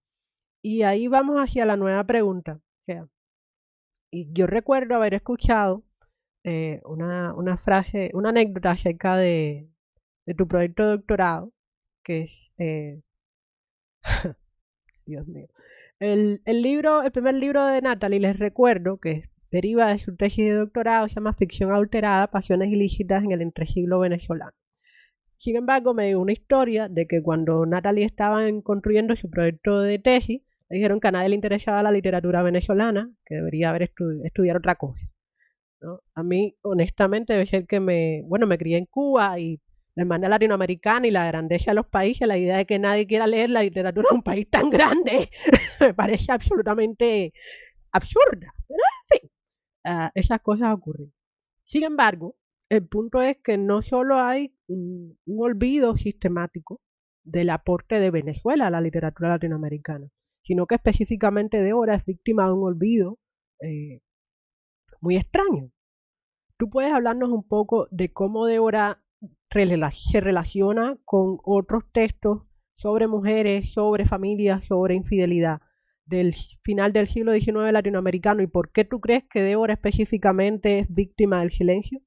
Y 0.61 0.83
ahí 0.83 1.07
vamos 1.07 1.37
hacia 1.37 1.65
la 1.65 1.77
nueva 1.77 2.03
pregunta. 2.05 2.59
y 4.11 4.31
yo 4.33 4.47
recuerdo 4.47 4.95
haber 4.95 5.13
escuchado 5.13 5.83
eh, 6.47 6.79
una, 6.85 7.33
una, 7.33 7.57
frase, 7.57 8.09
una 8.13 8.29
anécdota 8.29 8.71
acerca 8.71 9.17
de, 9.17 9.67
tu 10.37 10.47
proyecto 10.47 10.83
de 10.83 10.91
doctorado, 10.91 11.51
que 12.05 12.21
es 12.21 12.31
eh, 12.57 13.01
Dios 15.05 15.27
mío. 15.27 15.47
El, 15.99 16.41
el, 16.45 16.61
libro, 16.61 17.01
el 17.03 17.11
primer 17.11 17.35
libro 17.35 17.67
de 17.67 17.81
Natalie, 17.81 18.21
les 18.21 18.39
recuerdo 18.39 18.97
que 18.97 19.25
deriva 19.51 19.87
de 19.87 19.99
su 19.99 20.15
tesis 20.15 20.45
de 20.45 20.53
doctorado, 20.53 21.09
se 21.09 21.15
llama 21.15 21.33
Ficción 21.33 21.73
Alterada, 21.73 22.31
Pasiones 22.31 22.69
Ilícitas 22.71 23.25
en 23.25 23.33
el 23.33 23.41
Entresiglo 23.41 23.99
Venezolano. 23.99 24.53
Sin 25.37 25.57
embargo, 25.57 25.93
me 25.93 26.07
dio 26.07 26.21
una 26.21 26.31
historia 26.31 26.87
de 26.87 27.07
que 27.07 27.21
cuando 27.21 27.65
Natalie 27.65 28.05
estaba 28.05 28.39
construyendo 28.63 29.17
su 29.17 29.29
proyecto 29.29 29.81
de 29.81 29.99
tesis, 29.99 30.43
le 30.69 30.77
dijeron 30.77 31.01
que 31.01 31.09
a 31.09 31.11
nadie 31.11 31.27
le 31.27 31.35
interesaba 31.35 31.83
la 31.83 31.91
literatura 31.91 32.41
venezolana, 32.41 33.11
que 33.25 33.35
debería 33.35 33.69
haber 33.71 33.91
estudiar 34.23 34.55
otra 34.55 34.75
cosa. 34.75 35.09
A 36.15 36.23
mí, 36.23 36.55
honestamente, 36.63 37.33
debe 37.33 37.45
ser 37.45 37.67
que 37.67 37.79
me, 37.79 38.23
bueno, 38.25 38.47
me 38.47 38.57
crié 38.57 38.77
en 38.77 38.85
Cuba 38.85 39.39
y 39.39 39.61
la 39.95 40.03
hermandad 40.03 40.29
latinoamericana 40.29 41.07
y 41.07 41.11
la 41.11 41.27
grandeza 41.27 41.71
de 41.71 41.75
los 41.75 41.87
países, 41.87 42.27
la 42.27 42.37
idea 42.37 42.57
de 42.57 42.65
que 42.65 42.79
nadie 42.79 43.07
quiera 43.07 43.27
leer 43.27 43.49
la 43.49 43.63
literatura 43.63 44.07
de 44.09 44.15
un 44.15 44.23
país 44.23 44.49
tan 44.49 44.69
grande, 44.69 45.29
me 45.81 45.93
parece 45.93 46.31
absolutamente 46.31 47.33
absurda. 47.91 48.53
Pero 48.67 48.79
en 48.79 49.19
fin, 49.19 49.29
Ah, 49.89 50.11
esas 50.15 50.41
cosas 50.41 50.73
ocurren. 50.73 51.13
Sin 51.63 51.83
embargo, 51.83 52.35
el 52.69 52.85
punto 52.85 53.21
es 53.21 53.37
que 53.41 53.57
no 53.57 53.81
solo 53.81 54.19
hay 54.19 54.53
un, 54.67 55.17
olvido 55.25 55.95
sistemático 55.95 56.81
del 57.23 57.49
aporte 57.51 58.01
de 58.01 58.11
Venezuela 58.11 58.67
a 58.67 58.69
la 58.69 58.81
literatura 58.81 59.29
latinoamericana, 59.29 60.09
sino 60.43 60.65
que 60.67 60.75
específicamente 60.75 61.61
Débora 61.61 61.95
es 61.95 62.05
víctima 62.05 62.47
de 62.47 62.51
un 62.51 62.63
olvido 62.65 63.17
eh, 63.61 64.01
muy 65.01 65.17
extraño. 65.17 65.71
¿Tú 66.57 66.69
puedes 66.69 66.91
hablarnos 66.91 67.29
un 67.29 67.47
poco 67.47 67.87
de 67.91 68.11
cómo 68.11 68.45
Débora 68.45 69.03
se 69.51 70.21
relaciona 70.21 70.97
con 71.05 71.39
otros 71.43 71.83
textos 71.91 72.43
sobre 72.75 73.07
mujeres, 73.07 73.71
sobre 73.73 74.05
familias, 74.05 74.63
sobre 74.67 74.95
infidelidad 74.95 75.61
del 76.05 76.33
final 76.63 76.93
del 76.93 77.09
siglo 77.09 77.33
XIX 77.33 77.71
latinoamericano 77.71 78.41
y 78.41 78.47
por 78.47 78.71
qué 78.71 78.85
tú 78.85 78.99
crees 78.99 79.23
que 79.29 79.41
Débora 79.41 79.73
específicamente 79.73 80.79
es 80.79 80.87
víctima 80.93 81.41
del 81.41 81.51
silencio? 81.51 81.99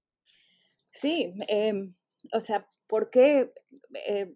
Sí, 0.90 1.35
em, 1.48 1.94
o 2.33 2.40
sea, 2.40 2.66
¿por 2.87 3.11
qué 3.11 3.53
eh, 4.07 4.35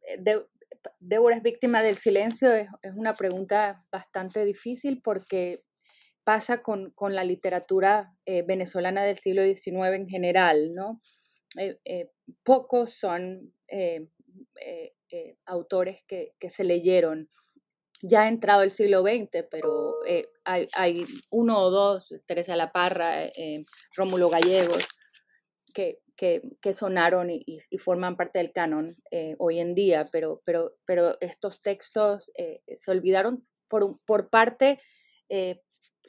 Débora 1.01 1.37
es 1.37 1.43
víctima 1.43 1.83
del 1.83 1.97
silencio? 1.97 2.55
Es, 2.55 2.69
una 2.95 3.15
pregunta 3.15 3.85
bastante 3.91 4.45
difícil 4.45 5.01
porque 5.03 5.65
pasa 6.25 6.63
con, 6.63 6.95
la 7.11 7.25
literatura 7.25 8.15
eh, 8.25 8.43
venezolana 8.43 9.05
del 9.05 9.17
siglo 9.17 9.43
XIX 9.43 9.95
en 9.95 10.09
general, 10.09 10.75
¿no? 10.75 11.01
Eh, 11.57 12.11
pocos 12.43 12.95
son 12.95 13.53
autores 15.47 16.03
que, 16.09 16.35
se 16.51 16.65
leyeron 16.65 17.29
ya 18.03 18.23
ha 18.23 18.29
entrado 18.29 18.63
el 18.63 18.71
siglo 18.71 19.03
XX, 19.03 19.47
pero 19.51 19.95
hay, 20.45 21.05
uno 21.31 21.59
o 21.59 21.71
dos, 21.71 22.13
Teresa 22.27 22.55
La 22.57 22.71
Parra, 22.71 23.31
Rómulo 23.97 24.29
Gallegos, 24.29 24.87
que, 25.73 26.01
que, 26.17 26.73
sonaron 26.73 27.29
y, 27.31 27.61
forman 27.79 28.17
parte 28.17 28.39
del 28.39 28.53
canon 28.53 28.95
eh, 29.11 29.35
hoy 29.39 29.59
en 29.59 29.75
día, 29.75 30.05
pero, 30.13 30.43
pero, 30.45 30.73
pero 30.87 31.17
estos 31.21 31.61
textos 31.61 32.33
eh, 32.37 32.63
se 32.79 32.91
olvidaron 32.91 33.47
por, 33.69 34.01
por 34.05 34.31
parte, 34.31 34.81
eh, 35.29 35.61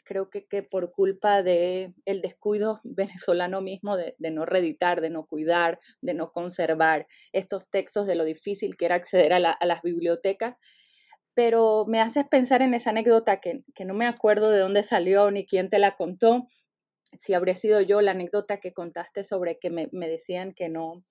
creo 0.03 0.29
que, 0.29 0.45
que, 0.45 0.63
por 0.63 0.91
culpa 0.91 1.41
del 1.43 1.93
el 2.05 2.21
descuido 2.21 2.81
venezolano 2.83 3.61
mismo 3.61 3.97
de, 3.97 4.15
de, 4.17 4.31
no 4.31 4.45
reeditar, 4.45 5.01
de 5.01 5.09
no 5.09 5.25
cuidar, 5.25 5.79
de 6.01 6.13
no 6.13 6.31
conservar 6.31 7.07
estos 7.31 7.69
textos, 7.69 8.07
de 8.07 8.15
lo 8.15 8.23
difícil 8.23 8.77
que 8.77 8.85
era 8.85 8.95
acceder 8.95 9.33
a, 9.33 9.51
a 9.51 9.65
las 9.65 9.81
bibliotecas 9.81 10.55
pero 11.35 11.83
me 11.85 11.99
haces 11.99 12.25
pensar 12.29 12.61
en 12.61 12.73
esa 12.73 12.91
anécdota 12.91 13.41
que, 13.41 13.65
que, 13.75 13.83
no 13.83 13.93
me 13.93 14.07
acuerdo 14.07 14.51
de 14.51 14.59
dónde 14.59 14.83
salió 14.83 15.29
ni 15.31 15.45
quién 15.45 15.69
te 15.69 15.79
la 15.79 15.97
contó, 15.97 16.47
si 17.19 17.33
habría 17.33 17.55
sido 17.55 17.81
yo 17.81 18.01
la 18.01 18.11
anécdota 18.11 18.59
que 18.59 18.73
contaste 18.73 19.23
sobre 19.23 19.59
que 19.59 19.69
me, 19.69 19.87
decían 19.91 20.53
que 20.53 20.69
no 20.69 21.03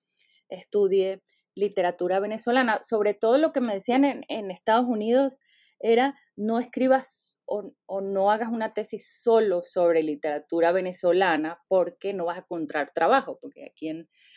estudie 0.49 1.21
literatura 1.55 2.19
venezolana. 2.19 2.81
Sobre 2.81 3.13
todo 3.13 3.37
lo 3.37 3.51
que 3.51 3.61
me 3.61 3.73
decían 3.73 4.03
en, 4.27 4.51
Estados 4.51 4.85
Unidos 4.87 5.33
era 5.79 6.15
no 6.35 6.59
escribas 6.59 7.34
o, 7.45 8.01
no 8.01 8.31
hagas 8.31 8.49
una 8.51 8.73
tesis 8.73 9.19
solo 9.21 9.61
sobre 9.61 10.03
literatura 10.03 10.71
venezolana 10.71 11.61
porque 11.67 12.13
no 12.13 12.25
vas 12.25 12.37
a 12.37 12.41
encontrar 12.41 12.91
trabajo, 12.91 13.37
porque 13.39 13.65
aquí 13.65 13.91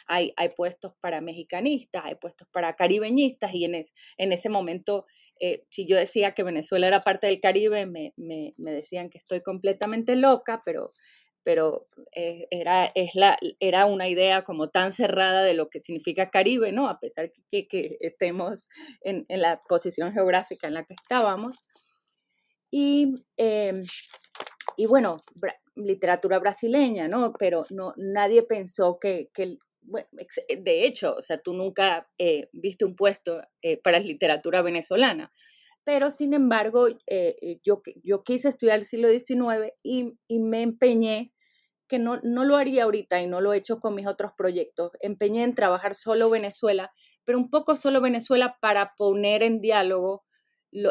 hay, 0.07 0.33
hay 0.37 0.49
puestos 0.51 0.95
para 1.01 1.21
mexicanistas, 1.21 2.05
hay 2.05 2.17
puestos 2.17 2.49
para 2.53 2.75
caribeñistas 2.77 3.55
y 3.55 3.65
en, 3.65 3.83
en 4.19 4.33
ese 4.33 4.49
momento, 4.49 5.07
eh, 5.41 5.65
si 5.71 5.87
yo 5.87 5.97
decía 5.97 6.33
que 6.33 6.43
Venezuela 6.43 6.87
era 6.87 7.01
parte 7.01 7.27
del 7.27 7.41
Caribe, 7.41 7.87
me, 7.87 8.13
me, 8.17 8.55
decían 8.57 9.11
que 9.11 9.19
estoy 9.19 9.43
completamente 9.43 10.17
loca, 10.17 10.61
pero 10.65 10.93
pero 11.45 11.89
eh, 12.15 12.47
era, 12.51 12.93
es 12.95 13.15
la, 13.15 13.39
era 13.59 13.87
una 13.87 14.07
idea 14.07 14.45
como 14.45 14.69
tan 14.69 14.93
cerrada 14.93 15.43
de 15.45 15.55
lo 15.55 15.71
que 15.71 15.81
significa 15.81 16.29
Caribe, 16.29 16.73
¿no? 16.73 16.91
A 16.91 17.01
pesar 17.01 17.33
que, 17.51 17.67
que 17.67 17.97
estemos 18.01 18.69
en, 19.01 19.25
en, 19.29 19.41
la 19.41 19.59
posición 19.67 20.13
geográfica 20.13 20.67
en 20.67 20.75
la 20.75 20.85
que 20.85 20.93
estábamos. 20.93 21.57
Y, 22.71 23.15
eh, 23.37 23.75
y 24.77 24.87
bueno, 24.87 25.21
literatura 25.75 26.39
brasileña, 26.39 27.09
¿no? 27.09 27.33
Pero 27.39 27.65
no, 27.71 27.95
nadie 27.97 28.43
pensó 28.43 28.99
que, 29.01 29.31
de 29.83 30.87
hecho, 30.87 31.15
o 31.17 31.23
sea, 31.23 31.39
tú 31.39 31.55
nunca 31.55 32.09
eh, 32.19 32.49
viste 32.53 32.85
un 32.85 32.95
puesto 32.95 33.41
para 33.83 33.99
literatura 33.99 34.63
venezolana 34.63 35.33
pero 35.85 36.11
sin 36.11 36.35
embargo 36.35 36.89
yo, 37.65 37.81
yo 38.05 38.23
quise 38.23 38.51
estudiar 38.51 38.79
el 38.79 38.85
siglo 38.85 39.09
XIX 39.09 39.73
y, 39.83 40.19
y, 40.29 40.39
me 40.39 40.61
empeñé 40.61 41.33
que 41.89 41.99
no, 41.99 42.21
no 42.23 42.45
lo 42.45 42.57
haría 42.57 42.85
ahorita 42.85 43.21
y 43.21 43.27
no 43.27 43.41
lo 43.41 43.53
he 43.53 43.57
hecho 43.57 43.81
con 43.81 43.95
mis 43.95 44.07
otros 44.07 44.33
proyectos. 44.37 44.93
Empeñé 45.01 45.43
en 45.43 45.55
trabajar 45.55 45.95
solo 45.95 46.31
Venezuela, 46.31 46.93
pero 47.25 47.39
un 47.39 47.51
poco 47.51 47.75
solo 47.75 48.01
Venezuela 48.01 48.59
para 48.61 48.95
poner 48.97 49.43
en 49.43 49.61
diálogo 49.61 50.25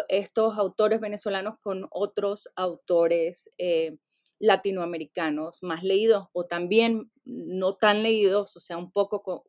estos 0.09 0.57
autores 0.57 0.99
venezolanos 0.99 1.59
con 1.59 1.87
otros 1.91 2.49
autores 2.55 3.51
eh, 3.57 3.97
latinoamericanos 4.39 5.63
más 5.63 5.83
leídos 5.83 6.27
o 6.33 6.45
también 6.45 7.11
no 7.25 7.75
tan 7.75 8.03
leídos, 8.03 8.55
o 8.55 8.59
sea, 8.59 8.77
un 8.77 8.91
poco 8.91 9.21
con 9.21 9.41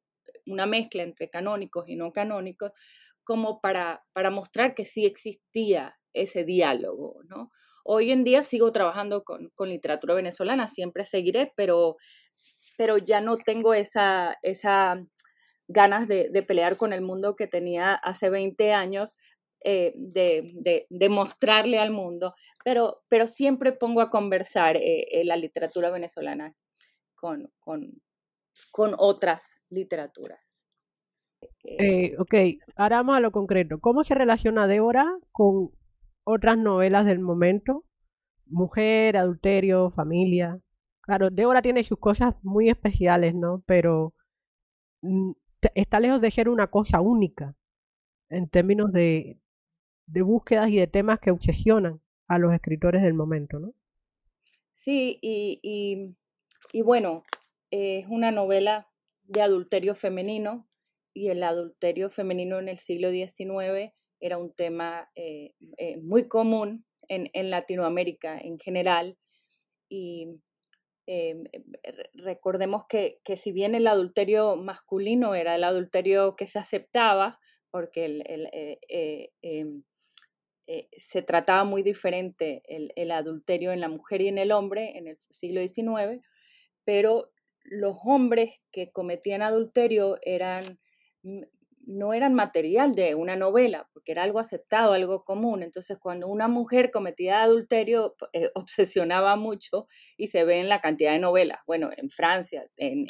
una 0.47 0.67
mezcla 0.67 1.03
entre 1.03 1.31
canónicos 1.31 1.88
y 1.88 1.97
no 1.97 2.12
canónicos, 2.12 2.73
como 3.25 3.61
para, 3.61 4.05
para 4.12 4.31
mostrar 4.31 4.75
que 4.75 4.85
sí 4.85 5.05
existía 5.05 5.99
ese 6.14 6.45
diálogo, 6.45 7.21
¿no? 7.25 7.51
Hoy 7.85 8.11
en 8.11 8.25
día 8.25 8.43
sigo 8.43 8.73
trabajando 8.73 9.25
con, 9.25 9.51
literatura 9.61 10.14
venezolana, 10.14 10.69
siempre 10.69 11.05
seguiré, 11.05 11.53
pero, 11.57 11.97
pero 12.77 12.99
ya 12.99 13.21
no 13.21 13.37
tengo 13.37 13.73
esa, 13.73 14.37
esa 14.43 15.03
ganas 15.69 16.09
de, 16.09 16.31
pelear 16.47 16.77
con 16.77 16.93
el 16.93 17.03
mundo 17.03 17.37
que 17.37 17.47
tenía 17.47 17.95
hace 17.95 18.31
20 18.31 18.73
años, 18.73 19.17
eh, 19.64 19.92
de, 19.97 20.87
de, 20.88 21.09
mostrarle 21.09 21.79
al 21.79 21.90
mundo, 21.90 22.35
pero, 22.64 23.03
pero 23.09 23.27
siempre 23.27 23.73
pongo 23.73 24.01
a 24.01 24.11
conversar 24.11 24.77
eh, 24.77 25.07
eh, 25.11 25.25
la 25.25 25.37
literatura 25.37 25.90
venezolana 25.90 26.55
con, 27.14 27.51
con, 27.59 28.01
con 28.71 28.94
otras 28.99 29.61
literaturas. 29.68 30.64
ok, 32.18 32.35
ahora 32.77 32.99
vamos 32.99 33.16
a 33.16 33.21
lo 33.21 33.33
concreto. 33.33 33.81
¿Cómo 33.81 34.05
se 34.05 34.14
relaciona 34.14 34.68
Débora 34.68 35.07
con 35.33 35.73
otras 36.25 36.59
novelas 36.59 37.07
del 37.07 37.21
momento, 37.21 37.85
mujer, 38.47 39.16
adulterio, 39.16 39.90
familia. 39.90 40.61
Claro, 41.01 41.31
Débora 41.31 41.62
tiene 41.62 41.85
sus 41.85 41.99
cosas 41.99 42.35
muy 42.42 42.68
especiales, 42.68 43.35
¿no? 43.35 43.62
Pero 43.66 44.14
mm, 45.03 45.33
está 45.75 46.01
lejos 46.01 46.21
de 46.21 46.31
ser 46.31 46.49
una 46.49 46.68
cosa 46.68 47.01
única 47.01 47.55
en 48.31 48.49
términos 48.49 48.92
de, 48.92 49.38
de 50.09 50.23
búsquedas 50.23 50.71
y 50.71 50.79
de 50.79 50.87
temas 50.87 51.21
que 51.21 51.31
obsesionan 51.31 52.01
a 52.27 52.38
los 52.38 52.53
escritores 52.53 53.03
del 53.03 53.14
momento, 53.14 53.59
¿no? 53.59 53.75
Sí, 54.75 55.18
y, 55.23 55.61
y, 56.73 56.83
bueno, 56.83 57.25
es 57.71 58.07
una 58.09 58.31
novela 58.31 58.88
de 59.25 59.42
adulterio 59.42 59.94
femenino 59.94 60.68
y 61.12 61.29
el 61.29 61.42
adulterio 61.42 62.11
femenino 62.11 62.59
en 62.59 62.68
el 62.68 62.79
siglo 62.79 63.11
XIX 63.11 63.92
era 64.21 64.38
un 64.38 64.53
tema 64.53 65.11
eh, 65.14 65.55
eh, 65.77 65.97
muy 65.99 66.29
común 66.29 66.87
en, 67.09 67.29
en, 67.33 67.51
Latinoamérica 67.51 68.38
en 68.38 68.59
general. 68.59 69.18
Y 69.88 70.40
eh, 71.07 71.42
recordemos 72.14 72.85
que, 72.88 73.21
que, 73.25 73.37
si 73.37 73.53
bien 73.53 73.75
el 73.75 73.87
adulterio 73.87 74.57
masculino 74.57 75.35
era 75.35 75.55
el 75.55 75.64
adulterio 75.64 76.37
que 76.37 76.47
se 76.47 76.59
aceptaba, 76.59 77.38
porque 77.71 78.05
el, 78.05 79.75
em, 80.69 80.87
se 80.97 81.23
trataba 81.23 81.65
muy 81.65 81.83
diferente 81.83 82.63
el, 82.69 82.93
el, 82.95 83.11
adulterio 83.11 83.73
en 83.73 83.81
la 83.81 83.89
mujer 83.89 84.21
y 84.21 84.29
en 84.29 84.39
el 84.39 84.53
hombre 84.53 84.97
en 84.97 85.09
el 85.09 85.19
siglo 85.31 85.61
XIX, 85.61 86.23
pero 86.85 87.33
los 87.65 87.97
hombres 88.05 88.61
que 88.71 88.93
cometían 88.93 89.43
adulterio 89.43 90.19
eran 90.23 90.79
no 91.88 92.12
eran 92.12 92.35
material 92.35 92.94
de 92.94 93.14
una 93.14 93.35
novela, 93.35 93.88
porque 93.94 94.12
era 94.12 94.22
algo 94.22 94.40
aceptado, 94.40 94.92
algo 94.92 95.24
común. 95.24 95.62
Entonces, 95.62 95.96
cuando 95.98 96.29
una 96.29 96.46
mujer 96.46 96.90
cometía 96.90 97.42
adulterio, 97.42 98.14
eh, 98.35 98.51
obsesionaba 98.55 99.37
mucho 99.37 99.88
y 100.18 100.27
se 100.27 100.44
ve 100.44 100.61
en 100.61 100.68
la 100.68 100.83
cantidad 100.83 101.12
de 101.12 101.18
novelas. 101.18 101.61
Bueno, 101.66 101.88
en 101.96 102.11
Francia, 102.11 102.68
en, 102.77 103.07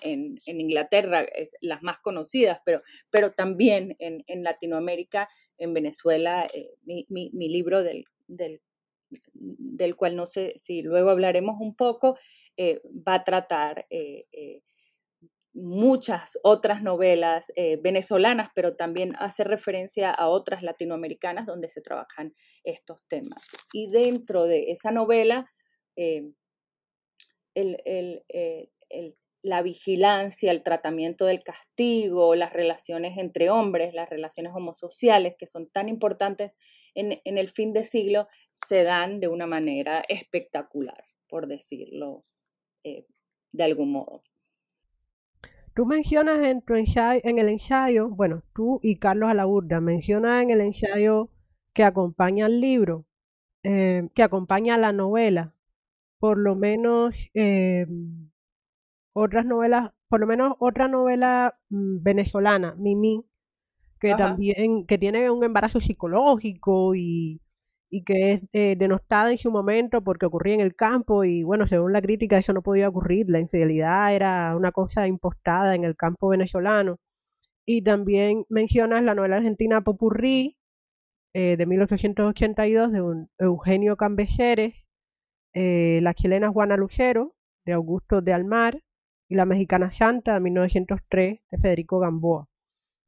Inglaterra, 0.46 1.26
las 1.60 1.82
más 1.82 1.98
conocidas, 1.98 2.60
pero, 2.64 2.80
pero 3.10 3.32
también 3.32 3.96
en, 3.98 4.44
Latinoamérica, 4.44 5.28
en 5.56 5.74
Venezuela, 5.74 6.46
eh, 6.54 6.70
mi, 6.86 7.48
libro 7.48 7.82
del, 7.82 8.04
del, 8.28 9.96
cual 9.96 10.14
no 10.14 10.26
sé 10.26 10.52
si 10.54 10.82
luego 10.82 11.10
hablaremos 11.10 11.56
un 11.60 11.74
poco, 11.74 12.16
eh, 12.56 12.80
va 12.86 13.14
a 13.14 13.24
tratar 13.24 13.86
muchas 15.61 16.38
otras 16.42 16.83
novelas 16.83 17.53
eh, 17.57 17.79
venezolanas, 17.83 18.51
pero 18.55 18.77
también 18.77 19.14
hace 19.18 19.44
referencia 19.44 20.11
a 20.11 20.29
otras 20.29 20.62
latinoamericanas 20.62 21.47
donde 21.47 21.68
se 21.68 21.81
trabajan 21.81 22.35
estos 22.64 23.07
temas. 23.09 23.42
Y 23.73 23.90
dentro 23.90 24.44
de 24.44 24.71
esa 24.71 24.90
novela, 24.90 25.51
eh, 25.97 26.31
el, 27.55 28.23
la 29.42 29.62
vigilancia, 29.62 30.51
el 30.51 30.62
tratamiento 30.62 31.27
del 31.27 31.42
castigo, 31.42 32.35
las 32.35 32.53
relaciones 32.53 33.18
entre 33.18 33.51
hombres, 33.51 33.94
las 33.94 34.11
relaciones 34.11 34.53
homosociales, 34.55 35.35
que 35.38 35.47
son 35.47 35.68
tan 35.71 35.88
importantes 35.88 36.53
en, 36.94 37.21
el 37.25 37.49
fin 37.51 37.73
de 37.73 37.85
siglo, 37.85 38.27
se 38.53 38.83
dan 38.83 39.21
de 39.21 39.29
una 39.29 39.47
manera 39.47 40.03
espectacular, 40.09 41.05
por 41.29 41.47
decirlo 41.47 42.25
eh, 42.85 43.07
de 43.53 43.64
algún 43.64 43.92
modo. 43.92 44.23
Tú 45.78 45.86
mencionas 45.86 46.44
en, 46.44 46.60
tu 46.60 46.74
ensayo, 46.74 47.20
en 47.22 47.38
el 47.38 47.48
ensayo, 47.48 48.08
bueno, 48.08 48.42
tú 48.52 48.80
y 48.82 48.96
Carlos 48.96 49.30
Alaurda, 49.30 49.80
mencionas 49.80 50.42
en 50.42 50.50
el 50.50 50.60
ensayo 50.60 51.30
que 51.72 51.84
acompaña 51.84 52.46
al 52.46 52.60
libro, 52.60 53.06
eh, 53.62 54.08
que 54.12 54.24
acompaña 54.24 54.74
a 54.74 54.78
la 54.78 54.92
novela, 54.92 55.54
por 56.18 56.36
lo 56.36 56.56
menos 56.56 57.14
eh, 57.32 57.86
otras 59.12 59.46
novelas, 59.46 59.92
por 60.08 60.18
lo 60.18 60.26
menos 60.26 60.54
otra 60.58 60.88
novela 60.88 61.60
mm, 61.68 62.02
venezolana, 62.02 62.74
Mimi, 62.76 63.24
que 64.00 64.16
también, 64.16 64.84
que 64.84 64.98
tiene 64.98 65.30
un 65.30 65.44
embarazo 65.44 65.80
psicológico 65.80 66.96
y, 66.96 67.40
y 67.90 68.05
que 68.05 68.33
es 68.33 68.42
eh, 68.53 68.77
denostada 68.77 69.31
en 69.33 69.38
su 69.38 69.51
momento 69.51 70.03
porque 70.03 70.27
ocurría 70.27 70.55
en 70.55 70.61
el 70.61 70.74
campo 70.77 71.24
y 71.24 71.42
bueno, 71.42 71.66
según 71.66 71.92
la 71.92 72.03
crítica 72.03 72.38
eso 72.38 72.53
no 72.53 72.62
podía 72.62 72.88
ocurrir, 72.88 73.31
la 73.31 73.40
infidelidad 73.40 74.14
era 74.14 74.55
una 74.57 74.72
cosa 74.72 75.07
impostada 75.07 75.74
en 75.74 75.85
el 75.85 75.96
campo 75.96 76.29
venezolano. 76.29 76.98
Y 77.66 77.83
también 77.83 78.44
mencionas 78.48 79.03
la 79.03 79.14
novela 79.14 79.37
argentina 79.37 79.83
Popurrí 79.83 80.57
eh, 81.35 81.57
de 81.57 81.66
1882 81.66 82.92
de 82.92 83.27
Eugenio 83.38 83.96
Cambeseres, 83.96 84.74
eh, 85.55 86.01
la 86.03 86.14
chilena 86.14 86.51
Juana 86.51 86.77
Lucero 86.77 87.35
de 87.64 87.72
Augusto 87.74 88.22
de 88.22 88.33
Almar 88.33 88.83
y 89.29 89.35
la 89.37 89.44
mexicana 89.46 89.90
Santa 89.90 90.35
de 90.35 90.40
1903 90.40 91.40
de 91.51 91.59
Federico 91.59 91.98
Gamboa, 92.01 92.48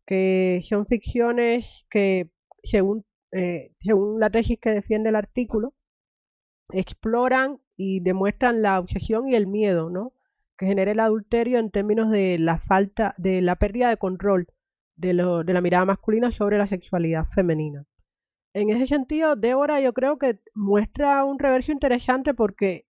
que 0.06 0.60
son 0.68 0.86
ficciones 0.86 1.86
que 1.90 2.30
según 2.62 3.04
eh, 3.32 3.72
según 3.80 4.20
la 4.20 4.30
tesis 4.30 4.58
que 4.60 4.70
defiende 4.70 5.10
el 5.10 5.16
artículo, 5.16 5.74
exploran 6.72 7.60
y 7.76 8.00
demuestran 8.00 8.62
la 8.62 8.78
obsesión 8.78 9.28
y 9.28 9.34
el 9.34 9.46
miedo, 9.46 9.90
¿no? 9.90 10.12
Que 10.58 10.66
genera 10.66 10.90
el 10.92 11.00
adulterio 11.00 11.58
en 11.58 11.70
términos 11.70 12.10
de 12.10 12.38
la 12.38 12.58
falta, 12.58 13.14
de 13.18 13.40
la 13.42 13.56
pérdida 13.56 13.88
de 13.88 13.96
control 13.96 14.48
de, 14.96 15.14
lo, 15.14 15.44
de 15.44 15.52
la 15.52 15.60
mirada 15.60 15.84
masculina 15.84 16.30
sobre 16.32 16.58
la 16.58 16.66
sexualidad 16.66 17.26
femenina. 17.34 17.84
En 18.52 18.70
ese 18.70 18.86
sentido, 18.86 19.36
Débora 19.36 19.80
yo 19.80 19.92
creo 19.92 20.18
que 20.18 20.40
muestra 20.54 21.24
un 21.24 21.38
reverso 21.38 21.72
interesante 21.72 22.34
porque, 22.34 22.86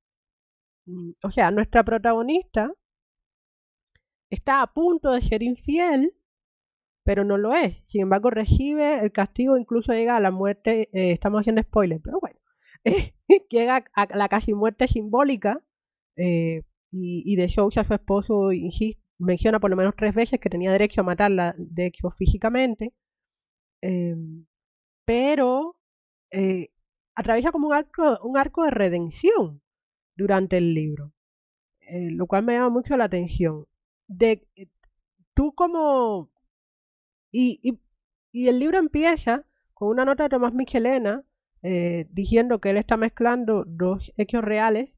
mm, 0.87 1.13
o 1.23 1.31
sea, 1.31 1.51
nuestra 1.51 1.85
protagonista 1.85 2.73
está 4.31 4.63
a 4.63 4.73
punto 4.73 5.13
de 5.13 5.21
ser 5.21 5.43
infiel 5.43 6.15
pero 7.05 7.25
no 7.25 7.37
lo 7.39 7.55
es. 7.55 7.83
Sin 7.87 8.03
embargo, 8.03 8.31
recibe 8.31 9.01
el 9.01 9.13
castigo, 9.13 9.57
incluso 9.57 9.93
llega 9.93 10.17
a 10.17 10.21
la 10.21 10.31
muerte, 10.31 10.89
eh, 10.93 11.13
estamos 11.13 11.41
haciendo 11.41 11.63
spoilers, 11.63 12.03
pero 12.03 12.21
bueno, 12.21 12.39
llega 13.51 13.85
a 13.95 14.17
la 14.17 14.29
casi 14.29 14.55
muerte 14.55 14.89
simbólica 14.89 15.63
eh, 16.17 16.63
y, 16.91 17.37
de 17.37 17.49
Sousa, 17.49 17.85
su 17.85 17.95
esposo, 17.95 18.51
menciona 19.19 19.61
por 19.61 19.71
lo 19.71 19.77
menos 19.77 19.95
tres 19.97 20.15
veces 20.15 20.41
que 20.41 20.51
tenía 20.51 20.73
derecho 20.73 21.01
a 21.03 21.05
matarla, 21.05 21.55
de 21.57 21.93
físicamente, 22.19 22.93
em, 23.81 24.47
pero 25.05 25.77
eh, 26.33 26.69
atraviesa 27.15 27.53
como 27.53 27.69
un 27.69 27.75
arco, 27.75 28.19
un 28.25 28.37
arco 28.39 28.65
de 28.65 28.71
redención 28.71 29.63
durante 30.17 30.59
el 30.59 30.75
libro, 30.75 31.13
lo 31.91 32.27
cual 32.27 32.45
me 32.45 32.55
llama 32.55 32.71
mucho 32.71 32.97
la 32.97 33.05
atención. 33.05 33.67
De, 34.09 34.47
tú 35.35 35.55
como 35.55 36.31
y, 37.33 37.79
el 38.33 38.59
libro 38.59 38.79
empieza 38.79 39.45
con 39.75 39.89
una 39.89 40.05
nota 40.05 40.25
de 40.25 40.29
Tomás 40.29 40.55
Michelena 40.55 41.25
eh, 41.63 42.07
diciendo 42.11 42.61
que 42.61 42.71
él 42.71 42.77
está 42.77 42.97
mezclando 42.97 43.65
dos 43.67 44.13
hechos 44.17 44.43
reales, 44.43 44.91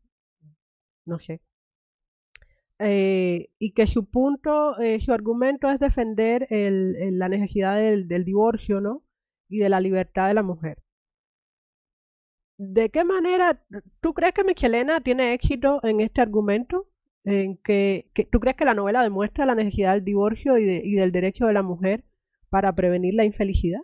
no 1.07 1.19
sé, 1.19 1.41
eh, 2.79 3.51
y 3.59 3.73
que 3.73 3.87
su 3.87 4.07
punto, 4.11 4.79
eh, 4.81 5.01
su 5.01 5.13
argumento 5.13 5.71
es 5.71 5.79
defender 5.79 6.47
el, 6.51 7.19
la 7.19 7.29
necesidad 7.29 7.77
del, 7.77 8.25
divorcio, 8.25 8.81
¿no? 8.81 9.05
Y 9.49 9.59
de 9.59 9.69
la 9.69 9.81
libertad 9.81 10.29
de 10.29 10.35
la 10.35 10.43
mujer. 10.43 10.83
¿De 12.59 12.91
qué 12.91 13.05
manera 13.05 13.65
tú 14.01 14.15
crees 14.15 14.33
que 14.33 14.45
Michelena 14.45 15.01
tiene 15.01 15.33
éxito 15.33 15.81
en 15.85 16.01
este 16.01 16.21
argumento? 16.21 16.89
En 17.25 17.57
que, 17.59 18.11
¿Tú 18.31 18.41
crees 18.41 18.57
que 18.57 18.65
la 18.65 18.75
novela 18.75 19.03
demuestra 19.03 19.47
la 19.47 19.55
necesidad 19.55 19.95
del 19.95 20.05
divorcio 20.05 20.59
y 20.59 20.95
del 20.95 21.13
derecho 21.13 21.47
de 21.47 21.53
la 21.53 21.63
mujer 21.63 22.05
para 22.53 22.75
prevenir 22.75 23.15
la 23.15 23.25
infelicidad? 23.25 23.81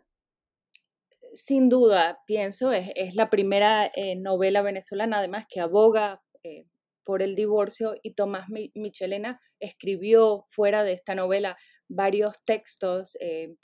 Sin 1.33 1.71
duda, 1.71 2.21
pienso, 2.27 2.71
es, 2.71 3.15
la 3.15 3.31
primera 3.31 3.91
eh, 3.95 4.15
novela 4.15 4.61
venezolana 4.61 5.21
además 5.21 5.47
que 5.49 5.61
aboga 5.61 6.23
eh, 6.43 6.67
por 7.03 7.23
el 7.23 7.35
divorcio 7.35 7.95
y 8.03 8.13
Tomás 8.13 8.49
Michelena 8.75 9.41
escribió 9.59 10.45
fuera 10.51 10.85
de 10.85 10.93
esta 10.93 11.15
novela 11.15 11.57
varios 11.89 12.45
textos 12.45 13.17
eh, 13.21 13.55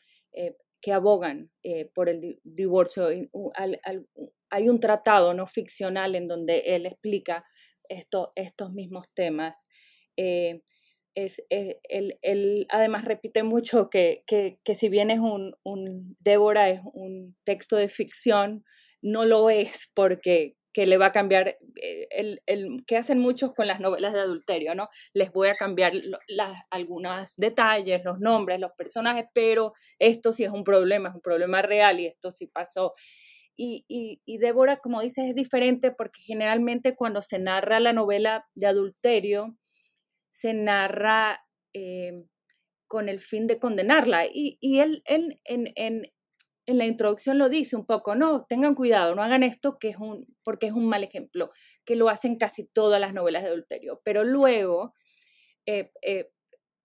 que 0.81 0.93
abogan 0.93 1.51
por 1.95 2.09
el 2.09 2.41
divorcio. 2.43 3.09
hay 4.51 4.69
un 4.69 4.81
tratado 4.81 5.35
no 5.35 5.47
ficcional 5.47 6.15
en 6.15 6.29
donde 6.29 6.61
él 6.61 6.87
explica 6.87 7.45
esto, 7.91 8.33
estos 8.37 8.73
mismos 8.73 9.13
temas 9.13 9.67
es, 11.15 11.43
eh, 11.51 11.81
él, 11.85 12.67
además 12.71 13.05
repite 13.05 13.43
mucho 13.43 13.89
que, 13.91 14.25
si 14.75 14.89
bien 14.89 15.11
es 15.11 15.21
un, 15.21 15.55
un, 15.63 16.17
Débora 16.21 16.71
es 16.71 16.81
un 16.93 17.37
texto 17.45 17.77
de 17.77 17.89
ficción, 17.89 18.65
no 19.03 19.25
lo 19.25 19.51
es 19.51 19.91
porque 19.95 20.57
que 20.73 20.87
le 20.87 20.99
va 20.99 21.07
a 21.07 21.13
cambiar, 21.13 21.57
eh, 21.81 22.09
el, 22.11 22.43
el, 22.47 22.85
que 22.85 22.97
hacen 22.97 23.21
muchos 23.21 23.55
con 23.55 23.69
las 23.69 23.79
novelas 23.79 24.13
de 24.13 24.21
adulterio, 24.21 24.75
¿no? 24.75 24.89
Les 25.13 25.31
voy 25.33 25.49
a 25.49 25.55
cambiar 25.55 25.93
las, 26.27 26.63
algunos 26.69 27.37
detalles, 27.37 28.05
los 28.05 28.19
nombres, 28.19 28.59
los 28.59 28.73
personajes, 28.73 29.27
pero 29.33 29.73
esto 30.01 30.33
sí 30.33 30.43
es 30.43 30.51
un 30.51 30.65
problema, 30.65 31.11
es 31.11 31.15
un 31.15 31.21
problema 31.21 31.63
real 31.63 32.01
y 32.01 32.07
esto 32.07 32.33
sí 32.33 32.49
pasó. 32.49 32.93
Y, 33.57 33.85
y, 33.87 34.21
y 34.25 34.39
Débora, 34.39 34.79
como 34.79 35.01
dices, 35.01 35.29
es 35.29 35.35
diferente 35.37 35.93
porque 35.93 36.21
generalmente 36.23 36.97
cuando 36.97 37.23
se 37.23 37.39
narra 37.39 37.79
la 37.79 37.93
novela 37.93 38.45
de 38.57 38.67
adulterio, 38.67 39.57
se 40.35 40.53
narra 40.53 41.47
eh, 41.73 42.27
con 42.89 43.09
el 43.09 43.21
fin 43.21 43.47
de 43.47 43.61
condenarla. 43.61 44.27
Y, 44.27 44.59
él, 44.81 45.01
en, 45.07 45.39
en, 45.45 46.03
la 46.67 46.87
introducción 46.87 47.39
lo 47.39 47.49
dice 47.49 47.77
un 47.77 47.87
poco, 47.87 48.17
no, 48.17 48.45
tengan 48.49 48.75
cuidado, 48.75 49.15
no 49.15 49.23
hagan 49.23 49.45
esto 49.45 49.79
que 49.79 49.91
es 49.91 49.97
un, 49.97 50.27
porque 50.43 50.67
es 50.67 50.73
un 50.73 50.87
mal 50.87 51.05
ejemplo, 51.05 51.53
que 51.85 51.95
lo 51.95 52.09
hacen 52.09 52.37
casi 52.37 52.67
todas 52.67 53.01
las 53.01 53.15
novelas 53.15 53.45
de 53.45 53.51
adulterio. 53.51 54.03
Pero 54.05 54.25
luego 54.25 54.93
eh, 55.67 55.93
eh, 56.03 56.33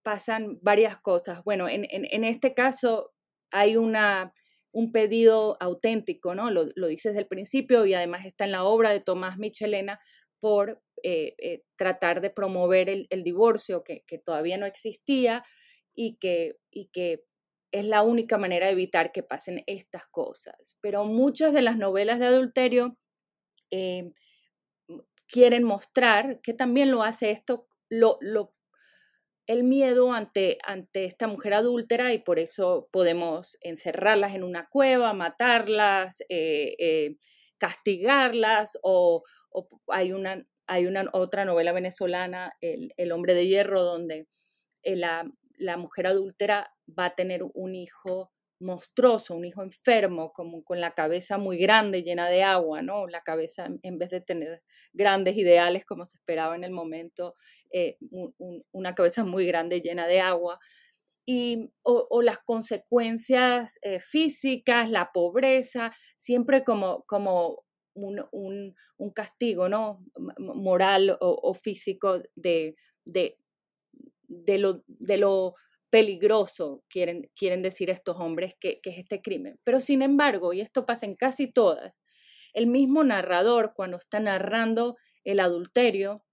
pasan 0.04 0.60
varias 0.62 0.98
cosas. 1.02 1.44
Bueno, 1.44 1.68
en, 1.68 2.24
este 2.24 2.54
caso 2.54 3.14
hay 3.50 3.78
una, 3.78 4.32
un 4.72 4.92
pedido 4.92 5.58
auténtico, 5.60 6.36
¿no? 6.36 6.52
Lo, 6.52 6.68
lo 6.76 6.86
dice 6.86 7.10
desde 7.10 7.22
el 7.22 7.28
principio 7.28 7.88
y 7.88 7.96
además 7.96 8.28
está 8.28 8.46
en 8.46 8.52
la 8.52 8.64
obra 8.64 8.92
de 8.92 9.00
Tomás 9.00 9.40
Michelena 9.40 10.00
por 10.40 10.84
eh, 11.04 11.36
eh, 11.38 11.64
tratar 11.76 12.22
de 12.22 12.30
promover 12.30 12.90
el, 12.90 13.24
divorcio 13.24 13.84
que, 13.84 14.04
todavía 14.24 14.58
no 14.58 14.66
existía 14.66 15.44
y 15.94 16.18
que, 16.18 16.58
es 17.72 17.86
la 17.86 18.02
única 18.02 18.40
manera 18.40 18.66
de 18.66 18.72
evitar 18.72 19.12
que 19.12 19.22
pasen 19.22 19.64
estas 19.68 20.08
cosas. 20.08 20.78
Pero 20.82 21.06
muchas 21.06 21.54
de 21.54 21.62
las 21.62 21.78
novelas 21.78 22.20
de 22.20 22.26
adulterio 22.26 22.98
eh, 23.70 24.12
quieren 25.28 25.64
mostrar 25.64 26.42
que 26.42 26.54
también 26.54 26.90
lo 26.90 27.04
hace 27.04 27.30
esto, 27.30 27.68
el 29.46 29.64
miedo 29.64 30.14
ante, 30.14 30.58
esta 30.94 31.28
mujer 31.28 31.54
adúltera 31.54 32.14
y 32.14 32.20
por 32.20 32.40
eso 32.40 32.90
podemos 32.92 33.58
encerrarlas 33.62 34.34
en 34.34 34.44
una 34.44 34.68
cueva, 34.70 35.14
matarlas, 35.14 36.24
castigarlas 37.60 38.80
o 38.82 39.24
hay 39.88 40.12
una 40.14 40.46
hay 40.70 40.86
una 40.86 41.10
otra 41.14 41.46
novela 41.46 41.72
venezolana, 41.72 42.54
El, 42.62 43.12
hombre 43.12 43.34
de 43.34 43.48
hierro, 43.48 43.84
donde 43.84 44.28
eh, 44.84 44.96
la, 44.96 45.26
mujer 45.78 46.06
adúltera 46.06 46.72
va 46.88 47.06
a 47.06 47.16
tener 47.16 47.42
un 47.56 47.74
hijo 47.74 48.32
monstruoso, 48.60 49.36
un 49.36 49.46
hijo 49.46 49.64
enfermo, 49.64 50.32
con 50.32 50.80
la 50.80 50.94
cabeza 50.94 51.40
muy 51.40 51.58
grande, 51.58 52.04
llena 52.04 52.30
de 52.30 52.44
agua, 52.44 52.84
¿no? 52.84 53.08
La 53.08 53.22
cabeza, 53.22 53.68
en 53.82 53.98
vez 53.98 54.12
de 54.12 54.22
tener 54.22 54.62
grandes 54.94 55.38
ideales 55.38 55.86
como 55.86 56.06
se 56.06 56.18
esperaba 56.18 56.56
en 56.56 56.64
el 56.64 56.72
momento, 56.72 57.34
eh, 57.72 57.98
una 58.72 58.94
cabeza 58.94 59.26
muy 59.26 59.48
grande, 59.48 59.82
llena 59.82 60.06
de 60.06 60.22
agua. 60.22 60.60
Y, 61.26 61.72
o, 61.84 62.22
las 62.22 62.40
consecuencias 62.40 63.80
eh, 63.82 64.00
físicas, 64.00 64.92
la 64.92 65.12
pobreza, 65.14 65.92
siempre 66.18 66.64
como, 66.64 67.04
como 67.06 67.64
un, 68.04 68.76
castigo 69.14 69.70
¿no? 69.70 70.04
moral 70.38 71.18
o, 71.20 71.54
físico 71.54 72.22
de, 72.36 72.76
de, 73.06 73.38
de, 74.28 74.58
lo, 74.58 74.84
de 74.88 75.18
lo 75.18 75.56
peligroso, 75.90 76.84
quieren, 76.90 77.30
quieren 77.36 77.62
decir 77.62 77.90
estos 77.90 78.18
hombres, 78.18 78.56
que, 78.60 78.80
que 78.82 78.92
es 78.92 79.00
este 79.00 79.22
crimen. 79.22 79.60
Pero 79.64 79.80
sin 79.80 80.02
embargo, 80.02 80.54
y 80.54 80.62
esto 80.62 80.86
pasa 80.86 81.06
en 81.06 81.16
casi 81.16 81.52
todas, 81.52 81.94
el 82.54 82.68
mismo 82.68 83.04
narrador, 83.04 83.74
cuando 83.76 83.98
está 83.98 84.20
narrando 84.20 84.98
el 85.24 85.40
adulterio, 85.40 86.24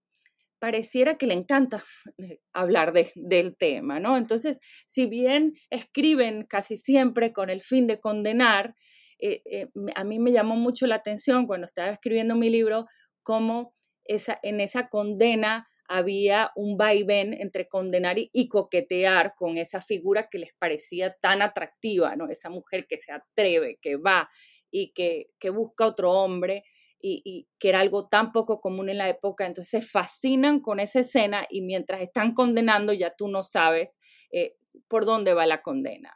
pareciera 0.58 1.16
que 1.16 1.26
le 1.26 1.34
encanta 1.34 1.82
hablar 2.52 2.92
de, 2.92 3.12
del 3.14 3.56
tema, 3.56 4.00
¿no? 4.00 4.16
Entonces, 4.16 4.58
si 4.86 5.06
bien 5.06 5.54
escriben 5.70 6.44
casi 6.44 6.76
siempre 6.76 7.32
con 7.32 7.50
el 7.50 7.62
fin 7.62 7.86
de 7.86 8.00
condenar, 8.00 8.74
eh, 9.18 9.42
eh, 9.44 9.68
a 9.94 10.04
mí 10.04 10.18
me 10.18 10.32
llamó 10.32 10.56
mucho 10.56 10.86
la 10.86 10.96
atención 10.96 11.46
cuando 11.46 11.66
estaba 11.66 11.90
escribiendo 11.90 12.34
mi 12.34 12.50
libro 12.50 12.86
cómo 13.22 13.72
en 14.04 14.60
esa 14.60 14.88
condena 14.88 15.66
había 15.88 16.50
un 16.54 16.76
vaivén 16.76 17.32
entre 17.34 17.68
condenar 17.68 18.16
y, 18.18 18.48
coquetear 18.48 19.34
con 19.36 19.56
esa 19.56 19.80
figura 19.80 20.28
que 20.30 20.38
les 20.38 20.52
parecía 20.58 21.16
tan 21.20 21.42
atractiva, 21.42 22.16
¿no? 22.16 22.28
Esa 22.28 22.50
mujer 22.50 22.86
que 22.88 22.98
se 22.98 23.12
atreve, 23.12 23.78
que 23.80 23.96
va 23.96 24.28
y 24.70 24.92
que, 24.92 25.30
que 25.38 25.50
busca 25.50 25.86
otro 25.86 26.12
hombre 26.12 26.64
y, 27.00 27.48
que 27.58 27.68
era 27.68 27.80
algo 27.80 28.08
tan 28.08 28.32
poco 28.32 28.60
común 28.60 28.88
en 28.88 28.98
la 28.98 29.08
época, 29.08 29.46
entonces 29.46 29.82
se 29.82 29.86
fascinan 29.86 30.60
con 30.60 30.80
esa 30.80 31.00
escena 31.00 31.46
y 31.48 31.62
mientras 31.62 32.02
están 32.02 32.34
condenando 32.34 32.92
ya 32.92 33.14
tú 33.14 33.28
no 33.28 33.42
sabes 33.42 33.98
eh, 34.30 34.56
por 34.88 35.04
dónde 35.04 35.34
va 35.34 35.46
la 35.46 35.62
condena. 35.62 36.14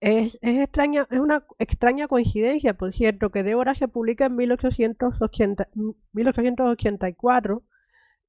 Es, 0.00 0.38
es, 0.40 0.60
extraña, 0.60 1.06
es 1.10 1.18
una 1.18 1.46
extraña 1.58 2.08
coincidencia, 2.08 2.74
por 2.74 2.94
cierto, 2.94 3.30
que 3.30 3.42
Débora 3.42 3.74
se 3.74 3.86
publica 3.88 4.26
en 4.26 4.36
1880, 4.36 5.68
1884 6.12 7.62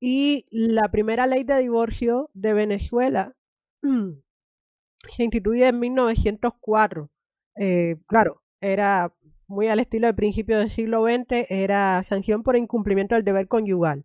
y 0.01 0.47
la 0.51 0.89
primera 0.91 1.27
ley 1.27 1.43
de 1.43 1.59
divorcio 1.59 2.29
de 2.33 2.53
Venezuela 2.53 3.35
se 5.11 5.23
instituye 5.23 5.67
en 5.67 5.79
1904. 5.79 7.09
Eh, 7.55 7.97
claro, 8.07 8.41
era 8.59 9.13
muy 9.47 9.67
al 9.67 9.79
estilo 9.79 10.07
del 10.07 10.15
principio 10.15 10.59
del 10.59 10.71
siglo 10.71 11.05
XX, 11.05 11.45
era 11.49 12.03
sanción 12.03 12.43
por 12.43 12.57
incumplimiento 12.57 13.15
del 13.15 13.23
deber 13.23 13.47
conyugal, 13.47 14.03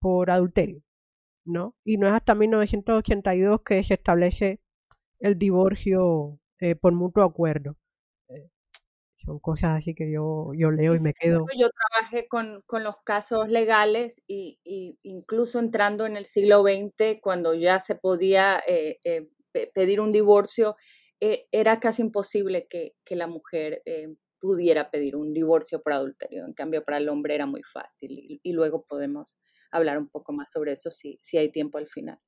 por 0.00 0.30
adulterio, 0.30 0.82
¿no? 1.44 1.74
Y 1.84 1.98
no 1.98 2.08
es 2.08 2.14
hasta 2.14 2.34
1982 2.34 3.62
que 3.62 3.84
se 3.84 3.94
establece 3.94 4.60
el 5.20 5.38
divorcio 5.38 6.40
eh, 6.60 6.74
por 6.74 6.92
mutuo 6.92 7.22
acuerdo. 7.22 7.76
Eh, 8.28 8.50
son 9.16 9.38
cosas 9.38 9.78
así 9.78 9.94
que 9.94 10.10
yo, 10.10 10.52
yo 10.54 10.70
leo 10.70 10.94
y 10.94 11.00
me 11.00 11.14
quedo. 11.14 11.46
Yo 11.56 11.68
trabajé 11.70 12.28
con, 12.28 12.62
con 12.66 12.84
los 12.84 12.96
casos 13.04 13.48
legales 13.48 14.22
y, 14.26 14.58
y, 14.64 14.98
incluso 15.02 15.58
entrando 15.58 16.06
en 16.06 16.16
el 16.16 16.26
siglo 16.26 16.62
XX, 16.62 17.20
cuando 17.20 17.54
ya 17.54 17.80
se 17.80 17.94
podía 17.94 18.62
eh, 18.66 18.98
pedir 19.74 20.00
un 20.00 20.12
divorcio, 20.12 20.76
era 21.18 21.80
casi 21.80 22.02
imposible 22.02 22.66
que, 22.68 22.94
que 23.02 23.16
la 23.16 23.26
mujer 23.26 23.82
pudiera 24.38 24.90
pedir 24.90 25.16
un 25.16 25.32
divorcio 25.32 25.82
por 25.82 25.92
adulterio. 25.92 26.44
En 26.44 26.52
cambio, 26.52 26.84
para 26.84 26.98
el 26.98 27.08
hombre 27.08 27.34
era 27.34 27.46
muy 27.46 27.62
fácil 27.62 28.40
y, 28.42 28.52
luego 28.52 28.84
podemos 28.84 29.36
hablar 29.70 29.98
un 29.98 30.08
poco 30.08 30.32
más 30.32 30.50
sobre 30.50 30.72
eso 30.72 30.90
si, 30.90 31.18
si 31.22 31.38
hay 31.38 31.50
tiempo 31.50 31.78
al 31.78 31.88
final. 31.88 32.18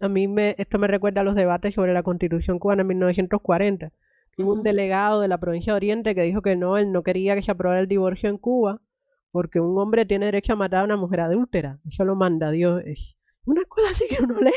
A 0.00 0.08
mí 0.08 0.28
me, 0.28 0.54
esto 0.58 0.78
me 0.78 0.86
recuerda 0.86 1.20
a 1.20 1.24
los 1.24 1.34
debates 1.34 1.74
sobre 1.74 1.92
la 1.92 2.02
constitución 2.02 2.58
cubana 2.58 2.82
en 2.82 2.88
1940. 2.88 3.92
Hubo 4.38 4.52
un 4.52 4.62
delegado 4.62 5.20
de 5.20 5.28
la 5.28 5.38
provincia 5.38 5.72
de 5.72 5.78
Oriente 5.78 6.14
que 6.14 6.22
dijo 6.22 6.42
que 6.42 6.56
no, 6.56 6.76
él 6.76 6.92
no 6.92 7.02
quería 7.02 7.34
que 7.34 7.42
se 7.42 7.50
aprobara 7.50 7.80
el 7.80 7.88
divorcio 7.88 8.28
en 8.28 8.36
Cuba 8.36 8.82
porque 9.30 9.60
un 9.60 9.78
hombre 9.78 10.06
tiene 10.06 10.26
derecho 10.26 10.54
a 10.54 10.56
matar 10.56 10.80
a 10.80 10.84
una 10.84 10.96
mujer 10.96 11.20
adúltera. 11.20 11.78
Eso 11.86 12.04
lo 12.04 12.16
manda 12.16 12.50
Dios. 12.50 12.82
Es 12.84 13.16
una 13.44 13.64
cosa 13.64 13.90
así 13.90 14.06
que 14.08 14.22
uno 14.22 14.38
lee 14.40 14.52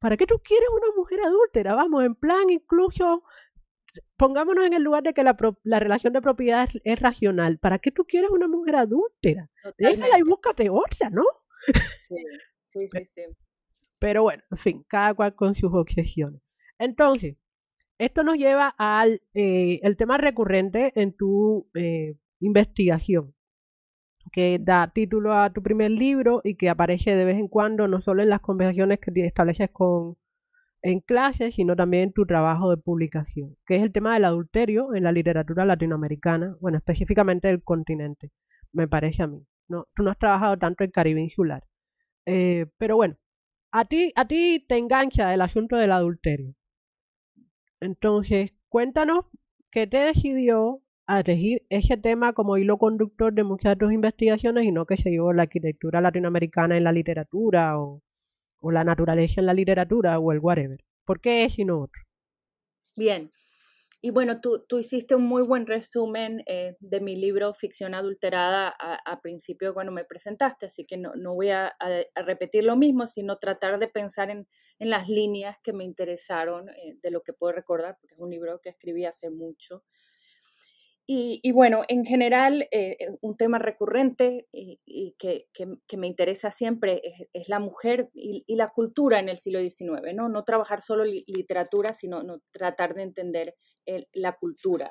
¿Para 0.00 0.16
qué 0.16 0.26
tú 0.26 0.40
quieres 0.42 0.68
una 0.74 0.94
mujer 0.96 1.20
adúltera? 1.24 1.74
Vamos, 1.74 2.04
en 2.04 2.14
plan 2.14 2.50
incluso, 2.50 3.22
pongámonos 4.16 4.66
en 4.66 4.72
el 4.72 4.82
lugar 4.82 5.02
de 5.02 5.14
que 5.14 5.22
la, 5.22 5.36
la 5.62 5.80
relación 5.80 6.12
de 6.12 6.20
propiedad 6.20 6.68
es, 6.84 7.00
racional. 7.00 7.58
¿Para 7.58 7.78
qué 7.78 7.90
tú 7.90 8.04
quieres 8.04 8.30
una 8.30 8.48
mujer 8.48 8.76
adúltera? 8.76 9.50
Déjala 9.78 10.18
y 10.18 10.22
búscate 10.22 10.68
otra, 10.70 11.10
¿no? 11.10 11.24
Sí, 12.00 12.16
sí, 12.66 12.88
sí, 12.92 13.08
sí. 13.14 13.22
Pero 13.98 14.22
bueno, 14.22 14.42
en 14.50 14.58
fin, 14.58 14.82
cada 14.88 15.14
cual 15.14 15.34
con 15.34 15.54
sus 15.54 15.72
obsesiones. 15.72 16.40
Entonces, 16.78 17.36
esto 17.98 18.22
nos 18.22 18.36
lleva 18.36 18.74
al 18.78 19.20
eh, 19.34 19.80
el 19.82 19.96
tema 19.96 20.18
recurrente 20.18 20.92
en 20.94 21.16
tu 21.16 21.68
eh, 21.74 22.16
investigación, 22.40 23.34
que 24.32 24.58
da 24.60 24.92
título 24.92 25.34
a 25.34 25.52
tu 25.52 25.62
primer 25.62 25.90
libro 25.90 26.40
y 26.44 26.56
que 26.56 26.68
aparece 26.68 27.16
de 27.16 27.24
vez 27.24 27.38
en 27.38 27.48
cuando, 27.48 27.88
no 27.88 28.00
solo 28.00 28.22
en 28.22 28.28
las 28.28 28.40
conversaciones 28.40 29.00
que 29.00 29.10
estableces 29.26 29.70
con, 29.72 30.16
en 30.82 31.00
clases, 31.00 31.54
sino 31.54 31.76
también 31.76 32.04
en 32.04 32.12
tu 32.12 32.26
trabajo 32.26 32.70
de 32.70 32.76
publicación, 32.76 33.56
que 33.66 33.76
es 33.76 33.82
el 33.82 33.92
tema 33.92 34.14
del 34.14 34.24
adulterio 34.24 34.94
en 34.94 35.04
la 35.04 35.12
literatura 35.12 35.64
latinoamericana, 35.64 36.56
bueno, 36.60 36.78
específicamente 36.78 37.48
del 37.48 37.62
continente, 37.62 38.30
me 38.72 38.88
parece 38.88 39.22
a 39.22 39.26
mí. 39.26 39.44
No, 39.68 39.86
tú 39.94 40.02
no 40.02 40.10
has 40.10 40.18
trabajado 40.18 40.56
tanto 40.56 40.84
en 40.84 40.90
Caribe 40.90 41.20
insular. 41.20 41.64
Eh, 42.26 42.66
pero 42.78 42.96
bueno, 42.96 43.16
a 43.72 43.84
ti, 43.84 44.12
a 44.16 44.26
ti 44.26 44.64
te 44.68 44.76
engancha 44.76 45.32
el 45.34 45.42
asunto 45.42 45.76
del 45.76 45.92
adulterio. 45.92 46.54
Entonces, 47.80 48.52
cuéntanos 48.68 49.26
qué 49.70 49.86
te 49.86 49.98
decidió 49.98 50.82
a 51.06 51.20
elegir 51.20 51.64
ese 51.70 51.96
tema 51.96 52.32
como 52.32 52.58
hilo 52.58 52.76
conductor 52.76 53.32
de 53.32 53.44
muchas 53.44 53.72
de 53.72 53.76
tus 53.76 53.92
investigaciones 53.92 54.64
y 54.64 54.72
no 54.72 54.84
que 54.84 54.96
se 54.96 55.10
llevó 55.10 55.32
la 55.32 55.42
arquitectura 55.42 56.00
latinoamericana 56.00 56.76
en 56.76 56.84
la 56.84 56.92
literatura 56.92 57.80
o, 57.80 58.02
la 58.62 58.84
naturaleza 58.84 59.40
en 59.40 59.46
la 59.46 59.54
literatura 59.54 60.18
o 60.18 60.32
el 60.32 60.40
whatever. 60.40 60.84
¿Por 61.04 61.20
qué 61.20 61.44
es 61.44 61.58
y 61.58 61.64
no 61.64 61.80
otro? 61.80 62.02
Bien. 62.96 63.30
Y 64.00 64.10
bueno, 64.10 64.40
tú, 64.40 64.64
tú 64.68 64.78
hiciste 64.78 65.16
un 65.16 65.24
muy 65.24 65.42
buen 65.42 65.66
resumen 65.66 66.44
eh, 66.46 66.76
de 66.78 67.00
mi 67.00 67.16
libro 67.16 67.52
Ficción 67.52 67.94
Adulterada 67.94 68.72
a, 68.78 69.20
principio 69.20 69.74
cuando 69.74 69.90
me 69.90 70.04
presentaste, 70.04 70.66
así 70.66 70.86
que 70.86 70.96
no, 70.96 71.14
no 71.16 71.34
voy 71.34 71.50
a, 71.50 71.76
repetir 72.14 72.62
lo 72.62 72.76
mismo, 72.76 73.08
sino 73.08 73.38
tratar 73.38 73.80
de 73.80 73.88
pensar 73.88 74.30
en, 74.30 74.46
en 74.78 74.90
las 74.90 75.08
líneas 75.08 75.58
que 75.64 75.72
me 75.72 75.82
interesaron 75.82 76.68
eh, 76.68 76.96
de 77.02 77.10
lo 77.10 77.22
que 77.22 77.32
puedo 77.32 77.52
recordar, 77.52 77.96
porque 78.00 78.14
es 78.14 78.20
un 78.20 78.30
libro 78.30 78.60
que 78.62 78.68
escribí 78.68 79.04
hace 79.04 79.30
mucho 79.30 79.82
y, 81.10 81.52
bueno, 81.52 81.84
en 81.88 82.04
general, 82.04 82.68
eh, 82.70 82.98
eh, 83.00 83.16
un 83.22 83.34
tema 83.34 83.58
recurrente 83.58 84.46
y, 84.52 85.16
que, 85.18 85.46
me 85.96 86.06
interesa 86.06 86.50
siempre 86.50 87.00
es, 87.32 87.48
la 87.48 87.60
mujer 87.60 88.10
y, 88.12 88.44
la 88.56 88.68
cultura 88.68 89.18
en 89.18 89.30
el 89.30 89.38
siglo 89.38 89.58
XIX, 89.58 90.14
¿no? 90.14 90.28
No 90.28 90.44
trabajar 90.44 90.82
solo 90.82 91.06
literatura, 91.06 91.94
sino 91.94 92.22
no, 92.22 92.42
tratar 92.52 92.92
de 92.92 93.04
entender 93.04 93.54
la 94.12 94.36
cultura 94.36 94.90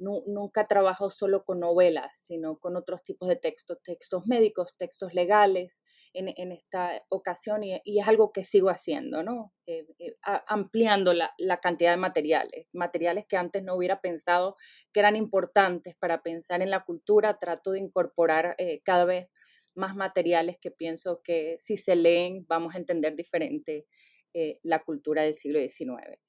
nunca 0.00 0.66
trabajo 0.66 1.10
solo 1.10 1.44
con 1.44 1.60
novelas, 1.60 2.16
sino 2.16 2.58
con 2.58 2.76
otros 2.76 3.04
tipos 3.04 3.28
de 3.28 3.36
textos, 3.36 3.78
textos 3.82 4.26
médicos, 4.26 4.74
textos 4.76 5.12
legales 5.12 5.82
en, 6.14 6.52
esta 6.52 7.04
ocasión 7.10 7.62
y, 7.62 7.80
es 7.84 8.08
algo 8.08 8.32
que 8.32 8.44
sigo 8.44 8.70
haciendo, 8.70 9.22
¿no? 9.22 9.52
Eh, 9.66 9.86
eh, 9.98 10.16
ampliando 10.48 11.12
la, 11.12 11.60
cantidad 11.60 11.90
de 11.90 11.98
materiales, 11.98 12.66
materiales 12.72 13.26
que 13.26 13.36
antes 13.36 13.62
no 13.62 13.74
hubiera 13.74 14.00
pensado 14.00 14.56
que 14.92 15.00
eran 15.00 15.16
importantes 15.16 15.94
para 15.96 16.22
pensar 16.22 16.62
en 16.62 16.70
la 16.70 16.84
cultura, 16.84 17.38
trato 17.38 17.72
de 17.72 17.80
incorporar 17.80 18.54
eh, 18.58 18.80
cada 18.82 19.04
vez 19.04 19.30
más 19.74 19.94
materiales 19.94 20.58
que 20.58 20.70
pienso 20.70 21.20
que 21.22 21.56
si 21.58 21.76
se 21.76 21.94
leen 21.94 22.46
vamos 22.48 22.74
a 22.74 22.78
entender 22.78 23.14
diferente 23.14 23.86
la 24.62 24.78
cultura 24.84 25.22
del 25.22 25.34
siglo 25.34 25.58
XIX. 25.58 26.20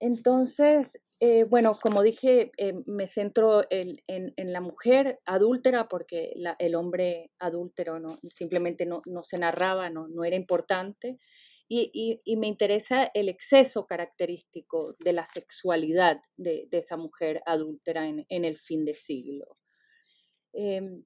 Entonces, 0.00 0.98
eh, 1.20 1.44
bueno, 1.44 1.76
como 1.80 2.02
dije, 2.02 2.52
eh, 2.56 2.72
me 2.86 3.06
centro 3.06 3.64
en, 3.68 4.00
la 4.38 4.62
mujer 4.62 5.20
adúltera 5.26 5.88
porque 5.88 6.32
el 6.58 6.74
hombre 6.74 7.30
adúltero 7.38 8.00
no, 8.00 8.08
simplemente 8.30 8.86
no, 8.86 9.02
se 9.22 9.38
narraba, 9.38 9.90
no, 9.90 10.24
era 10.24 10.36
importante. 10.36 11.18
Y, 11.68 12.22
me 12.38 12.48
interesa 12.48 13.10
el 13.14 13.28
exceso 13.28 13.86
característico 13.86 14.94
de 15.04 15.12
la 15.12 15.26
sexualidad 15.26 16.20
de, 16.36 16.66
esa 16.72 16.96
mujer 16.96 17.42
adúltera 17.44 18.08
en, 18.08 18.44
el 18.44 18.56
fin 18.56 18.86
de 18.86 18.94
siglo. 18.94 19.58
Em, 20.54 21.04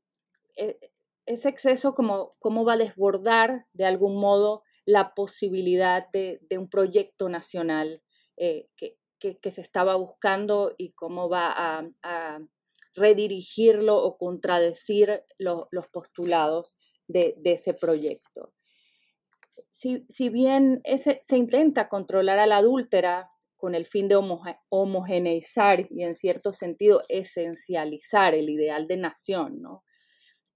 e, 0.57 0.79
ese 1.27 1.49
exceso, 1.49 1.95
como, 1.95 2.31
cómo 2.39 2.65
va 2.65 2.75
a 2.75 2.79
desbordar 2.79 3.67
de 3.73 3.87
algún 3.87 4.21
modo 4.21 4.63
la 4.87 5.15
posibilidad 5.15 6.09
de 6.13 6.59
un 6.59 6.69
proyecto 6.69 7.29
nacional 7.29 8.04
eh, 8.37 8.69
que, 8.77 8.97
se 9.21 9.63
estaba 9.63 9.95
buscando 9.95 10.75
y 10.77 10.93
cómo 10.93 11.31
va 11.31 11.55
a, 11.57 12.41
redirigirlo 12.97 13.97
o 13.97 14.17
contradecir 14.19 15.25
los 15.39 15.89
postulados 15.89 16.77
de, 17.09 17.35
ese 17.45 17.75
proyecto. 17.75 18.53
Si, 19.71 20.29
bien 20.29 20.83
se 21.01 21.37
intenta 21.37 21.89
controlar 21.89 22.39
a 22.39 22.47
la 22.47 22.59
adúltera 22.59 23.31
con 23.57 23.75
el 23.75 23.87
fin 23.87 24.09
de 24.09 24.17
homogeneizar 24.69 25.87
y 25.91 26.05
en 26.05 26.15
cierto 26.15 26.53
sentido 26.53 27.03
esencializar 27.09 28.35
el 28.35 28.51
ideal 28.51 28.87
de 28.87 28.99
nación, 28.99 29.61
¿no? 29.61 29.83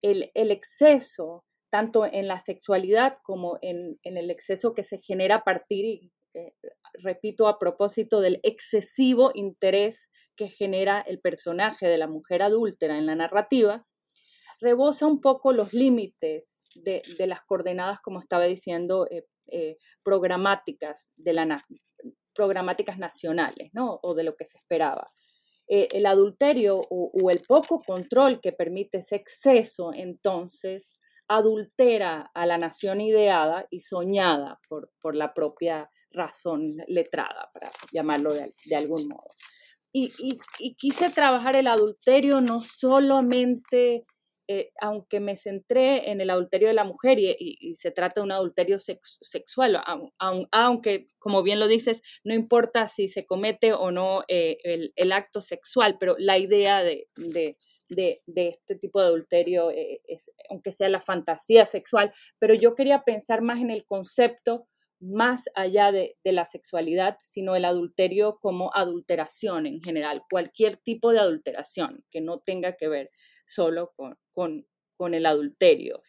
el, 0.03 0.51
exceso, 0.51 1.45
tanto 1.71 2.07
en 2.07 2.29
la 2.29 2.39
sexualidad 2.39 3.19
como 3.23 3.59
en, 3.63 3.99
el 4.03 4.31
exceso 4.31 4.75
que 4.75 4.85
se 4.85 4.99
genera 4.99 5.37
a 5.37 5.45
partir, 5.45 6.11
eh, 6.39 6.55
repito, 7.03 7.49
a 7.49 7.59
propósito 7.59 8.21
del 8.21 8.41
excesivo 8.43 9.33
interés 9.35 10.11
que 10.37 10.49
genera 10.49 11.01
el 11.01 11.21
personaje 11.21 11.89
de 11.89 11.99
la 11.99 12.07
mujer 12.07 12.43
adúltera 12.43 12.97
en 12.97 13.07
la 13.07 13.17
narrativa, 13.17 13.87
rebosa 14.61 15.07
un 15.07 15.21
poco 15.21 15.53
los 15.53 15.73
límites 15.73 16.63
de, 16.75 17.03
las 17.27 17.43
coordenadas, 17.43 18.01
como 18.01 18.21
estaba 18.21 18.45
diciendo, 18.45 19.07
eh, 19.11 19.27
eh, 19.49 19.79
programáticas, 20.05 21.13
de 21.17 21.33
la, 21.33 21.63
programáticas 22.35 22.99
nacionales, 22.99 23.71
¿no? 23.73 23.99
O 24.03 24.15
de 24.15 24.25
lo 24.25 24.37
que 24.37 24.47
se 24.47 24.59
esperaba. 24.59 25.11
El 25.71 26.07
adulterio 26.07 26.81
o, 26.89 27.31
el 27.31 27.43
poco 27.47 27.83
control 27.83 28.41
que 28.41 28.53
permite 28.53 28.99
ese 28.99 29.17
exceso, 29.17 29.93
entonces, 29.93 30.99
adultera 31.29 32.31
a 32.33 32.47
la 32.47 32.57
nación 32.57 33.03
ideada 33.03 33.67
y 33.71 33.81
soñada 33.81 34.61
por, 34.67 34.91
por 34.99 35.15
la 35.15 35.35
propia 35.35 35.91
razón 36.11 36.77
letrada, 36.87 37.49
para 37.53 37.71
llamarlo 37.93 38.33
de, 38.33 38.77
algún 38.77 39.09
modo. 39.09 39.29
Y, 39.93 40.13
y, 40.59 40.75
quise 40.75 41.11
trabajar 41.11 41.57
el 41.57 41.67
adulterio 41.67 42.41
no 42.41 42.61
solamente 42.61 44.05
eh, 44.51 44.73
aunque 44.81 45.21
me 45.21 45.37
centré 45.37 46.11
en 46.11 46.23
el 46.23 46.31
adulterio 46.31 46.69
de 46.69 46.75
la 46.75 46.85
mujer 46.85 47.19
y, 47.19 47.75
se 47.77 47.91
trata 47.91 48.21
de 48.21 48.25
un 48.25 48.33
adulterio 48.33 48.79
sexual, 48.79 49.79
aunque, 50.51 51.07
como 51.19 51.43
bien 51.43 51.61
lo 51.61 51.69
dices, 51.69 52.01
no 52.25 52.33
importa 52.33 52.89
si 52.89 53.09
se 53.11 53.27
comete 53.27 53.75
o 53.75 53.91
no 53.91 54.25
eh, 54.27 54.57
el, 54.65 55.13
acto 55.13 55.43
sexual, 55.43 55.99
pero 56.01 56.17
la 56.19 56.39
idea 56.39 56.83
de, 56.83 57.09
este 57.91 58.75
tipo 58.77 59.03
de 59.03 59.07
adulterio, 59.09 59.71
eh, 59.71 60.01
es, 60.09 60.31
aunque 60.49 60.73
sea 60.73 60.89
la 60.89 61.03
fantasía 61.03 61.67
sexual, 61.67 62.11
pero 62.39 62.55
yo 62.55 62.75
quería 62.75 63.03
pensar 63.03 63.43
más 63.43 63.61
en 63.61 63.71
el 63.71 63.85
concepto 63.85 64.67
más 65.01 65.45
allá 65.55 65.93
de, 65.93 66.17
la 66.25 66.45
sexualidad, 66.45 67.17
sino 67.21 67.57
el 67.57 67.65
adulterio 67.65 68.39
como 68.41 68.71
adulteración 68.75 69.67
en 69.67 69.81
general, 69.81 70.23
cualquier 70.31 70.77
tipo 70.77 71.13
de 71.13 71.21
adulteración 71.21 72.05
que 72.11 72.21
no 72.21 72.41
tenga 72.41 72.73
que 72.73 72.89
ver 72.89 73.11
solo 73.47 73.93
con, 73.97 74.19
con, 74.97 75.15
el 75.15 75.27
adulterio. 75.27 76.03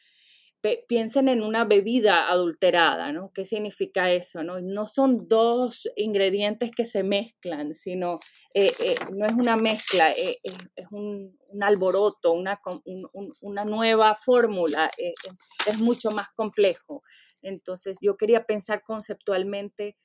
Piensen 0.88 1.30
en 1.30 1.42
una 1.42 1.66
bebida 1.66 2.30
adulterada, 2.30 3.12
¿no? 3.12 3.32
¿Qué 3.34 3.46
significa 3.46 4.12
eso? 4.12 4.44
No, 4.44 4.88
son 4.88 5.28
dos 5.28 5.88
ingredientes 5.96 6.72
que 6.72 6.86
se 6.86 7.04
mezclan, 7.04 7.74
sino 7.74 8.20
eh, 8.54 8.72
eh, 8.80 8.96
no 9.14 9.26
es 9.26 9.34
una 9.34 9.56
mezcla, 9.56 10.12
eh, 10.12 10.40
es 10.44 10.86
un, 10.92 11.38
alboroto, 11.62 12.34
una, 12.34 12.60
una 13.42 13.66
nueva 13.66 14.16
fórmula, 14.16 14.90
es 14.98 15.80
mucho 15.80 16.12
más 16.12 16.30
complejo. 16.36 17.02
Entonces 17.42 17.98
yo 18.02 18.18
quería 18.18 18.46
pensar 18.46 18.84
conceptualmente 18.84 19.98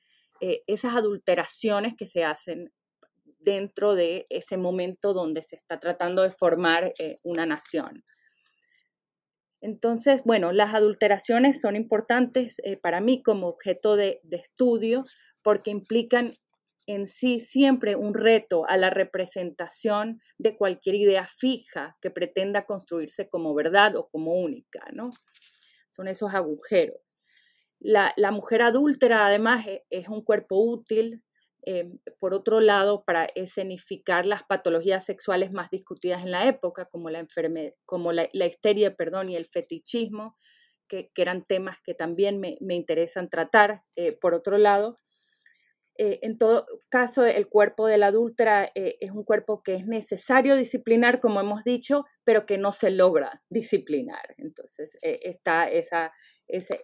esas 0.67 0.95
adulteraciones 0.95 1.95
que 1.97 2.07
se 2.07 2.23
hacen 2.23 2.71
dentro 3.45 3.95
de 3.95 4.25
ese 4.29 4.57
momento 4.57 5.13
donde 5.13 5.43
se 5.43 5.55
está 5.55 5.79
tratando 5.79 6.23
de 6.23 6.31
formar 6.31 6.91
eh, 6.99 7.15
una 7.23 7.45
nación. 7.45 8.03
Entonces, 9.65 10.21
bueno, 10.23 10.51
las 10.51 10.75
adulteraciones 10.75 11.59
son 11.59 11.75
importantes 11.75 12.61
eh, 12.63 12.77
para 12.77 13.01
mí 13.01 13.23
como 13.23 13.47
objeto 13.47 13.95
de, 13.95 14.21
estudio 14.29 15.01
porque 15.41 15.71
implican 15.71 16.33
en 16.85 17.07
sí 17.07 17.39
siempre 17.39 17.95
un 17.95 18.13
reto 18.13 18.67
a 18.67 18.77
la 18.77 18.91
representación 18.91 20.21
de 20.37 20.55
cualquier 20.55 20.93
idea 20.97 21.25
fija 21.25 21.97
que 21.99 22.11
pretenda 22.11 22.67
construirse 22.67 23.27
como 23.27 23.55
verdad 23.55 23.95
o 23.95 24.07
como 24.09 24.35
única, 24.35 24.85
¿no? 24.93 25.09
Son 25.89 26.07
esos 26.07 26.35
agujeros. 26.35 26.99
La, 27.79 28.13
mujer 28.29 28.61
adúltera, 28.61 29.25
además, 29.25 29.65
e, 29.65 29.83
es 29.89 30.07
un 30.09 30.23
cuerpo 30.23 30.57
útil, 30.63 31.23
Em, 31.67 31.97
por 32.19 32.35
otro 32.35 32.59
lado, 32.59 33.03
para 33.05 33.25
escenificar 33.33 34.27
las 34.27 34.43
patologías 34.43 35.03
sexuales 35.03 35.51
más 35.51 35.71
discutidas 35.71 36.21
en 36.21 36.29
la 36.29 36.47
época, 36.47 36.85
como 36.85 37.09
la, 37.09 37.25
como 37.85 38.11
la, 38.11 38.27
histeria 38.45 38.95
perdón, 38.95 39.29
y 39.29 39.35
el 39.35 39.45
fetichismo, 39.45 40.37
que, 40.87 41.09
eran 41.17 41.43
temas 41.43 41.81
que 41.81 41.95
también 41.95 42.39
me, 42.39 42.55
interesan 42.69 43.31
tratar. 43.31 43.81
Eh, 43.95 44.15
por 44.15 44.35
otro 44.35 44.59
lado, 44.59 44.95
eh, 45.97 46.19
en 46.21 46.37
todo 46.37 46.67
caso, 46.89 47.25
el 47.25 47.47
cuerpo 47.47 47.87
del 47.87 48.03
adúltera 48.03 48.71
eh, 48.75 48.97
es 48.99 49.09
un 49.09 49.23
cuerpo 49.23 49.63
que 49.63 49.73
es 49.73 49.87
necesario 49.87 50.55
disciplinar, 50.55 51.19
como 51.19 51.39
hemos 51.39 51.63
dicho, 51.63 52.05
pero 52.23 52.45
que 52.45 52.59
no 52.59 52.73
se 52.73 52.91
logra 52.91 53.41
disciplinar. 53.49 54.35
Entonces, 54.37 54.95
está 55.01 55.67
esa, 55.67 56.13
ese, 56.47 56.83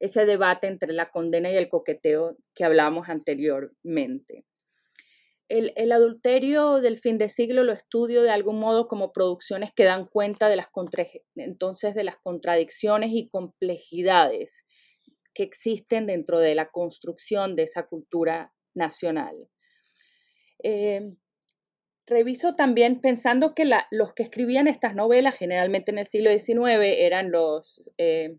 ese 0.00 0.24
debate 0.24 0.66
entre 0.66 0.92
la 0.92 1.10
condena 1.10 1.50
y 1.50 1.56
el 1.56 1.68
coqueteo 1.68 2.36
que 2.54 2.64
hablamos 2.64 3.08
anteriormente. 3.08 4.44
El, 5.48 5.90
adulterio 5.90 6.80
del 6.80 6.96
fin 6.96 7.18
de 7.18 7.28
siglo 7.28 7.64
lo 7.64 7.72
estudio 7.72 8.22
de 8.22 8.30
algún 8.30 8.60
modo 8.60 8.86
como 8.86 9.12
producciones 9.12 9.72
que 9.72 9.82
dan 9.82 10.06
cuenta 10.06 10.48
de 10.48 10.54
las, 10.54 10.68
entonces 11.34 11.94
de 11.96 12.04
las 12.04 12.16
contradicciones 12.18 13.10
y 13.12 13.28
complejidades 13.28 14.64
que 15.34 15.42
existen 15.42 16.06
dentro 16.06 16.38
de 16.38 16.54
la 16.54 16.70
construcción 16.70 17.56
de 17.56 17.64
esa 17.64 17.88
cultura 17.88 18.54
nacional. 18.74 19.34
Eh, 20.62 21.16
reviso 22.06 22.54
también 22.54 23.00
pensando 23.00 23.54
que 23.54 23.68
los 23.90 24.14
que 24.14 24.22
escribían 24.22 24.68
estas 24.68 24.94
novelas, 24.94 25.36
generalmente 25.36 25.90
en 25.90 25.98
el 25.98 26.06
siglo 26.06 26.30
XIX, 26.30 26.96
eran 26.96 27.32
los 27.32 27.82
eh, 27.98 28.36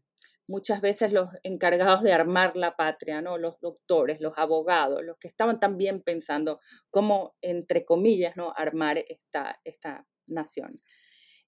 muchas 0.52 0.82
veces 0.82 1.14
los 1.14 1.30
encargados 1.44 2.04
de 2.04 2.14
armar 2.14 2.56
la 2.56 2.76
patria, 2.76 3.22
¿no? 3.22 3.38
los 3.38 3.60
doctores, 3.62 4.22
los 4.22 4.34
abogados, 4.38 5.04
los 5.04 5.18
que 5.18 5.28
estaban 5.28 5.58
también 5.58 6.02
pensando 6.02 6.60
cómo, 6.90 7.36
entre 7.42 7.86
comillas, 7.86 8.36
¿no? 8.36 8.54
armar 8.56 9.00
esta, 9.08 9.60
esta 9.64 10.06
nación. 10.28 10.76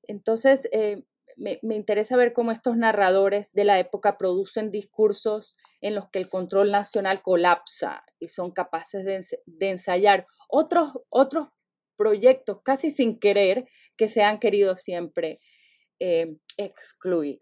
Entonces, 0.07 0.67
eh, 0.71 1.03
me, 1.37 1.59
interesa 1.75 2.15
ver 2.15 2.33
cómo 2.33 2.51
estos 2.51 2.77
narradores 2.77 3.53
de 3.53 3.65
la 3.65 3.79
época 3.79 4.17
producen 4.17 4.71
discursos 4.71 5.55
en 5.81 5.95
los 5.95 6.09
que 6.09 6.19
el 6.19 6.29
control 6.29 6.71
nacional 6.71 7.21
colapsa 7.21 8.03
y 8.19 8.29
son 8.29 8.51
capaces 8.51 9.03
de, 9.45 9.69
ensayar 9.69 10.25
otros, 10.47 10.91
otros 11.09 11.49
proyectos 11.95 12.61
casi 12.63 12.91
sin 12.91 13.19
querer 13.19 13.65
que 13.97 14.07
se 14.07 14.23
han 14.23 14.39
querido 14.39 14.75
siempre 14.75 15.39
eh, 15.99 16.37
excluir. 16.57 17.39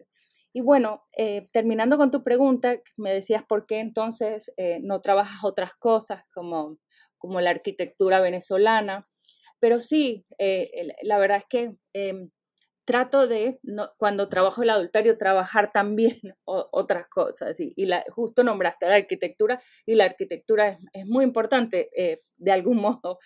Y 0.52 0.60
bueno, 0.60 1.02
eh, 1.16 1.40
terminando 1.52 1.96
con 1.96 2.10
tu 2.10 2.22
pregunta, 2.22 2.76
me 2.96 3.12
decías 3.12 3.42
por 3.44 3.66
qué 3.66 3.80
entonces 3.80 4.52
eh, 4.56 4.80
no 4.82 5.00
trabajas 5.00 5.44
otras 5.44 5.74
cosas 5.74 6.24
como, 6.34 6.78
como 7.16 7.40
la 7.40 7.50
arquitectura 7.50 8.20
venezolana. 8.20 9.02
Pero 9.60 9.80
sí, 9.80 10.26
eh, 10.38 10.88
la 11.02 11.18
verdad 11.18 11.38
es 11.38 11.46
que 11.48 11.76
em, 11.94 12.30
trato 12.84 13.26
de, 13.28 13.60
cuando 13.96 14.28
trabajo 14.28 14.62
el 14.62 14.70
adulterio, 14.70 15.16
trabajar 15.16 15.72
también 15.72 16.18
otras 16.44 17.06
cosas. 17.08 17.58
Y, 17.58 17.72
y 17.76 17.86
la, 17.86 18.04
justo 18.10 18.44
nombraste 18.44 18.86
la 18.88 18.96
arquitectura 18.96 19.58
y 19.86 19.94
la 19.94 20.04
arquitectura 20.04 20.68
es, 20.68 20.78
es 20.92 21.06
muy 21.06 21.24
importante 21.24 21.90
de 22.36 22.52
algún 22.52 22.76
modo. 22.82 23.18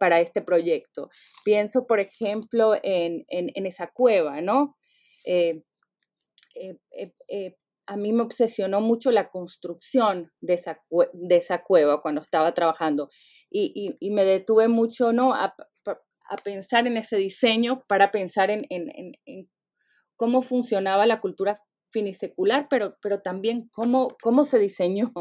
para 0.00 0.20
este 0.20 0.40
proyecto. 0.40 1.10
Pienso, 1.44 1.86
por 1.86 2.00
ejemplo, 2.00 2.76
en, 2.82 3.26
en, 3.28 3.50
en 3.54 3.66
esa 3.66 3.88
cueva, 3.88 4.40
¿no? 4.40 4.76
Eh, 5.26 5.62
eh, 6.56 7.12
eh, 7.28 7.56
a 7.86 7.96
mí 7.96 8.12
me 8.12 8.22
obsesionó 8.22 8.80
mucho 8.80 9.10
la 9.12 9.30
construcción 9.30 10.32
de 10.40 10.54
esa, 10.54 10.82
de 11.12 11.36
esa 11.36 11.62
cueva 11.62 12.02
cuando 12.02 12.20
estaba 12.20 12.52
trabajando 12.52 13.08
y, 13.50 13.94
y, 14.00 14.10
me 14.10 14.24
detuve 14.24 14.66
mucho 14.66 15.12
¿no? 15.12 15.34
A, 15.34 15.54
a, 15.84 16.36
pensar 16.42 16.88
en 16.88 16.96
ese 16.96 17.16
diseño 17.16 17.84
para 17.86 18.10
pensar 18.10 18.50
en, 18.50 18.66
en, 18.70 18.90
en, 19.24 19.50
cómo 20.16 20.42
funcionaba 20.42 21.06
la 21.06 21.20
cultura 21.20 21.62
finisecular, 21.92 22.66
pero, 22.68 22.96
pero 23.00 23.20
también 23.20 23.68
cómo, 23.72 24.08
cómo 24.20 24.42
se 24.42 24.58
diseñó 24.58 25.12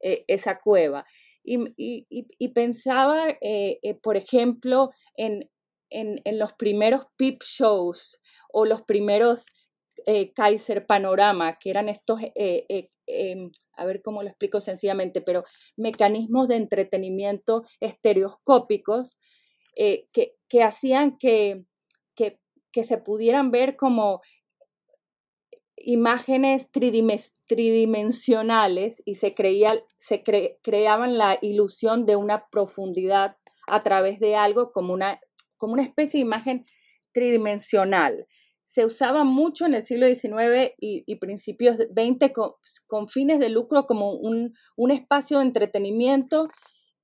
esa 0.00 0.58
cueva. 0.58 1.04
Y, 1.44 1.58
y, 1.76 2.06
y 2.08 2.48
pensaba, 2.48 3.38
por 4.02 4.16
ejemplo, 4.16 4.90
en, 5.14 5.48
en, 5.90 6.20
en, 6.24 6.38
los 6.38 6.52
primeros 6.54 7.06
peep 7.16 7.42
shows 7.44 8.20
o 8.52 8.64
los 8.64 8.82
primeros 8.82 9.46
eh, 10.06 10.32
Kaiser 10.32 10.86
Panorama, 10.86 11.58
que 11.58 11.70
eran 11.70 11.88
estos, 11.88 12.20
eh, 12.22 12.66
eh, 12.68 12.88
em, 13.06 13.50
a 13.76 13.84
ver 13.84 14.00
cómo 14.02 14.22
lo 14.22 14.28
explico 14.28 14.60
sencillamente, 14.60 15.20
pero 15.20 15.42
mecanismos 15.76 16.46
de 16.48 16.56
entretenimiento 16.56 17.64
estereoscópicos 17.80 19.16
que, 19.74 20.34
que, 20.48 20.62
hacían 20.62 21.16
que, 21.16 21.64
que, 22.14 22.38
que, 22.70 22.84
se 22.84 22.98
pudieran 22.98 23.50
ver 23.50 23.76
como 23.76 24.20
imágenes 25.76 26.70
tridimensionales 26.70 29.02
y 29.06 29.14
se, 29.14 29.34
creía, 29.34 29.72
se 29.96 30.22
creaban 30.62 31.16
la 31.16 31.38
ilusión 31.40 32.04
de 32.04 32.16
una 32.16 32.46
profundidad 32.50 33.38
a 33.66 33.80
través 33.80 34.20
de 34.20 34.36
algo 34.36 34.72
como 34.72 34.92
una, 34.92 35.18
como 35.56 35.72
una 35.72 35.84
especie 35.84 36.18
de 36.18 36.26
imagen 36.26 36.66
tridimensional 37.12 38.26
se 38.70 38.84
usaba 38.84 39.24
mucho 39.24 39.66
en 39.66 39.74
el 39.74 39.82
siglo 39.82 40.06
XIX 40.06 40.74
y, 40.78 41.16
principios 41.16 41.76
XX 41.76 42.32
con, 42.86 43.08
fines 43.08 43.40
de 43.40 43.48
lucro 43.48 43.84
como 43.84 44.12
un, 44.12 44.54
espacio 44.92 45.38
de 45.38 45.46
entretenimiento 45.46 46.46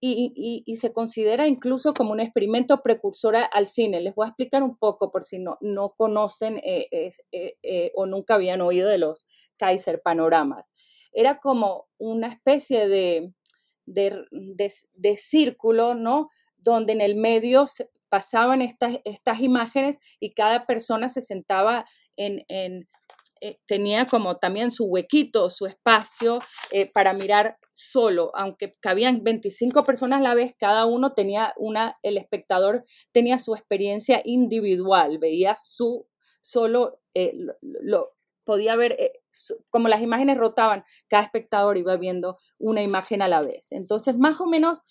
y, 0.00 0.62
se 0.80 0.92
considera 0.92 1.48
incluso 1.48 1.92
como 1.92 2.12
un 2.12 2.20
experimento 2.20 2.84
precursor 2.84 3.34
al 3.50 3.66
cine. 3.66 4.00
Les 4.00 4.14
voy 4.14 4.26
a 4.26 4.28
explicar 4.28 4.62
un 4.62 4.78
poco 4.78 5.10
por 5.10 5.24
si 5.24 5.40
no, 5.40 5.58
no 5.60 5.94
conocen 5.96 6.58
eh, 6.58 6.86
eh, 6.92 7.56
eh, 7.64 7.90
o 7.96 8.06
nunca 8.06 8.36
habían 8.36 8.60
oído 8.60 8.88
de 8.88 8.98
los 8.98 9.26
Kaiser 9.56 10.00
panoramas. 10.02 10.72
Era 11.12 11.40
como 11.40 11.88
una 11.98 12.28
especie 12.28 12.86
de, 12.86 13.32
de, 13.86 15.16
círculo, 15.16 15.96
¿no? 15.96 16.28
Donde 16.58 16.92
en 16.92 17.00
el 17.00 17.16
medio 17.16 17.64
pasaban 18.08 18.62
estas, 18.62 18.98
estas 19.04 19.40
imágenes 19.40 19.98
y 20.20 20.34
cada 20.34 20.66
persona 20.66 21.08
se 21.08 21.20
sentaba 21.20 21.86
en, 22.16 22.44
eh, 23.40 23.58
tenía 23.66 24.06
como 24.06 24.36
también 24.36 24.70
su 24.70 24.86
huequito, 24.86 25.50
su 25.50 25.66
espacio 25.66 26.38
eh, 26.72 26.90
para 26.90 27.12
mirar 27.12 27.58
solo, 27.74 28.32
aunque 28.34 28.72
cabían 28.80 29.22
25 29.22 29.84
personas 29.84 30.20
a 30.20 30.22
la 30.22 30.34
vez, 30.34 30.54
cada 30.58 30.86
uno 30.86 31.12
tenía 31.12 31.52
una, 31.58 31.94
el 32.02 32.16
espectador 32.16 32.84
tenía 33.12 33.36
su 33.36 33.54
experiencia 33.54 34.22
individual, 34.24 35.18
veía 35.18 35.54
su 35.54 36.06
solo, 36.40 37.00
eh, 37.12 37.34
lo, 37.60 38.16
podía 38.44 38.76
ver, 38.76 38.96
como 39.70 39.88
las 39.88 40.00
imágenes 40.00 40.38
rotaban, 40.38 40.84
cada 41.08 41.24
espectador 41.24 41.76
iba 41.76 41.96
viendo 41.96 42.38
una 42.58 42.82
imagen 42.82 43.20
a 43.20 43.28
la 43.28 43.42
vez. 43.42 43.72
Entonces, 43.72 44.16
más 44.16 44.40
o 44.40 44.46
menos 44.46 44.82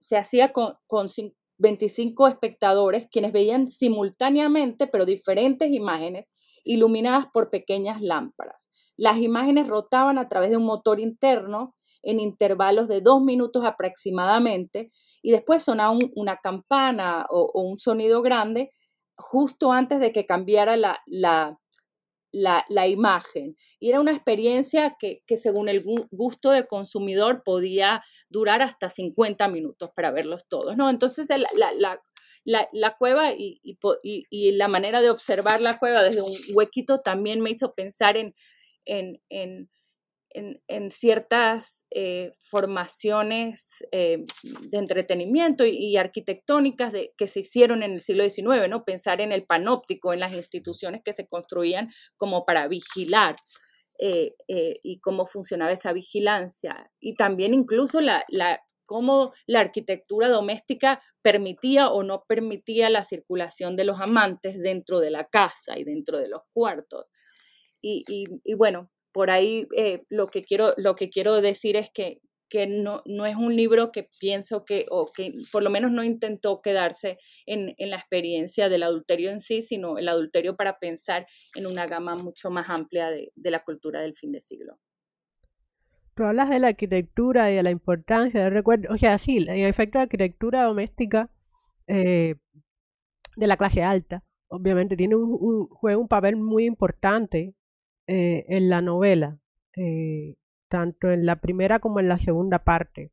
se 0.00 0.16
hacía 0.16 0.52
con, 0.52 1.08
25 1.58 2.28
espectadores 2.28 3.08
quienes 3.10 3.32
veían 3.32 3.68
simultáneamente, 3.68 4.86
pero 4.86 5.04
diferentes 5.04 5.70
imágenes, 5.70 6.28
iluminadas 6.64 7.26
por 7.32 7.50
pequeñas 7.50 8.00
lámparas. 8.02 8.68
Las 8.96 9.18
imágenes 9.18 9.68
rotaban 9.68 10.18
a 10.18 10.28
través 10.28 10.50
de 10.50 10.56
un 10.56 10.64
motor 10.64 11.00
interno 11.00 11.74
en 12.02 12.20
intervalos 12.20 12.88
de 12.88 13.00
dos 13.00 13.20
minutos 13.20 13.64
aproximadamente 13.64 14.90
y 15.22 15.32
después 15.32 15.62
sonaba 15.62 15.98
una 16.14 16.36
campana 16.38 17.26
o, 17.30 17.50
un 17.60 17.78
sonido 17.78 18.22
grande 18.22 18.70
justo 19.16 19.72
antes 19.72 19.98
de 19.98 20.12
que 20.12 20.24
cambiara 20.24 20.76
la, 20.76 21.00
la, 21.06 21.58
imagen. 22.86 23.56
Y 23.80 23.88
era 23.88 24.00
una 24.00 24.12
experiencia 24.12 24.96
que, 24.98 25.22
según 25.38 25.68
el 25.68 25.82
gusto 26.10 26.50
del 26.50 26.66
consumidor 26.66 27.42
podía 27.44 28.02
durar 28.28 28.62
hasta 28.62 28.88
50 28.88 29.48
minutos 29.48 29.90
para 29.94 30.10
verlos 30.10 30.46
todos, 30.48 30.76
¿no? 30.76 30.90
Entonces 30.90 31.28
la, 32.44 32.96
cueva 32.98 33.32
y, 33.32 33.60
y, 34.02 34.52
la 34.52 34.68
manera 34.68 35.00
de 35.00 35.10
observar 35.10 35.60
la 35.60 35.78
cueva 35.78 36.02
desde 36.02 36.22
un 36.22 36.32
huequito 36.54 37.00
también 37.00 37.40
me 37.40 37.50
hizo 37.50 37.74
pensar 37.74 38.16
en, 38.16 38.34
en, 38.84 39.20
en 39.28 39.70
en, 40.36 40.90
ciertas 40.90 41.86
eh, 41.90 42.34
formaciones 42.38 43.84
eh, 43.90 44.24
de 44.42 44.78
entretenimiento 44.78 45.64
y, 45.64 45.96
arquitectónicas 45.96 46.94
que 47.16 47.26
se 47.26 47.40
hicieron 47.40 47.82
en 47.82 47.92
el 47.92 48.02
siglo 48.02 48.28
XIX, 48.28 48.68
¿no? 48.68 48.84
Pensar 48.84 49.20
en 49.20 49.32
el 49.32 49.46
panóptico, 49.46 50.12
en 50.12 50.20
las 50.20 50.34
instituciones 50.34 51.02
que 51.02 51.12
se 51.12 51.26
construían 51.26 51.90
como 52.16 52.44
para 52.44 52.68
vigilar 52.68 53.36
eh, 53.98 54.32
y 54.46 55.00
cómo 55.00 55.26
funcionaba 55.26 55.72
esa 55.72 55.92
vigilancia. 55.92 56.90
Y 57.00 57.14
también 57.14 57.54
incluso 57.54 58.00
la, 58.00 58.22
cómo 58.84 59.32
la 59.46 59.60
arquitectura 59.60 60.28
doméstica 60.28 61.00
permitía 61.22 61.88
o 61.88 62.02
no 62.02 62.24
permitía 62.28 62.90
la 62.90 63.04
circulación 63.04 63.74
de 63.74 63.84
los 63.84 64.00
amantes 64.00 64.58
dentro 64.58 65.00
de 65.00 65.10
la 65.10 65.24
casa 65.24 65.78
y 65.78 65.84
dentro 65.84 66.18
de 66.18 66.28
los 66.28 66.42
cuartos. 66.52 67.10
Y 67.88 68.54
bueno, 68.54 68.90
por 69.16 69.30
ahí 69.30 69.66
eh, 69.74 70.04
lo, 70.10 70.26
que 70.26 70.44
quiero, 70.44 70.74
lo 70.76 70.94
que 70.94 71.08
quiero 71.08 71.40
decir 71.40 71.74
es 71.74 71.88
que, 71.88 72.20
que 72.50 72.66
no, 72.66 73.02
no, 73.06 73.24
es 73.24 73.34
un 73.34 73.56
libro 73.56 73.90
que 73.90 74.06
pienso 74.20 74.66
que, 74.66 74.84
o 74.90 75.10
que 75.10 75.32
por 75.50 75.62
lo 75.62 75.70
menos 75.70 75.90
no 75.90 76.04
intentó 76.04 76.60
quedarse 76.60 77.16
en, 77.46 77.74
en, 77.78 77.88
la 77.88 77.96
experiencia 77.96 78.68
del 78.68 78.82
adulterio 78.82 79.30
en 79.30 79.40
sí, 79.40 79.62
sino 79.62 79.96
el 79.96 80.10
adulterio 80.10 80.54
para 80.54 80.78
pensar 80.78 81.24
en 81.54 81.66
una 81.66 81.86
gama 81.86 82.14
mucho 82.14 82.50
más 82.50 82.68
amplia 82.68 83.08
de, 83.08 83.32
de 83.34 83.50
la 83.50 83.64
cultura 83.64 84.02
del 84.02 84.14
fin 84.14 84.32
de 84.32 84.42
siglo. 84.42 84.78
Tú 86.14 86.24
hablas 86.24 86.50
de 86.50 86.58
la 86.58 86.68
arquitectura 86.68 87.50
y 87.50 87.54
de 87.54 87.62
la 87.62 87.70
importancia 87.70 88.44
del 88.44 88.52
recuerdo, 88.52 88.92
o 88.92 88.98
sea, 88.98 89.16
sí, 89.16 89.38
en 89.48 89.64
efecto 89.64 89.96
la 89.96 90.02
arquitectura 90.02 90.64
doméstica 90.64 91.30
eh, 91.86 92.34
de 93.34 93.46
la 93.46 93.56
clase 93.56 93.82
alta, 93.82 94.22
obviamente 94.48 94.94
tiene 94.94 95.16
un, 95.16 95.68
juega 95.68 95.96
un 95.96 96.06
papel 96.06 96.36
muy 96.36 96.66
importante 96.66 97.55
eh, 98.08 98.44
en 98.48 98.70
la 98.70 98.82
novela, 98.82 99.40
eh, 99.76 100.36
tanto 100.68 101.10
en 101.10 101.26
la 101.26 101.40
primera 101.40 101.80
como 101.80 101.98
en 101.98 102.08
la 102.08 102.18
segunda 102.18 102.60
parte. 102.60 103.10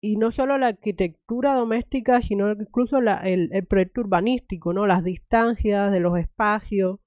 Y 0.00 0.16
no 0.16 0.32
solo 0.32 0.58
la 0.58 0.68
arquitectura 0.68 1.54
doméstica, 1.54 2.20
sino 2.20 2.50
incluso 2.50 2.98
el, 2.98 3.66
proyecto 3.68 4.00
urbanístico, 4.00 4.72
¿no? 4.72 4.86
las 4.86 5.04
distancias 5.04 5.92
de 5.92 6.00
los 6.00 6.18
espacios, 6.18 6.98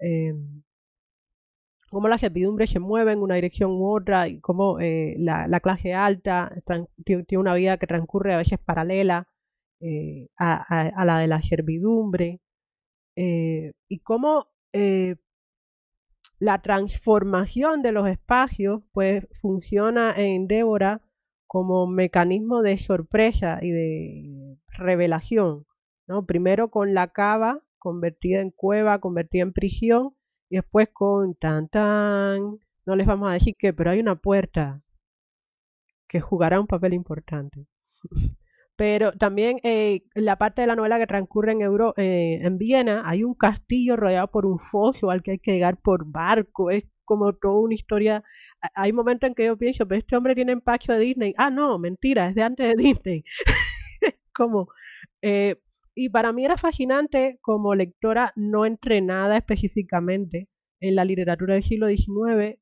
eh, 0.00 0.34
cómo 1.88 2.08
las 2.08 2.20
servidumbre 2.20 2.66
se 2.66 2.80
mueven 2.80 3.18
en 3.18 3.22
una 3.22 3.36
dirección 3.36 3.70
u 3.70 3.86
otra, 3.94 4.26
y 4.26 4.40
cómo 4.40 4.78
la, 4.80 5.60
clase 5.60 5.94
alta 5.94 6.52
tiene 7.04 7.24
una 7.38 7.54
vida 7.54 7.78
que 7.78 7.86
transcurre 7.86 8.34
a 8.34 8.38
veces 8.38 8.58
paralela 8.58 9.28
a, 10.38 11.04
la 11.04 11.18
de 11.20 11.26
la 11.28 11.42
servidumbre, 11.42 12.40
y 13.16 13.98
cómo 14.02 14.46
la 16.40 16.62
transformación 16.62 17.82
de 17.82 17.92
los 17.92 18.08
espacios 18.08 18.82
pues 18.92 19.28
funciona 19.40 20.14
en 20.16 20.48
Débora 20.48 21.02
como 21.46 21.86
mecanismo 21.86 22.62
de 22.62 22.78
sorpresa 22.78 23.58
y 23.60 23.70
de 23.70 24.56
revelación, 24.68 25.66
¿no? 26.06 26.24
Primero 26.24 26.70
con 26.70 26.94
la 26.94 27.08
cava 27.08 27.62
convertida 27.78 28.40
en 28.40 28.50
cueva, 28.50 29.00
convertida 29.00 29.42
en 29.42 29.52
prisión, 29.52 30.14
y 30.48 30.56
después 30.56 30.88
con 30.92 31.34
tan 31.34 31.68
tan, 31.68 32.58
no 32.86 32.96
les 32.96 33.06
vamos 33.06 33.30
a 33.30 33.34
decir 33.34 33.54
qué, 33.58 33.72
pero 33.72 33.90
hay 33.90 34.00
una 34.00 34.16
puerta 34.16 34.82
que 36.08 36.20
jugará 36.20 36.60
un 36.60 36.66
papel 36.66 36.94
importante. 36.94 37.66
Pero 38.80 39.12
también 39.12 39.58
eh, 39.62 40.04
la 40.14 40.36
parte 40.36 40.62
de 40.62 40.66
la 40.66 40.74
novela 40.74 40.98
que 40.98 41.06
transcurre 41.06 41.52
en, 41.52 41.60
Euro, 41.60 41.92
eh, 41.98 42.38
en 42.40 42.56
Viena, 42.56 43.02
hay 43.04 43.24
un 43.24 43.34
castillo 43.34 43.94
rodeado 43.94 44.28
por 44.30 44.46
un 44.46 44.58
foso 44.58 45.10
al 45.10 45.22
que 45.22 45.32
hay 45.32 45.38
que 45.38 45.52
llegar 45.52 45.76
por 45.76 46.10
barco. 46.10 46.70
Es 46.70 46.84
como 47.04 47.34
toda 47.34 47.60
una 47.60 47.74
historia. 47.74 48.24
Hay 48.74 48.94
momentos 48.94 49.28
en 49.28 49.34
que 49.34 49.44
yo 49.44 49.58
pienso, 49.58 49.86
pero 49.86 49.98
este 49.98 50.16
hombre 50.16 50.34
tiene 50.34 50.52
empacho 50.52 50.94
de 50.94 51.00
Disney. 51.00 51.34
Ah, 51.36 51.50
no, 51.50 51.78
mentira, 51.78 52.28
es 52.28 52.34
de 52.34 52.42
antes 52.42 52.74
de 52.74 52.82
Disney. 52.82 53.22
como. 54.34 54.68
Eh, 55.20 55.56
y 55.94 56.08
para 56.08 56.32
mí 56.32 56.46
era 56.46 56.56
fascinante 56.56 57.38
como 57.42 57.74
lectora 57.74 58.32
no 58.34 58.64
entrenada 58.64 59.36
específicamente 59.36 60.48
en 60.80 60.94
la 60.94 61.04
literatura 61.04 61.52
del 61.52 61.64
siglo 61.64 61.88
XIX. 61.88 62.58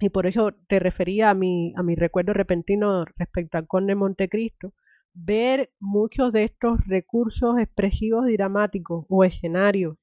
Y 0.00 0.10
por 0.10 0.26
eso 0.26 0.52
te 0.68 0.78
refería 0.78 1.30
a 1.30 1.34
mi, 1.34 1.72
a 1.76 1.82
mi 1.82 1.94
recuerdo 1.94 2.32
repentino 2.32 3.02
respecto 3.16 3.58
al 3.58 3.66
Conde 3.66 3.94
Montecristo, 3.94 4.72
ver 5.14 5.70
muchos 5.80 6.32
de 6.32 6.44
estos 6.44 6.78
recursos 6.86 7.58
expresivos 7.58 8.28
y 8.30 8.36
dramáticos 8.36 9.06
o 9.08 9.24
escenarios 9.24 9.96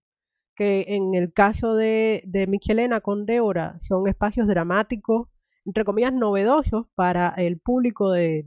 que 0.55 0.85
en 0.87 1.15
el 1.15 1.33
caso 1.33 1.75
de, 1.75 2.23
de 2.25 2.47
Michelena 2.47 3.01
con 3.01 3.25
Débora 3.25 3.79
son 3.87 4.07
espacios 4.07 4.47
dramáticos, 4.47 5.27
entre 5.65 5.83
comillas, 5.83 6.13
novedosos 6.13 6.87
para 6.95 7.33
el 7.37 7.59
público 7.59 8.11
de, 8.11 8.43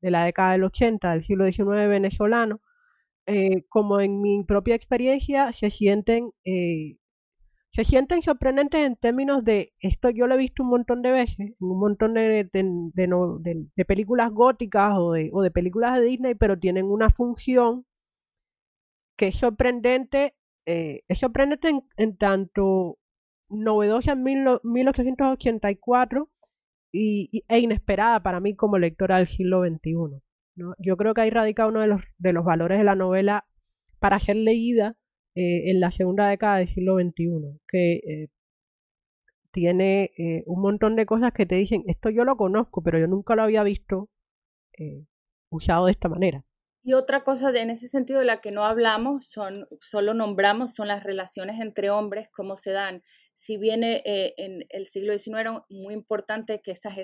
de, 0.00 0.10
la 0.10 0.24
década 0.24 0.52
del 0.52 0.64
80 0.64 1.12
del 1.12 1.24
siglo 1.24 1.50
XIX 1.50 1.88
venezolano, 1.88 2.60
eh, 3.26 3.64
como 3.68 4.00
en 4.00 4.22
mi 4.22 4.44
propia 4.44 4.74
experiencia 4.74 5.52
se 5.52 5.70
sienten 5.70 6.30
eh, 6.44 6.97
se 7.78 7.84
sienten 7.84 8.22
sorprendentes 8.22 8.84
en 8.84 8.96
términos 8.96 9.44
de 9.44 9.72
esto 9.78 10.10
yo 10.10 10.26
lo 10.26 10.34
he 10.34 10.38
visto 10.38 10.64
un 10.64 10.70
montón 10.70 11.00
de 11.00 11.12
veces 11.12 11.52
un 11.60 11.78
montón 11.78 12.14
de, 12.14 12.50
películas 13.86 14.32
góticas 14.32 14.94
o 14.96 15.12
de, 15.12 15.50
películas 15.52 15.94
de 15.94 16.06
Disney 16.06 16.34
pero 16.34 16.58
tienen 16.58 16.86
una 16.86 17.10
función 17.10 17.86
que 19.16 19.28
es 19.28 19.36
sorprendente 19.36 20.34
eh, 20.66 21.02
es 21.06 21.20
sorprendente 21.20 21.70
en, 21.96 22.16
tanto 22.16 22.98
novedosa 23.48 24.14
en 24.14 24.24
1884 24.24 26.28
y, 26.90 27.44
e 27.46 27.58
inesperada 27.60 28.20
para 28.24 28.40
mí 28.40 28.56
como 28.56 28.78
lectora 28.78 29.18
del 29.18 29.28
siglo 29.28 29.62
XXI. 29.62 30.20
Yo 30.78 30.96
creo 30.96 31.14
que 31.14 31.20
ahí 31.20 31.30
radica 31.30 31.68
uno 31.68 31.80
de 31.80 31.86
los, 31.86 32.02
de 32.18 32.32
los 32.32 32.44
valores 32.44 32.78
de 32.78 32.84
la 32.84 32.96
novela 32.96 33.46
para 34.00 34.18
ser 34.18 34.34
leída 34.34 34.96
eh, 35.38 35.70
en 35.70 35.80
la 35.80 35.90
segunda 35.90 36.28
década 36.28 36.58
del 36.58 36.68
siglo 36.68 36.96
XXI, 36.96 37.60
que 37.68 37.92
eh, 37.94 38.28
tiene 39.52 40.12
un 40.46 40.60
montón 40.60 40.94
de 40.96 41.06
cosas 41.06 41.32
que 41.32 41.46
te 41.46 41.56
dicen, 41.56 41.82
esto 41.86 42.10
yo 42.10 42.24
lo 42.24 42.36
conozco, 42.36 42.82
pero 42.82 42.98
yo 42.98 43.06
nunca 43.06 43.34
lo 43.34 43.42
había 43.42 43.62
visto 43.62 44.08
usado 45.50 45.86
de 45.86 45.92
esta 45.92 46.08
manera. 46.08 46.44
Y 46.88 46.94
otra 46.94 47.22
cosa 47.22 47.52
de, 47.52 47.60
en 47.60 47.70
ese 47.70 47.86
sentido 47.86 48.20
de 48.20 48.24
la 48.24 48.40
que 48.40 48.50
no 48.50 48.64
hablamos, 48.64 49.26
son, 49.26 49.68
solo 49.80 50.14
nombramos, 50.14 50.74
son 50.74 50.88
las 50.88 51.04
relaciones 51.04 51.60
entre 51.60 51.90
hombres, 51.90 52.28
cómo 52.30 52.56
se 52.56 52.70
dan. 52.70 53.02
Si 53.34 53.58
bien 53.58 53.84
eh, 53.84 54.02
en 54.38 54.64
el 54.70 54.86
siglo 54.86 55.12
XIX 55.18 55.38
era 55.38 55.64
muy 55.68 55.92
importante 55.92 56.62
que 56.62 56.70
esas 56.70 56.96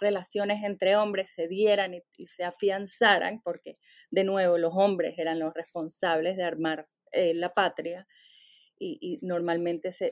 relaciones 0.00 0.62
entre 0.62 0.96
hombres 0.96 1.30
se 1.30 1.48
dieran 1.48 1.94
y, 1.94 2.26
se 2.26 2.44
afianzaran, 2.44 3.40
porque 3.42 3.78
de 4.10 4.24
nuevo 4.24 4.58
los 4.58 4.74
hombres 4.76 5.18
eran 5.18 5.38
los 5.38 5.54
responsables 5.54 6.36
de 6.36 6.44
armar 6.44 6.86
eh, 7.12 7.34
la 7.34 7.52
patria 7.52 8.06
y, 8.78 9.18
normalmente 9.22 9.92
se, 9.92 10.10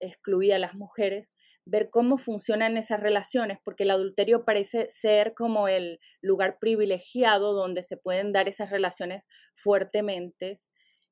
excluía 0.00 0.56
a 0.56 0.58
las 0.58 0.74
mujeres, 0.74 1.32
ver 1.64 1.90
cómo 1.90 2.18
funcionan 2.18 2.76
esas 2.76 3.00
relaciones, 3.00 3.58
porque 3.62 3.84
el 3.84 3.90
adulterio 3.90 4.44
parece 4.44 4.88
ser 4.90 5.34
como 5.34 5.68
el 5.68 6.00
lugar 6.20 6.58
privilegiado 6.58 7.52
donde 7.52 7.82
se 7.84 7.96
pueden 7.96 8.32
dar 8.32 8.48
esas 8.48 8.70
relaciones 8.70 9.28
fuertemente, 9.54 10.58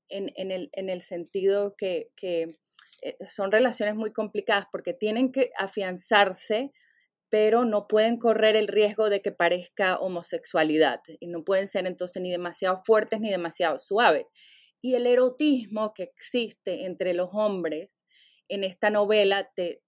en, 0.09 0.51
el, 0.51 0.71
en 0.73 0.91
el, 0.91 1.03
sentido 1.03 1.77
que, 1.77 2.11
que 2.17 2.47
eh, 3.03 3.17
son 3.29 3.53
relaciones 3.53 3.95
muy 3.95 4.13
complicadas 4.13 4.67
porque 4.73 4.93
tienen 4.93 5.31
que 5.31 5.51
afianzarse 5.57 6.73
pero 7.31 7.65
no 7.65 7.87
pueden 7.87 8.19
correr 8.19 8.57
el 8.57 8.69
riesgo 8.69 9.09
de 9.09 9.23
que 9.23 9.31
parezca 9.31 9.97
homosexualidad 9.97 11.01
y 11.21 11.29
no 11.29 11.45
pueden 11.45 11.69
ser 11.69 11.87
entonces 11.87 12.21
ni 12.21 12.31
demasiado 12.31 12.83
fuertes 12.85 13.21
ni 13.21 13.31
demasiado 13.31 13.79
suaves. 13.79 14.27
Y 14.81 14.95
el 14.95 15.07
erotismo 15.07 15.93
que 15.95 16.05
existe 16.05 16.87
entre 16.87 17.15
los 17.15 17.31
hombres 17.33 18.05
en 18.49 18.65
esta 18.65 18.91
novela 18.91 19.51
te, 19.55 19.83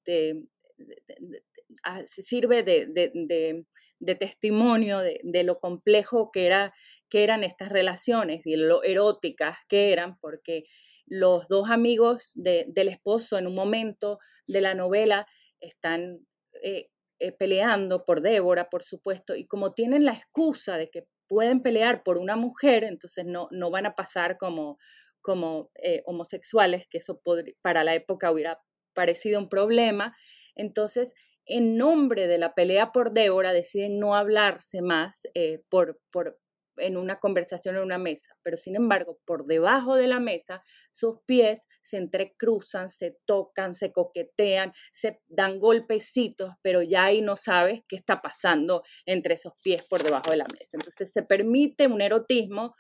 ah, 1.82 2.03
sirve 2.05 2.62
de, 2.62 4.16
testimonio 4.18 5.01
de, 5.01 5.43
lo 5.45 5.59
complejo 5.59 6.30
que, 6.30 6.47
era, 6.47 6.72
que 7.09 7.24
eran 7.24 7.45
estas 7.45 7.70
relaciones 7.70 8.43
y 8.45 8.57
lo 8.57 8.82
eróticas 8.82 9.59
que 9.68 9.93
eran, 9.93 10.18
porque 10.18 10.64
los 11.07 11.49
dos 11.49 11.70
amigos 11.70 12.32
del 12.34 12.88
esposo 12.88 13.38
en 13.38 13.47
un 13.47 13.55
momento 13.55 14.18
de 14.47 14.61
la 14.61 14.74
novela 14.74 15.26
están 15.61 16.26
eh, 16.62 16.88
eh, 17.18 17.32
peleando 17.32 18.05
por 18.05 18.20
Débora, 18.20 18.68
por 18.68 18.82
supuesto, 18.82 19.36
y 19.36 19.47
como 19.47 19.72
tienen 19.74 20.05
la 20.05 20.12
excusa 20.12 20.76
de 20.76 20.88
que 20.88 21.07
pueden 21.29 21.62
pelear 21.62 22.03
por 22.03 22.18
una 22.18 22.37
mujer, 22.37 22.85
entonces 22.85 23.25
no, 23.27 23.49
no 23.51 23.70
van 23.70 23.87
a 23.87 23.95
pasar 23.95 24.37
como, 24.39 24.79
como 25.20 25.70
eh, 25.83 26.03
homosexuales, 26.07 26.87
que 26.89 26.99
eso 26.99 27.20
para 27.62 27.85
la 27.85 27.95
época 27.95 28.31
hubiera 28.31 28.61
parecido 28.95 29.41
un 29.41 29.49
problema. 29.49 30.14
Entonces, 30.55 31.14
en 31.47 31.77
nombre 31.77 32.27
de 32.27 32.39
la 32.39 32.55
pelea 32.55 32.93
por 32.93 33.12
Débora, 33.12 33.53
deciden 33.53 33.99
no 33.99 34.14
hablarse 34.14 34.83
más 34.83 35.29
eh, 35.35 35.62
por, 35.68 36.01
por, 36.11 36.39
en 36.77 36.97
una 36.97 37.20
conversación 37.20 37.77
en 37.77 37.83
una 37.83 37.99
mesa, 37.99 38.37
pero 38.43 38.57
sin 38.57 38.77
embargo, 38.77 39.18
por 39.25 39.47
debajo 39.47 39.97
de 39.97 40.07
la 40.07 40.20
mesa, 40.20 40.62
sus 40.91 41.20
pies 41.27 41.66
se 41.81 41.99
entrecruzan, 41.99 42.91
se 42.91 43.18
tocan, 43.27 43.75
se 43.75 43.93
coquetean, 43.93 44.73
se 44.91 45.20
dan 45.29 45.59
golpecitos, 45.59 46.55
pero 46.62 46.83
ya 46.83 47.05
ahí 47.05 47.23
no 47.23 47.37
sabes 47.37 47.83
qué 47.89 47.97
está 47.97 48.20
pasando 48.20 48.83
entre 49.07 49.35
esos 49.35 49.53
pies 49.62 49.83
por 49.89 50.03
debajo 50.03 50.31
de 50.31 50.39
la 50.39 50.47
mesa. 50.47 50.70
Entonces 50.77 51.12
se 51.12 51.23
permite 51.23 51.87
un 51.87 52.01
erotismo 52.01 52.75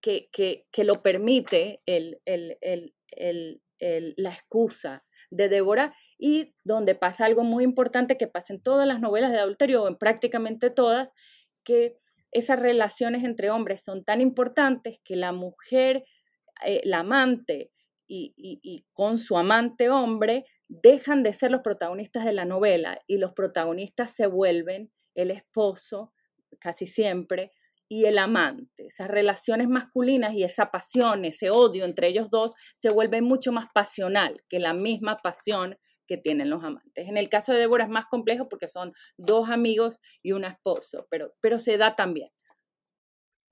que, 0.00 0.30
que, 0.32 0.84
lo 0.84 1.02
permite 1.02 1.78
el, 1.86 2.20
el, 2.24 2.56
el, 2.60 4.14
la 4.16 4.30
excusa 4.30 5.04
de 5.30 5.48
Débora 5.48 5.94
y 6.18 6.54
donde 6.64 6.94
pasa 6.94 7.24
algo 7.24 7.44
muy 7.44 7.64
importante 7.64 8.16
que 8.16 8.26
pasa 8.26 8.52
en 8.52 8.62
todas 8.62 8.86
las 8.86 9.00
novelas 9.00 9.32
de 9.32 9.38
adulterio, 9.38 9.82
o 9.82 9.88
en 9.88 9.96
prácticamente 9.96 10.70
todas, 10.70 11.08
que 11.64 11.98
esas 12.32 12.58
relaciones 12.58 13.24
entre 13.24 13.50
hombres 13.50 13.82
son 13.82 14.04
tan 14.04 14.20
importantes 14.20 15.00
que 15.04 15.16
la 15.16 15.32
mujer, 15.32 16.04
eh, 16.64 16.80
la 16.84 17.00
amante 17.00 17.70
y, 18.12 18.84
con 18.92 19.18
su 19.18 19.38
amante 19.38 19.88
hombre 19.88 20.44
dejan 20.68 21.22
de 21.22 21.32
ser 21.32 21.52
los 21.52 21.60
protagonistas 21.62 22.24
de 22.24 22.32
la 22.32 22.44
novela 22.44 22.98
y 23.06 23.18
los 23.18 23.32
protagonistas 23.32 24.12
se 24.12 24.26
vuelven 24.26 24.90
el 25.14 25.30
esposo, 25.30 26.12
casi 26.58 26.88
siempre, 26.88 27.52
y 27.88 28.06
el 28.06 28.18
amante. 28.18 28.86
Esas 28.86 29.08
relaciones 29.08 29.68
masculinas 29.68 30.34
y 30.34 30.44
esa 30.44 30.70
pasión, 30.70 31.24
ese 31.24 31.50
odio 31.50 31.84
entre 31.84 32.08
ellos 32.08 32.30
dos 32.30 32.52
se 32.74 32.90
vuelve 32.92 33.20
mucho 33.22 33.52
más 33.52 33.66
pasional 33.72 34.42
que 34.48 34.58
la 34.58 34.74
misma 34.74 35.18
pasión 35.18 35.76
que 36.10 36.16
tienen 36.16 36.50
los 36.50 36.64
amantes. 36.64 37.06
En 37.06 37.16
el 37.16 37.28
caso 37.28 37.52
de 37.52 37.60
Débora 37.60 37.84
es 37.84 37.90
más 37.90 38.06
complejo 38.06 38.48
porque 38.48 38.66
son 38.66 38.92
dos 39.16 39.48
amigos 39.48 40.00
y 40.24 40.32
un 40.32 40.44
esposo, 40.44 41.06
pero, 41.08 41.32
pero 41.40 41.56
se 41.56 41.78
da 41.78 41.94
también. 41.94 42.30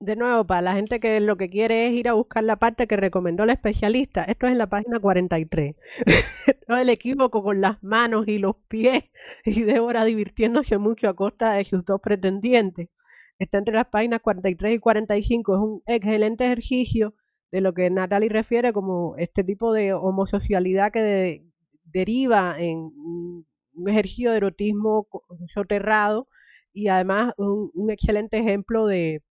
De 0.01 0.17
nuevo, 0.17 0.45
para 0.45 0.61
la 0.61 0.73
gente 0.73 0.99
que 0.99 1.21
lo 1.21 1.37
que 1.37 1.49
quiere 1.49 1.87
es 1.87 1.93
ir 1.93 2.09
a 2.09 2.13
buscar 2.13 2.43
la 2.43 2.57
parte 2.57 2.85
que 2.85 2.97
recomendó 2.97 3.45
la 3.45 3.53
especialista, 3.53 4.25
esto 4.25 4.45
es 4.45 4.51
en 4.51 4.57
la 4.57 4.67
página 4.67 4.99
43. 4.99 5.75
no 6.67 6.77
el 6.77 6.89
equívoco 6.89 7.41
con 7.43 7.61
las 7.61 7.81
manos 7.81 8.27
y 8.27 8.39
los 8.39 8.57
pies 8.67 9.05
y 9.45 9.63
Débora 9.63 10.03
divirtiéndose 10.03 10.77
mucho 10.77 11.07
a 11.07 11.15
costa 11.15 11.53
de 11.53 11.63
sus 11.63 11.85
dos 11.85 12.01
pretendientes. 12.01 12.89
Está 13.37 13.59
entre 13.59 13.73
las 13.73 13.87
páginas 13.87 14.19
43 14.19 14.73
y 14.73 14.79
45. 14.79 15.55
Es 15.55 15.61
un 15.61 15.83
excelente 15.85 16.45
ejercicio 16.45 17.13
de 17.51 17.61
lo 17.61 17.73
que 17.73 17.89
Natalie 17.89 18.27
refiere 18.27 18.73
como 18.73 19.15
este 19.15 19.45
tipo 19.45 19.73
de 19.73 19.93
homosocialidad 19.93 20.91
que 20.91 21.01
de, 21.01 21.48
deriva 21.91 22.55
en 22.59 22.77
un 22.77 23.45
ejercicio 23.87 24.31
de 24.31 24.37
erotismo 24.37 25.07
soterrado 25.53 26.27
y 26.73 26.87
además 26.87 27.33
un, 27.37 27.89
excelente 27.89 28.37
ejemplo 28.37 28.85
de 28.85 29.23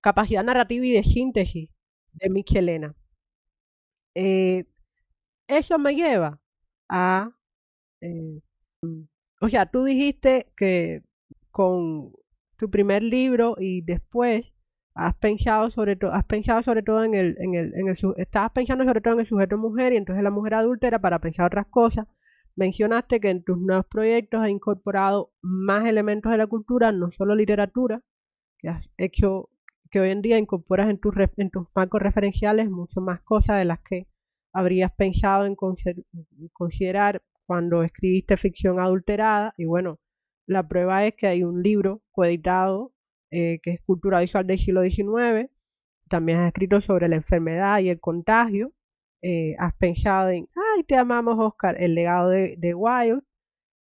capacidad 0.00 0.44
narrativa 0.44 0.84
y 0.86 0.92
de 0.92 1.02
síntesis 1.02 1.70
de 2.12 2.30
Michelena. 2.30 2.94
Eh, 4.14 4.64
eso 5.48 5.78
me 5.78 5.94
lleva 5.94 6.40
a... 6.88 7.30
Eh, 8.00 8.40
o 9.40 9.48
sea, 9.48 9.66
tú 9.66 9.84
dijiste 9.84 10.52
que 10.56 11.02
con 11.50 12.12
tu 12.56 12.70
primer 12.70 13.02
libro 13.02 13.56
y 13.58 13.82
después 13.82 14.53
has 14.94 15.14
pensado 15.16 15.70
sobre 15.70 15.96
todo, 15.96 16.12
has 16.12 16.24
pensado 16.24 16.62
sobre 16.62 16.82
todo 16.82 17.04
en 17.04 17.14
el, 17.14 17.36
en 17.40 17.54
el, 17.54 17.74
en 17.74 17.88
el, 17.88 17.98
estabas 18.16 18.52
pensando 18.52 18.84
sobre 18.84 19.00
todo 19.00 19.14
en 19.14 19.20
el 19.20 19.28
sujeto 19.28 19.58
mujer 19.58 19.92
y 19.92 19.96
entonces 19.96 20.22
la 20.22 20.30
mujer 20.30 20.54
adulta 20.54 20.86
era 20.86 21.00
para 21.00 21.18
pensar 21.18 21.46
otras 21.46 21.66
cosas. 21.66 22.06
Mencionaste 22.56 23.20
que 23.20 23.30
en 23.30 23.42
tus 23.42 23.58
nuevos 23.58 23.86
proyectos 23.86 24.40
has 24.42 24.48
incorporado 24.48 25.32
más 25.42 25.86
elementos 25.86 26.30
de 26.30 26.38
la 26.38 26.46
cultura, 26.46 26.92
no 26.92 27.10
solo 27.10 27.34
literatura, 27.34 28.00
que 28.58 28.68
has 28.68 28.88
hecho, 28.96 29.50
que 29.90 29.98
hoy 29.98 30.10
en 30.10 30.22
día 30.22 30.38
incorporas 30.38 30.88
en 30.88 30.98
tus, 31.00 31.14
en 31.36 31.50
tus 31.50 31.66
marcos 31.74 32.00
referenciales 32.00 32.70
mucho 32.70 33.00
más 33.00 33.20
cosas 33.22 33.58
de 33.58 33.64
las 33.64 33.80
que 33.80 34.06
habrías 34.52 34.92
pensado 34.92 35.46
en 35.46 35.56
considerar 36.52 37.22
cuando 37.44 37.82
escribiste 37.82 38.36
ficción 38.36 38.78
adulterada. 38.78 39.52
Y 39.56 39.64
bueno, 39.64 39.98
la 40.46 40.68
prueba 40.68 41.04
es 41.04 41.14
que 41.14 41.26
hay 41.26 41.42
un 41.42 41.62
libro 41.62 42.02
coeditado 42.12 42.93
eh, 43.30 43.60
que 43.62 43.72
es 43.72 43.80
cultura 43.82 44.20
visual 44.20 44.46
del 44.46 44.58
siglo 44.58 44.82
XIX. 44.82 45.50
También 46.08 46.38
has 46.40 46.48
escrito 46.48 46.80
sobre 46.80 47.08
la 47.08 47.16
enfermedad 47.16 47.80
y 47.80 47.88
el 47.88 48.00
contagio. 48.00 48.72
Eh, 49.22 49.56
has 49.58 49.74
pensado 49.76 50.30
en, 50.30 50.48
ay, 50.54 50.84
te 50.84 50.96
amamos, 50.96 51.36
Oscar, 51.38 51.80
el 51.80 51.94
legado 51.94 52.30
de, 52.30 52.56
de 52.58 52.74
Wilde. 52.74 53.22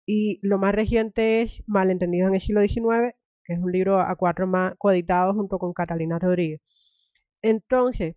Y 0.06 0.40
lo 0.42 0.58
más 0.58 0.74
reciente 0.74 1.42
es 1.42 1.62
Malentendidos 1.66 2.28
en 2.28 2.34
el 2.34 2.40
siglo 2.40 2.62
XIX, 2.62 3.14
que 3.44 3.54
es 3.54 3.58
un 3.60 3.72
libro 3.72 4.00
a 4.00 4.14
cuatro 4.16 4.46
más 4.46 4.74
coeditado 4.78 5.34
junto 5.34 5.58
con 5.58 5.72
Catalina 5.72 6.18
Rodríguez. 6.18 6.60
Entonces, 7.42 8.16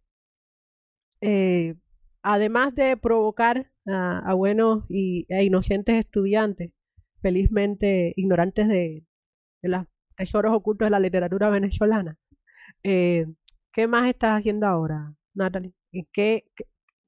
eh, 1.22 1.76
además 2.22 2.76
de 2.76 2.98
provocar 2.98 3.72
a, 3.88 4.34
buenos 4.34 4.86
y, 4.90 5.26
e 5.30 5.46
inocentes 5.46 5.96
estudiantes, 5.96 6.72
felizmente 7.22 8.14
ignorantes 8.18 8.68
de, 8.68 9.06
las 9.62 9.88
tesoros 10.16 10.54
ocultos 10.54 10.86
de 10.86 10.92
la 10.92 11.00
literatura 11.00 11.50
venezolana. 11.50 12.18
Eh, 12.84 13.26
¿Qué 13.72 13.88
más 13.88 14.08
estás 14.08 14.40
haciendo 14.40 14.68
ahora, 14.68 15.14
Natalie? 15.34 15.74
¿Y 15.92 16.06
qué, 16.06 16.46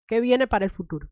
qué, 0.07 0.19
viene 0.19 0.47
para 0.47 0.65
el 0.65 0.71
futuro? 0.71 1.09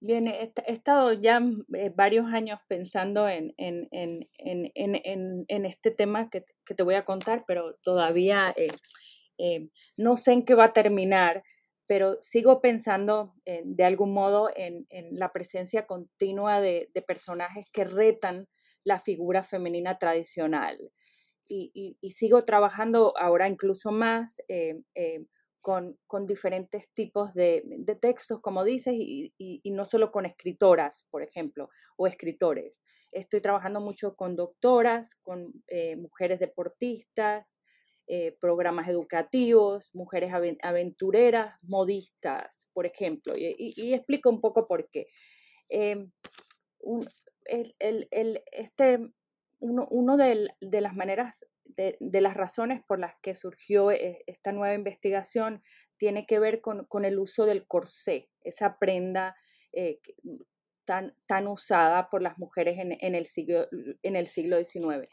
Bien, 0.00 0.28
he, 0.28 0.52
estado 0.66 1.12
ya 1.12 1.40
eh, 1.74 1.90
varios 1.94 2.26
años 2.26 2.60
pensando 2.68 3.28
en, 3.28 3.54
en, 3.56 3.88
en, 3.90 5.44
en 5.48 5.66
este 5.66 5.90
tema 5.90 6.30
que, 6.30 6.44
que, 6.64 6.74
te 6.74 6.82
voy 6.82 6.94
a 6.94 7.04
contar, 7.04 7.44
pero 7.46 7.74
todavía 7.82 8.54
eh, 9.38 9.68
no 9.96 10.16
sé 10.16 10.32
en 10.32 10.44
qué 10.44 10.54
va 10.54 10.66
a 10.66 10.72
terminar, 10.72 11.42
pero 11.86 12.18
sigo 12.20 12.60
pensando 12.60 13.34
de 13.44 13.84
algún 13.84 14.12
modo 14.12 14.50
en, 14.54 14.86
la 15.12 15.32
presencia 15.32 15.86
continua 15.86 16.60
de, 16.60 16.90
de 16.92 17.02
personajes 17.02 17.70
que 17.70 17.84
retan 17.84 18.46
la 18.88 18.98
figura 18.98 19.42
femenina 19.44 19.98
tradicional. 19.98 20.90
Y, 21.50 21.96
sigo 22.10 22.42
trabajando 22.42 23.14
ahora 23.16 23.48
incluso 23.48 23.90
más 23.90 24.42
eh, 24.48 24.82
eh, 24.94 25.24
con, 25.60 26.26
diferentes 26.26 26.88
tipos 26.94 27.34
de, 27.34 27.62
textos, 28.00 28.40
como 28.40 28.64
dices, 28.64 28.94
y, 28.96 29.70
no 29.70 29.84
solo 29.84 30.10
con 30.10 30.26
escritoras, 30.26 31.06
por 31.10 31.22
ejemplo, 31.22 31.68
o 31.96 32.06
escritores. 32.06 32.80
Estoy 33.12 33.40
trabajando 33.40 33.80
mucho 33.80 34.14
con 34.16 34.36
doctoras, 34.36 35.14
con 35.22 35.52
eh, 35.68 35.96
mujeres 35.96 36.40
deportistas, 36.40 37.58
eh, 38.06 38.36
programas 38.40 38.88
educativos, 38.88 39.90
mujeres 39.94 40.32
aventureras, 40.62 41.54
modistas, 41.62 42.68
por 42.72 42.86
ejemplo. 42.86 43.34
Y, 43.36 43.92
explico 43.92 44.30
un 44.30 44.40
poco 44.40 44.66
por 44.66 44.88
qué. 44.90 45.06
Em, 47.48 48.04
este, 48.52 48.98
uno, 49.60 50.16
de, 50.16 50.50
las 50.60 50.94
maneras, 50.94 51.34
de, 51.64 52.20
las 52.20 52.34
razones 52.34 52.82
por 52.86 52.98
las 52.98 53.14
que 53.22 53.34
surgió 53.34 53.90
eh, 53.90 54.22
esta 54.26 54.52
nueva 54.52 54.74
investigación 54.74 55.62
tiene 55.96 56.26
que 56.26 56.38
ver 56.38 56.60
con, 56.60 56.86
el 57.04 57.18
uso 57.18 57.46
del 57.46 57.66
corsé, 57.66 58.28
esa 58.44 58.78
prenda 58.78 59.34
eh, 59.72 60.00
tan, 60.84 61.16
tan, 61.26 61.48
usada 61.48 62.08
por 62.08 62.22
las 62.22 62.38
mujeres 62.38 62.78
en, 62.78 63.14
el, 63.14 63.26
siglo, 63.26 63.66
en 64.02 64.14
el 64.14 64.26
siglo 64.26 64.62
XIX. 64.62 65.08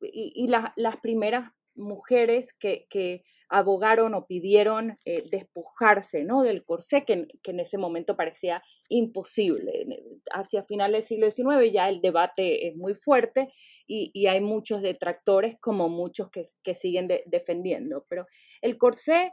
Y, 0.00 0.46
las 0.48 0.96
primeras 1.02 1.50
mujeres 1.74 2.52
que, 2.52 2.86
que 2.88 3.24
abogaron 3.48 4.14
o 4.14 4.26
pidieron 4.26 4.96
eh, 5.04 5.22
despojarse 5.30 6.24
¿no? 6.24 6.42
del 6.42 6.64
corsé, 6.64 7.04
que, 7.04 7.26
en 7.44 7.60
ese 7.60 7.78
momento 7.78 8.16
parecía 8.16 8.62
imposible. 8.88 9.86
Hacia 10.32 10.62
finales 10.62 11.08
del 11.08 11.30
siglo 11.32 11.60
XIX 11.60 11.72
ya 11.72 11.88
el 11.88 12.00
debate 12.00 12.68
es 12.68 12.76
muy 12.76 12.94
fuerte 12.94 13.52
y, 13.86 14.26
hay 14.26 14.40
muchos 14.40 14.82
detractores 14.82 15.56
como 15.60 15.88
muchos 15.88 16.30
que, 16.30 16.44
que 16.62 16.74
siguen 16.74 17.08
defendiendo. 17.26 18.04
Pero 18.08 18.26
el 18.60 18.76
corsé, 18.76 19.32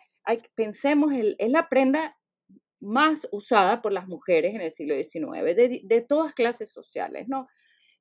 pensemos, 0.55 1.11
es 1.37 1.49
la 1.51 1.67
prenda 1.67 2.15
más 2.79 3.27
usada 3.31 3.81
por 3.81 3.91
las 3.91 4.07
mujeres 4.07 4.53
en 4.55 4.61
el 4.61 4.73
siglo 4.73 4.95
XIX, 4.95 5.55
de, 5.55 5.81
de 5.83 6.01
todas 6.01 6.33
clases 6.33 6.71
sociales, 6.71 7.27
¿no? 7.27 7.47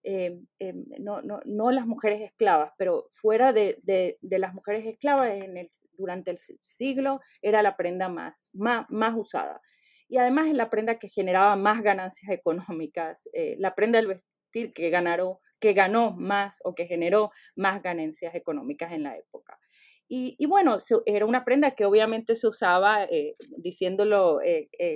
Eh, 0.07 0.39
eh, 0.59 0.75
no, 1.01 1.23
no, 1.23 1.71
las 1.71 1.87
mujeres 1.87 2.21
esclavas, 2.21 2.73
pero 2.77 3.09
fuera 3.13 3.55
de, 3.55 3.79
de, 3.83 4.39
las 4.39 4.53
mujeres 4.53 4.85
esclavas 4.85 5.31
en 5.31 5.57
el, 5.57 5.71
durante 5.97 6.31
el 6.31 6.39
siglo 6.39 7.21
era 7.43 7.63
la 7.63 7.77
prenda 7.77 8.09
más, 8.09 8.51
más, 8.53 8.87
más, 8.91 9.15
usada. 9.17 9.61
Y 10.09 10.19
además 10.19 10.49
es 10.49 10.55
la 10.55 10.71
prenda 10.71 10.99
que 10.99 11.09
generaba 11.09 11.57
más 11.57 11.83
ganancias 11.83 12.31
económicas, 12.39 13.29
eh, 13.33 13.57
la 13.59 13.75
prenda 13.75 13.99
del 13.99 14.09
vestir 14.09 14.73
que, 14.73 14.91
ganaron, 14.91 15.37
que 15.61 15.73
ganó 15.73 16.13
más 16.13 16.59
o 16.65 16.75
que 16.75 16.87
generó 16.87 17.31
más 17.57 17.83
ganancias 17.83 18.35
económicas 18.35 18.93
en 18.93 19.03
la 19.03 19.17
época. 19.17 19.59
Y, 20.07 20.37
y, 20.39 20.45
bueno, 20.45 20.77
era 21.07 21.25
una 21.25 21.47
prenda 21.47 21.75
que 21.75 21.87
obviamente 21.87 22.37
se 22.37 22.47
usaba, 22.47 23.09
diciéndolo 23.57 24.39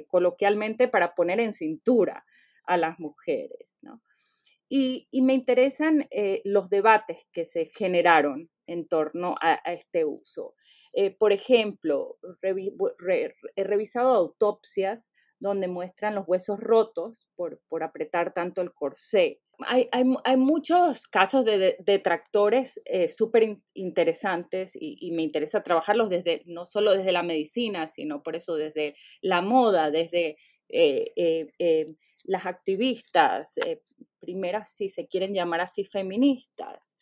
coloquialmente, 0.06 0.86
para 0.86 1.14
poner 1.14 1.40
en 1.40 1.54
cintura 1.54 2.26
a 2.64 2.76
las 2.76 3.00
mujeres. 3.00 3.78
¿no? 3.80 4.02
Y, 4.68 5.08
me 5.22 5.34
interesan 5.34 6.06
eh, 6.10 6.42
los 6.44 6.68
debates 6.68 7.26
que 7.32 7.46
se 7.46 7.70
generaron 7.74 8.50
en 8.66 8.86
torno 8.86 9.34
a, 9.40 9.54
este 9.72 10.04
uso. 10.04 10.54
Eh, 10.92 11.16
por 11.16 11.32
ejemplo, 11.32 12.16
he 12.42 13.64
revisado 13.64 14.14
autopsias 14.14 15.12
donde 15.40 15.68
muestran 15.68 16.14
los 16.14 16.26
huesos 16.26 16.58
rotos 16.58 17.28
por, 17.36 17.60
por 17.68 17.82
apretar 17.82 18.34
tanto 18.34 18.60
el 18.60 18.72
corsé. 18.72 19.40
Hay, 19.60 19.88
hay, 19.92 20.04
hay 20.24 20.36
muchos 20.36 21.06
casos 21.08 21.44
de 21.44 21.76
detractores 21.80 22.80
eh, 22.84 23.08
súper 23.08 23.58
interesantes 23.74 24.74
y, 24.74 24.96
y, 25.00 25.12
me 25.12 25.22
interesa 25.22 25.62
trabajarlos 25.62 26.10
desde, 26.10 26.42
no 26.46 26.64
solo 26.64 26.92
desde 26.92 27.12
la 27.12 27.22
medicina, 27.22 27.88
sino 27.88 28.22
por 28.22 28.36
eso 28.36 28.56
desde 28.56 28.94
la 29.20 29.42
moda, 29.42 29.90
desde 29.90 30.36
las 32.24 32.46
activistas, 32.46 33.54
primeras, 34.18 34.74
si 34.74 34.90
se 34.90 35.06
quieren 35.06 35.32
llamar 35.32 35.60
así, 35.62 35.84
feministas. 35.84 36.94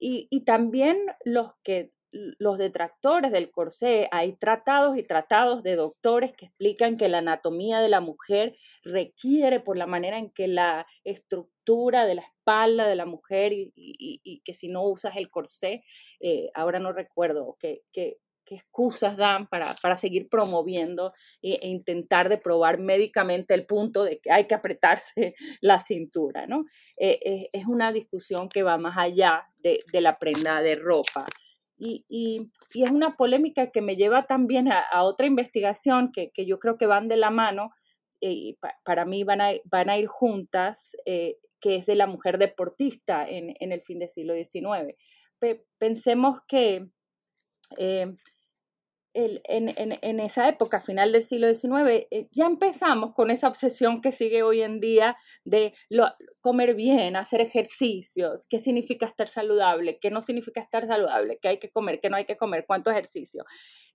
Y, 0.00 0.44
también 0.44 0.96
los 1.24 1.52
que 1.64 1.92
los 2.10 2.58
detractores 2.58 3.32
del 3.32 3.50
corsé, 3.50 4.08
hay 4.10 4.32
tratados 4.32 4.96
y 4.96 5.02
tratados 5.02 5.62
de 5.62 5.76
doctores 5.76 6.32
que 6.32 6.46
explican 6.46 6.96
que 6.96 7.08
la 7.08 7.18
anatomía 7.18 7.80
de 7.80 7.88
la 7.88 8.00
mujer 8.00 8.56
requiere 8.82 9.60
por 9.60 9.76
la 9.76 9.86
manera 9.86 10.18
en 10.18 10.30
que 10.30 10.48
la 10.48 10.86
estructura 11.04 12.06
de 12.06 12.14
la 12.14 12.22
espalda 12.22 12.86
de 12.86 12.96
la 12.96 13.06
mujer 13.06 13.52
y, 13.52 14.42
que 14.44 14.54
si 14.54 14.68
no 14.68 14.84
usas 14.84 15.16
el 15.16 15.30
corsé, 15.30 15.82
eh, 16.20 16.50
ahora 16.54 16.78
no 16.78 16.92
recuerdo, 16.92 17.56
que, 17.60 17.82
qué 17.92 18.54
excusas 18.54 19.18
dan 19.18 19.46
para, 19.46 19.96
seguir 19.96 20.28
promoviendo 20.30 21.12
e, 21.42 21.58
e, 21.60 21.68
intentar 21.68 22.30
de 22.30 22.38
probar 22.38 22.78
médicamente 22.78 23.52
el 23.52 23.66
punto 23.66 24.04
de 24.04 24.18
que 24.20 24.32
hay 24.32 24.46
que 24.46 24.54
apretarse 24.54 25.34
la 25.60 25.80
cintura, 25.80 26.46
¿no? 26.46 26.64
Eh, 26.96 27.18
eh, 27.22 27.50
es 27.52 27.66
una 27.66 27.92
discusión 27.92 28.48
que 28.48 28.62
va 28.62 28.78
más 28.78 28.96
allá 28.96 29.44
de 29.62 30.00
la 30.00 30.18
prenda 30.18 30.62
de 30.62 30.76
ropa. 30.76 31.26
Y, 31.78 32.04
y, 32.08 32.50
y, 32.74 32.82
es 32.82 32.90
una 32.90 33.16
polémica 33.16 33.70
que 33.70 33.80
me 33.80 33.96
lleva 33.96 34.26
también 34.26 34.68
a, 34.70 35.02
otra 35.02 35.26
investigación 35.26 36.10
que, 36.12 36.30
que, 36.32 36.44
yo 36.44 36.58
creo 36.58 36.76
que 36.76 36.86
van 36.86 37.08
de 37.08 37.16
la 37.16 37.30
mano, 37.30 37.70
eh, 38.20 38.32
y 38.32 38.58
para 38.84 39.04
mí 39.04 39.24
van 39.24 39.40
a, 39.40 39.52
van 39.64 39.88
a 39.88 39.96
ir 39.96 40.06
juntas, 40.06 40.96
que 41.04 41.76
es 41.76 41.86
de 41.86 41.94
la 41.94 42.06
mujer 42.06 42.38
deportista 42.38 43.28
en, 43.28 43.54
en 43.60 43.72
el 43.72 43.82
fin 43.82 43.98
del 43.98 44.08
siglo 44.08 44.34
XIX. 44.34 44.94
pensemos 45.78 46.40
que 46.46 46.88
en, 49.14 50.20
esa 50.20 50.48
época, 50.48 50.80
final 50.80 51.12
del 51.12 51.22
siglo 51.22 51.52
XIX, 51.52 52.06
eh, 52.10 52.28
ya 52.32 52.46
empezamos 52.46 53.14
con 53.14 53.30
esa 53.30 53.48
obsesión 53.48 54.00
que 54.00 54.12
sigue 54.12 54.42
hoy 54.42 54.62
en 54.62 54.80
día 54.80 55.16
de 55.44 55.74
comer 56.40 56.74
bien, 56.74 57.16
hacer 57.16 57.40
ejercicios, 57.40 58.46
qué 58.48 58.60
significa 58.60 59.06
estar 59.06 59.28
saludable, 59.28 59.98
qué 60.00 60.10
no 60.10 60.20
significa 60.20 60.60
estar 60.60 60.86
saludable, 60.86 61.38
qué 61.40 61.48
hay 61.48 61.58
que 61.58 61.70
comer, 61.70 62.00
qué 62.00 62.10
no 62.10 62.16
hay 62.16 62.26
que 62.26 62.36
comer, 62.36 62.64
cuánto 62.66 62.90
ejercicio. 62.90 63.44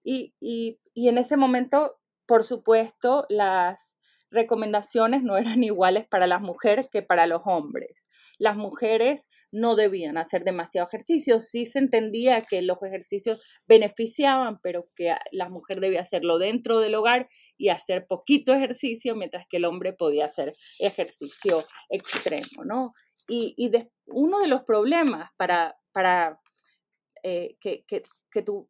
Y, 0.04 0.34
y 0.42 1.08
en 1.08 1.18
ese 1.18 1.38
momento, 1.38 2.00
por 2.26 2.44
supuesto, 2.44 3.26
las 3.30 3.98
recomendaciones 4.30 5.24
no 5.24 5.38
eran 5.38 5.64
iguales 5.64 6.08
para 6.08 6.28
las 6.28 6.42
mujeres 6.42 6.90
que 6.90 7.02
para 7.02 7.28
los 7.28 7.42
hombres 7.46 8.03
las 8.40 8.56
mujeres 8.58 9.28
no 9.52 9.76
debían 9.76 10.18
hacer 10.18 10.44
demasiado 10.44 10.88
ejercicio. 10.88 11.40
Sí 11.40 11.66
se 11.66 11.80
entendía 11.80 12.42
que 12.42 12.62
los 12.62 12.82
ejercicios 12.84 13.46
beneficiaban, 13.68 14.60
pero 14.62 14.86
que 14.96 15.16
la 15.32 15.50
mujer 15.50 15.80
debía 15.80 16.02
hacerlo 16.02 16.38
dentro 16.38 16.80
del 16.80 16.96
hogar 16.96 17.28
y 17.58 17.70
hacer 17.70 18.06
poquito 18.08 18.54
ejercicio, 18.54 19.16
mientras 19.16 19.46
que 19.48 19.58
el 19.58 19.66
hombre 19.66 19.94
podía 19.94 20.26
hacer 20.26 20.54
ejercicio 20.80 21.64
extremo, 21.90 22.64
¿no? 22.66 22.94
Y, 23.28 23.72
uno 24.08 24.40
de 24.40 24.48
los 24.48 24.64
problemas 24.64 25.30
para, 25.38 25.78
para 25.94 26.42
eh, 27.24 27.56
que, 27.62 27.86
que, 27.88 28.04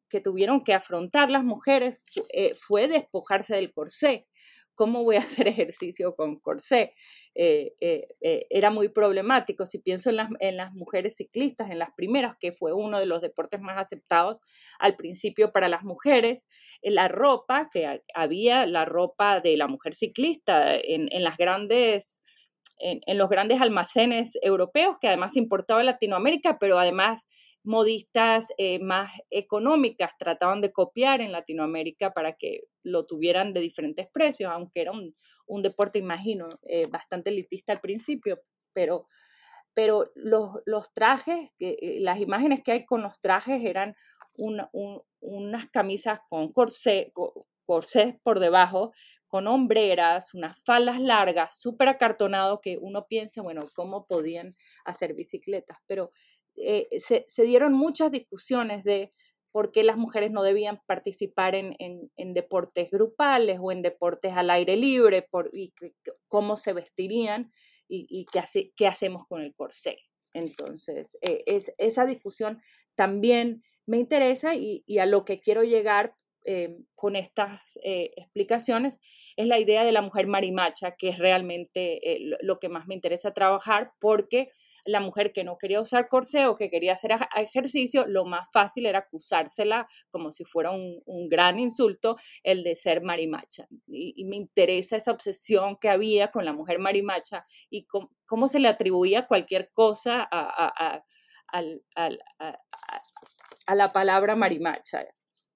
que, 0.09 0.21
tuvieron 0.21 0.63
que 0.63 0.73
afrontar 0.73 1.29
las 1.31 1.43
mujeres 1.43 1.99
eh, 2.33 2.53
fue 2.55 2.87
despojarse 2.87 3.55
del 3.55 3.73
corsé. 3.73 4.27
¿Cómo 4.75 5.03
voy 5.03 5.17
a 5.17 5.19
hacer 5.19 5.47
ejercicio 5.47 6.15
con 6.15 6.39
corsé? 6.39 6.93
Eh, 7.35 7.73
eh, 7.79 8.07
eh, 8.21 8.47
era 8.49 8.69
muy 8.71 8.89
problemático. 8.89 9.65
Si 9.65 9.79
pienso 9.79 10.09
en 10.09 10.17
las, 10.57 10.73
mujeres 10.73 11.15
ciclistas, 11.15 11.69
en 11.69 11.79
las 11.79 11.91
primeras, 11.95 12.35
que 12.39 12.51
fue 12.51 12.73
uno 12.73 12.99
de 12.99 13.05
los 13.05 13.21
deportes 13.21 13.61
más 13.61 13.77
aceptados 13.77 14.41
al 14.79 14.95
principio 14.95 15.51
para 15.51 15.69
las 15.69 15.83
mujeres, 15.83 16.45
la 16.81 17.07
ropa, 17.07 17.69
que 17.71 18.01
había 18.13 18.65
la 18.65 18.85
ropa 18.85 19.39
de 19.39 19.57
la 19.57 19.67
mujer 19.67 19.95
ciclista 19.95 20.75
en, 20.75 21.07
en 21.11 21.23
grandes... 21.37 22.19
En, 22.79 23.01
en, 23.05 23.17
los 23.17 23.29
grandes 23.29 23.61
almacenes 23.61 24.37
europeos 24.41 24.97
que 24.99 25.07
además 25.07 25.37
importaba 25.37 25.83
Latinoamérica, 25.83 26.57
pero 26.59 26.79
además 26.79 27.27
modistas 27.63 28.53
eh, 28.57 28.79
más 28.79 29.11
económicas 29.29 30.11
trataban 30.17 30.61
de 30.61 30.73
copiar 30.73 31.21
en 31.21 31.31
Latinoamérica 31.31 32.13
para 32.13 32.33
que 32.33 32.63
lo 32.83 33.05
tuvieran 33.05 33.53
de 33.53 33.61
diferentes 33.61 34.07
precios, 34.11 34.51
aunque 34.51 34.81
era 34.81 34.91
un, 34.91 35.61
deporte, 35.61 35.99
imagino, 35.99 36.49
eh, 36.63 36.87
bastante 36.87 37.29
elitista 37.29 37.71
al 37.71 37.79
principio, 37.79 38.41
pero, 38.73 39.07
pero 39.73 40.11
los, 40.15 40.93
trajes, 40.93 41.51
eh, 41.59 41.99
las 42.01 42.19
imágenes 42.19 42.61
que 42.63 42.73
hay 42.73 42.85
con 42.85 43.01
los 43.01 43.19
trajes 43.21 43.63
eran 43.63 43.95
unas 44.35 45.69
camisas 45.69 46.19
con 46.27 46.51
corsé, 46.51 47.13
corsés 47.65 48.15
por 48.23 48.39
debajo, 48.39 48.91
con 49.33 49.47
hombreras, 49.47 50.35
unas 50.35 50.61
faldas 50.63 50.99
largas, 50.99 51.59
súper 51.59 51.87
acartonado, 51.87 52.61
que 52.61 52.77
uno 52.79 53.07
piensa, 53.07 53.41
bueno, 53.41 53.63
¿cómo 53.73 54.05
podían 54.05 54.55
hacer 54.85 55.15
bicicletas? 55.15 55.79
Pero 55.87 56.11
eh, 56.55 56.87
se, 56.99 57.43
dieron 57.43 57.73
muchas 57.73 58.11
discusiones 58.11 58.83
de 58.83 59.11
por 59.51 59.71
qué 59.71 59.83
las 59.83 59.97
mujeres 59.97 60.31
no 60.31 60.43
debían 60.43 60.81
participar 60.87 61.55
en, 61.55 61.73
deportes 62.17 62.89
grupales 62.89 63.59
o 63.61 63.71
en 63.71 63.81
deportes 63.81 64.33
al 64.33 64.49
aire 64.49 64.75
libre, 64.75 65.21
por, 65.21 65.49
y 65.53 65.73
cómo 66.27 66.57
se 66.57 66.73
vestirían 66.73 67.51
y, 67.87 68.25
qué, 68.31 68.39
hace, 68.39 68.71
qué, 68.75 68.87
hacemos 68.87 69.27
con 69.27 69.41
el 69.41 69.53
corsé. 69.53 69.97
Entonces, 70.33 71.17
eh, 71.21 71.43
es, 71.45 71.71
esa 71.77 72.05
discusión 72.05 72.61
también 72.95 73.63
me 73.85 73.97
interesa 73.97 74.55
y, 74.55 74.83
a 74.97 75.05
lo 75.05 75.25
que 75.25 75.39
quiero 75.39 75.63
llegar 75.63 76.15
eh, 76.45 76.75
con 76.95 77.15
estas 77.15 77.61
explicaciones 77.83 78.99
es 79.37 79.47
la 79.47 79.59
idea 79.59 79.83
de 79.83 79.91
la 79.91 80.01
mujer 80.01 80.25
marimacha, 80.25 80.95
que 80.97 81.09
es 81.09 81.19
realmente 81.19 82.01
lo 82.41 82.59
que 82.59 82.69
más 82.69 82.87
me 82.87 82.95
interesa 82.95 83.33
trabajar 83.33 83.91
porque 83.99 84.49
la 84.85 84.99
mujer 84.99 85.31
que 85.33 85.43
no 85.43 85.57
quería 85.57 85.81
usar 85.81 86.07
corsé 86.07 86.47
o 86.47 86.55
que 86.55 86.69
quería 86.69 86.93
hacer 86.93 87.11
ejercicio, 87.35 88.05
lo 88.07 88.25
más 88.25 88.49
fácil 88.51 88.85
era 88.85 88.99
acusársela 88.99 89.87
como 90.09 90.31
si 90.31 90.45
fuera 90.45 90.71
un, 90.71 91.01
gran 91.29 91.57
insulto 91.57 92.17
el 92.43 92.63
de 92.63 92.75
ser 92.75 93.01
marimacha. 93.01 93.67
Y, 93.87 94.25
me 94.25 94.35
interesa 94.35 94.97
esa 94.97 95.11
obsesión 95.11 95.77
que 95.77 95.89
había 95.89 96.31
con 96.31 96.45
la 96.45 96.53
mujer 96.53 96.79
marimacha 96.79 97.45
y 97.69 97.87
cómo, 97.87 98.47
se 98.47 98.59
le 98.59 98.67
atribuía 98.67 99.27
cualquier 99.27 99.71
cosa 99.73 100.27
a, 100.29 101.03
la 103.75 103.93
palabra 103.93 104.35
marimacha. 104.35 105.05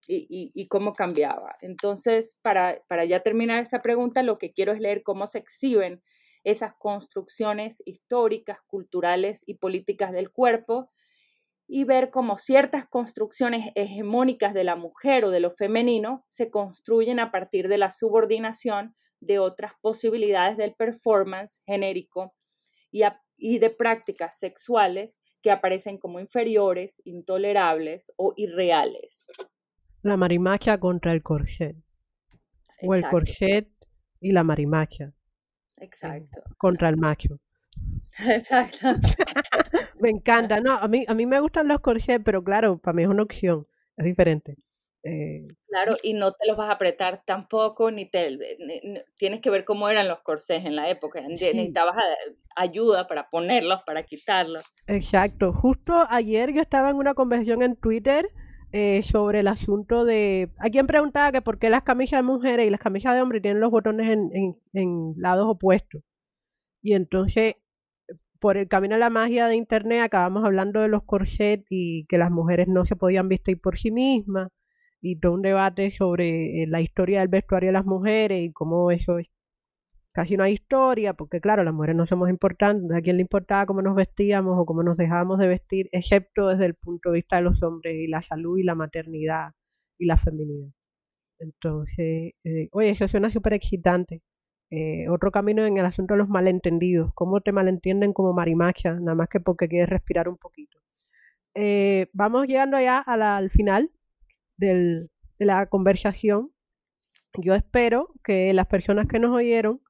Y, 0.08 0.68
cómo 0.70 0.94
cambiaba. 0.94 1.56
Entonces, 1.62 2.38
para, 2.42 2.82
para 2.88 3.04
ya 3.04 3.20
terminar 3.22 3.62
esta 3.62 3.82
pregunta, 3.82 4.24
lo 4.24 4.38
que 4.38 4.54
quiero 4.54 4.72
es 4.72 4.80
leer 4.80 5.04
cómo 5.04 5.28
se 5.28 5.40
exhiben 5.40 6.02
esas 6.48 6.74
construcciones 6.76 7.84
históricas, 7.84 8.60
culturales 8.68 9.44
y 9.46 9.56
políticas 9.56 10.14
del 10.14 10.32
cuerpo 10.32 10.90
y 11.68 11.84
ver 11.84 12.10
cómo 12.10 12.38
ciertas 12.38 12.88
construcciones 12.88 13.70
hegemónicas 13.76 14.54
de 14.54 14.64
la 14.64 14.78
mujer 14.78 15.26
o 15.26 15.30
de 15.30 15.42
lo 15.42 15.52
femenino 15.52 16.26
se 16.30 16.50
construyen 16.50 17.20
a 17.20 17.32
partir 17.32 17.68
de 17.68 17.78
la 17.78 17.90
subordinación 17.90 18.96
de 19.20 19.40
otras 19.40 19.74
posibilidades 19.82 20.56
del 20.56 20.74
performance 20.74 21.60
genérico 21.66 22.34
y, 22.92 23.02
y 23.36 23.60
de 23.60 23.70
prácticas 23.70 24.40
sexuales 24.40 25.20
que 25.42 25.52
aparecen 25.52 25.98
como 25.98 26.22
inferiores, 26.22 27.02
intolerables 27.04 28.10
o 28.16 28.34
irreales. 28.38 29.28
La 30.02 30.16
marimacha 30.16 30.80
contra 30.80 31.12
el 31.12 31.22
corset. 31.24 31.76
O 32.84 32.96
el 32.96 33.04
corset 33.10 33.68
y 34.22 34.32
la 34.32 34.46
marimacha. 34.46 35.17
Exacto. 35.78 36.42
Contra 36.58 36.90
el 36.90 36.98
macho. 36.98 37.40
Exacto. 38.20 38.88
me 40.00 40.10
encanta. 40.10 40.60
No, 40.60 40.74
a 40.74 40.88
mí, 40.88 41.06
a 41.08 41.14
mí 41.14 41.26
me 41.26 41.40
gustan 41.40 41.68
los 41.68 41.80
corsés, 41.80 42.20
pero 42.24 42.44
claro, 42.44 42.78
para 42.78 42.96
mí 42.96 43.04
es 43.04 43.10
una 43.10 43.24
opción. 43.24 43.68
Es 43.96 44.06
diferente. 44.06 44.58
Eh, 45.04 45.48
claro, 45.68 45.96
y 46.04 46.14
no 46.14 46.34
te 46.34 46.48
los 46.48 46.58
vas 46.58 46.70
a 46.70 46.74
apretar 46.74 47.24
tampoco, 47.24 47.92
ni 47.92 48.10
te 48.10 48.38
tienes 49.16 49.40
que 49.40 49.50
ver 49.50 49.64
cómo 49.64 49.88
eran 49.88 50.08
los 50.08 50.20
corsés 50.20 50.66
en 50.66 50.76
la 50.76 50.90
época. 50.90 51.22
Necesitabas 51.22 51.96
ayuda 52.56 53.08
para 53.08 53.30
ponerlos, 53.30 53.82
para 53.86 54.04
quitarlos. 54.04 54.66
Exacto. 54.88 55.54
Justo 55.54 56.06
ayer 56.10 56.52
yo 56.52 56.62
estaba 56.62 56.90
en 56.90 56.98
una 56.98 57.14
conversación 57.14 57.64
en 57.64 57.76
Twitter 57.78 58.30
eh, 58.72 59.04
sobre 59.04 59.40
el 59.42 59.48
asunto 59.48 60.06
de... 60.06 60.52
Hay 60.60 60.72
quien 60.72 60.88
preguntaba 60.88 61.32
que 61.32 61.42
por 61.42 61.60
qué 61.60 61.70
las 61.70 61.84
camisas 61.84 62.20
de 62.20 62.24
mujeres 62.24 62.68
y 62.68 62.70
las 62.70 62.80
camisas 62.82 63.16
de 63.16 63.22
hombres 63.22 63.42
tienen 63.42 63.62
los 63.62 63.72
botones 63.72 64.10
en, 64.12 64.56
en, 64.74 65.14
lados 65.18 65.48
opuestos. 65.48 66.02
Y 66.82 66.94
entonces, 66.94 67.56
por 68.40 68.58
el 68.58 68.68
camino 68.68 68.96
de 68.96 69.00
la 69.00 69.10
magia 69.10 69.48
de 69.48 69.56
Internet, 69.56 70.02
acabamos 70.04 70.46
hablando 70.46 70.82
de 70.82 70.90
los 70.90 71.04
corsets 71.04 71.66
y 71.70 72.06
que 72.08 72.18
las 72.18 72.32
mujeres 72.32 72.68
no 72.68 72.86
se 72.86 72.96
podían 72.96 73.30
vestir 73.30 73.60
por 73.60 73.80
sí 73.80 73.92
mismas 73.92 74.50
y 75.02 75.20
todo 75.20 75.34
un 75.34 75.42
debate 75.42 75.92
sobre 75.92 76.64
eh, 76.64 76.68
la 76.68 76.82
historia 76.82 77.20
del 77.22 77.30
vestuario 77.30 77.70
de 77.70 77.74
las 77.74 77.86
mujeres 77.86 78.44
y 78.44 78.52
cómo 78.52 78.92
eso 78.92 79.20
es 79.20 79.28
casi 80.18 80.36
no 80.36 80.44
hay 80.44 80.54
historia, 80.54 81.14
porque 81.14 81.40
claro, 81.40 81.64
las 81.64 81.76
mujeres 81.76 81.96
no 81.96 82.08
somos 82.08 82.28
importantes, 82.32 82.92
a 82.92 83.02
quién 83.02 83.18
le 83.18 83.22
importaba 83.22 83.68
cómo 83.68 83.84
nos 83.84 83.96
vestíamos 83.96 84.58
o 84.58 84.66
cómo 84.66 84.82
nos 84.82 84.98
dejábamos 84.98 85.38
de 85.38 85.48
vestir, 85.48 85.90
excepto 85.92 86.48
desde 86.48 86.66
el 86.66 86.74
punto 86.74 87.12
de 87.12 87.18
vista 87.18 87.36
de 87.36 87.44
los 87.44 87.62
hombres 87.62 87.94
y 87.96 88.08
la 88.08 88.24
salud 88.24 88.58
y 88.58 88.64
la 88.64 88.74
maternidad 88.74 89.52
y 90.00 90.08
la 90.08 90.18
feminidad. 90.18 90.70
Entonces, 91.38 92.34
eh, 92.44 92.68
oye, 92.72 92.90
eso 92.90 93.08
suena 93.08 93.30
súper 93.30 93.54
excitante. 93.54 94.24
Eh, 94.72 95.08
otro 95.08 95.30
camino 95.32 95.64
en 95.68 95.78
el 95.78 95.86
asunto 95.86 96.16
de 96.16 96.20
los 96.20 96.30
malentendidos, 96.30 97.12
cómo 97.14 97.42
te 97.42 97.52
malentienden 97.52 98.12
como 98.12 98.34
marimacha, 98.34 98.94
nada 98.96 99.14
más 99.14 99.30
que 99.30 99.40
porque 99.40 99.68
quieres 99.68 99.90
respirar 99.90 100.28
un 100.30 100.38
poquito. 100.38 100.80
Eh, 101.54 102.08
vamos 102.14 102.48
llegando 102.48 102.80
ya 102.80 103.02
al 103.02 103.52
final 103.52 103.92
de 104.58 105.10
la 105.38 105.68
conversación. 105.68 106.52
Yo 107.38 107.54
espero 107.54 108.10
que 108.24 108.52
las 108.54 108.66
personas 108.66 109.08
que 109.08 109.20
nos 109.20 109.36
oyeron 109.36 109.82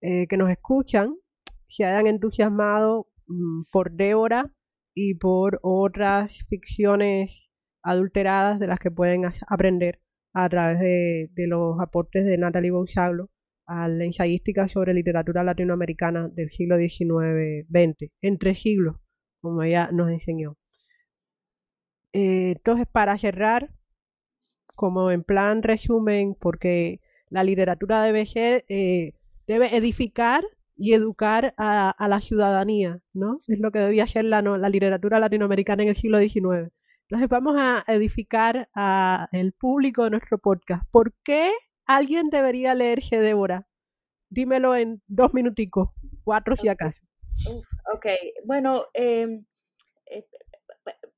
eh, 0.00 0.26
que 0.28 0.36
nos 0.36 0.50
escuchan 0.50 1.14
se 1.68 1.84
hayan 1.84 2.06
entusiasmado 2.06 3.06
mm, 3.26 3.62
por 3.70 3.92
Débora 3.92 4.50
y 4.94 5.14
por 5.14 5.60
otras 5.62 6.32
ficciones 6.48 7.50
adulteradas 7.82 8.58
de 8.60 8.66
las 8.66 8.78
que 8.78 8.90
pueden 8.90 9.24
aprender 9.48 10.00
a 10.32 10.48
través 10.48 10.78
de, 10.80 11.46
los 11.46 11.80
aportes 11.80 12.24
de 12.24 12.38
Natalie 12.38 12.70
Bousaglo 12.70 13.30
a 13.66 13.88
la 13.88 14.04
ensayística 14.04 14.68
sobre 14.68 14.94
literatura 14.94 15.44
latinoamericana 15.44 16.28
del 16.28 16.50
siglo 16.50 16.76
XIX-XX, 16.76 18.10
entre 18.20 18.54
siglos, 18.54 18.96
como 19.40 19.62
ella 19.62 19.90
nos 19.92 20.10
enseñó. 20.10 20.56
Eh, 22.12 22.52
entonces, 22.56 22.86
para 22.90 23.16
cerrar, 23.18 23.70
como 24.74 25.10
en 25.10 25.22
plan 25.22 25.62
resumen, 25.62 26.34
porque 26.40 27.00
la 27.28 27.44
literatura 27.44 28.02
debe 28.02 28.26
ser 28.26 28.64
eh, 28.68 29.14
debe 29.50 29.76
edificar 29.76 30.44
y 30.76 30.94
educar 30.94 31.54
a, 31.56 32.06
la 32.08 32.20
ciudadanía, 32.20 33.00
¿no? 33.12 33.40
Es 33.48 33.58
lo 33.58 33.72
que 33.72 33.80
debía 33.80 34.06
la, 34.22 34.42
la 34.42 34.68
literatura 34.68 35.18
latinoamericana 35.18 35.82
en 35.82 35.88
el 35.88 35.96
siglo 35.96 36.20
XIX. 36.20 36.72
Entonces 37.02 37.28
vamos 37.28 37.56
a 37.58 37.84
edificar 37.88 38.68
al 38.74 39.52
público 39.58 40.04
de 40.04 40.10
nuestro 40.10 40.38
podcast. 40.38 40.84
¿Por 40.92 41.12
qué 41.24 41.50
alguien 41.84 42.30
debería 42.30 42.76
leerse 42.76 43.18
Débora? 43.18 43.66
Dímelo 44.28 44.76
en 44.76 45.02
dos 45.08 45.34
minuticos, 45.34 45.88
cuatro 46.22 46.54
si 46.54 46.68
acaso. 46.68 47.02
ok, 47.92 48.06
bueno, 48.44 48.84
em, 48.94 49.44
eh, 50.06 50.26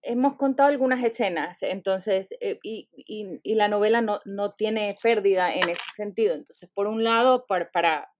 hemos 0.02 0.36
contado 0.36 0.68
algunas 0.68 1.02
escenas, 1.02 1.62
entonces, 1.62 2.34
eh, 2.40 2.58
y, 2.62 2.88
la 3.54 3.68
novela 3.68 4.00
no, 4.00 4.52
tiene 4.54 4.94
pérdida 5.02 5.54
en 5.54 5.68
ese 5.68 5.84
sentido. 5.94 6.34
Entonces, 6.34 6.68
por 6.74 6.86
un 6.86 7.04
lado, 7.04 7.46
para, 7.46 7.70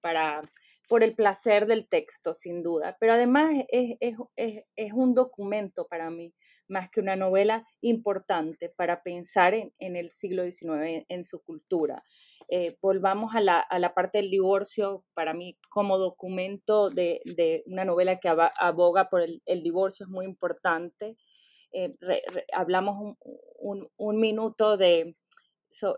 para, 0.01 0.41
por 0.89 1.03
el 1.03 1.15
placer 1.15 1.67
del 1.67 1.89
texto, 1.89 2.35
sin 2.35 2.63
duda, 2.63 2.97
pero 3.01 3.15
además 3.15 3.65
es, 3.69 4.93
un 4.95 5.15
documento 5.15 5.87
para 5.89 6.11
mí, 6.11 6.35
más 6.69 6.91
que 6.91 7.01
una 7.01 7.17
novela 7.17 7.67
importante 7.81 8.69
para 8.69 9.03
pensar 9.03 9.55
en, 9.55 9.97
el 9.97 10.11
siglo 10.11 10.45
XIX, 10.45 11.05
en, 11.09 11.25
su 11.25 11.43
cultura. 11.43 12.05
Eh, 12.49 12.77
volvamos 12.83 13.35
a 13.35 13.41
la, 13.41 13.93
parte 13.95 14.19
del 14.19 14.31
divorcio, 14.31 15.05
para 15.15 15.35
mí 15.35 15.59
como 15.71 15.99
documento 15.99 16.89
de, 16.89 17.63
una 17.67 17.85
novela 17.85 18.21
que 18.21 18.29
aboga 18.29 19.09
por 19.09 19.23
el, 19.23 19.43
el 19.47 19.63
divorcio 19.63 20.05
es 20.07 20.11
muy 20.11 20.27
importante. 20.27 21.17
Eh, 21.73 21.95
hablamos 22.53 23.17
un, 23.59 24.21
minuto 24.21 24.77
de, 24.77 25.17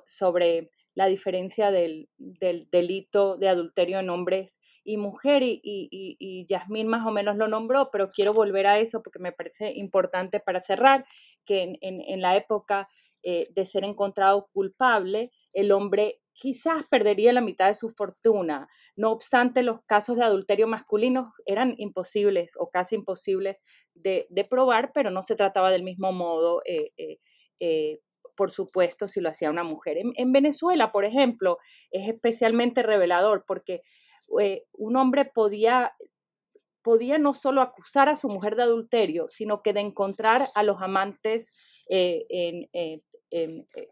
sobre 0.06 0.70
la 0.94 1.06
diferencia 1.06 1.70
del, 1.70 2.08
delito 2.16 3.36
de 3.36 3.48
adulterio 3.48 3.98
en 3.98 4.10
hombres 4.10 4.60
y 4.84 4.96
mujeres, 4.96 5.58
y, 5.62 5.88
y, 5.90 6.46
Yasmín 6.46 6.86
más 6.86 7.06
o 7.06 7.10
menos 7.10 7.36
lo 7.36 7.48
nombró, 7.48 7.90
pero 7.90 8.10
quiero 8.10 8.32
volver 8.32 8.66
a 8.66 8.78
eso 8.78 9.02
porque 9.02 9.18
me 9.18 9.32
parece 9.32 9.72
importante 9.72 10.40
para 10.40 10.60
cerrar, 10.60 11.04
que 11.44 11.76
en, 11.80 12.20
la 12.20 12.36
época 12.36 12.88
eh, 13.26 13.48
de 13.54 13.64
ser 13.64 13.84
encontrado 13.84 14.50
culpable, 14.52 15.30
el 15.54 15.72
hombre 15.72 16.20
quizás 16.34 16.84
perdería 16.90 17.32
la 17.32 17.40
mitad 17.40 17.68
de 17.68 17.74
su 17.74 17.88
fortuna. 17.88 18.68
No 18.96 19.12
obstante, 19.12 19.62
los 19.62 19.82
casos 19.86 20.16
de 20.16 20.24
adulterio 20.24 20.66
masculino 20.66 21.32
eran 21.46 21.74
imposibles 21.78 22.52
o 22.58 22.68
casi 22.68 22.96
imposibles 22.96 23.56
de, 23.94 24.26
probar, 24.50 24.92
pero 24.92 25.10
no 25.10 25.22
se 25.22 25.36
trataba 25.36 25.70
del 25.70 25.84
mismo 25.84 26.12
modo, 26.12 26.60
eh, 26.66 26.90
eh, 27.60 28.00
por 28.36 28.50
supuesto, 28.50 29.08
si 29.08 29.22
lo 29.22 29.30
hacía 29.30 29.48
una 29.48 29.64
mujer. 29.64 29.96
En, 30.16 30.32
Venezuela, 30.32 30.92
por 30.92 31.06
ejemplo, 31.06 31.56
es 31.90 32.06
especialmente 32.06 32.82
revelador 32.82 33.46
porque 33.46 33.80
un 34.72 34.96
hombre 34.96 35.24
podía 35.24 35.94
podía 36.82 37.16
no 37.16 37.32
solo 37.32 37.62
acusar 37.62 38.10
a 38.10 38.16
su 38.16 38.28
mujer 38.28 38.56
de 38.56 38.64
adulterio, 38.64 39.26
sino 39.28 39.62
que 39.62 39.72
de 39.72 39.80
encontrar 39.80 40.48
a 40.54 40.62
los 40.62 40.82
amantes 40.82 41.50
en, 41.88 42.68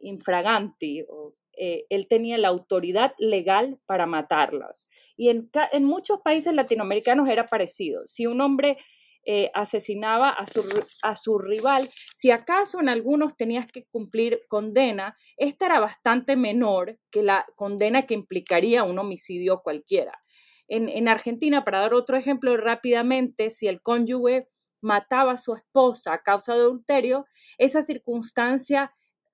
infraganti 0.01 1.03
o 1.09 1.34
eh, 1.55 1.86
él 1.90 2.09
tenía 2.09 2.38
la 2.38 2.49
autoridad 2.49 3.12
legal 3.18 3.78
para 3.86 4.07
matarlas. 4.07 4.88
Y 5.16 5.28
en, 5.28 5.84
muchos 5.84 6.20
países 6.20 6.55
latinoamericanos 6.55 7.28
era 7.28 7.47
parecido. 7.47 8.07
Si 8.07 8.26
un 8.26 8.40
hombre 8.40 8.78
eh, 9.24 9.51
asesinaba 9.55 10.30
a 10.30 10.47
su, 10.47 10.62
a 11.03 11.14
su 11.14 11.38
rival, 11.38 11.88
si 12.14 12.30
acaso 12.30 12.80
en 12.80 12.88
algunos 12.88 13.36
tenías 13.36 13.66
que 13.70 13.84
cumplir 13.84 14.43
condena, 14.49 15.16
esta 15.36 15.66
era 15.66 15.78
bastante 15.78 16.36
menor 16.36 16.99
que 17.11 17.22
la 17.22 17.47
condena 17.55 18.07
que 18.07 18.14
implicaría 18.14 18.82
un 18.84 18.99
homicidio 18.99 19.61
cualquiera. 19.62 20.22
En, 20.68 20.88
en 20.88 21.07
Argentina, 21.07 21.64
para 21.64 21.80
dar 21.80 21.93
otro 21.93 22.16
ejemplo 22.16 22.57
rápidamente, 22.57 23.51
si 23.51 23.66
el 23.68 23.82
cónyuge 23.82 24.47
mataba 24.80 25.32
a 25.32 25.36
su 25.36 25.55
esposa 25.55 26.14
a 26.14 26.22
causa 26.22 26.55
de 26.55 26.61
adulterio, 26.61 27.26
esa 27.59 27.82
circunstancia 27.82 28.90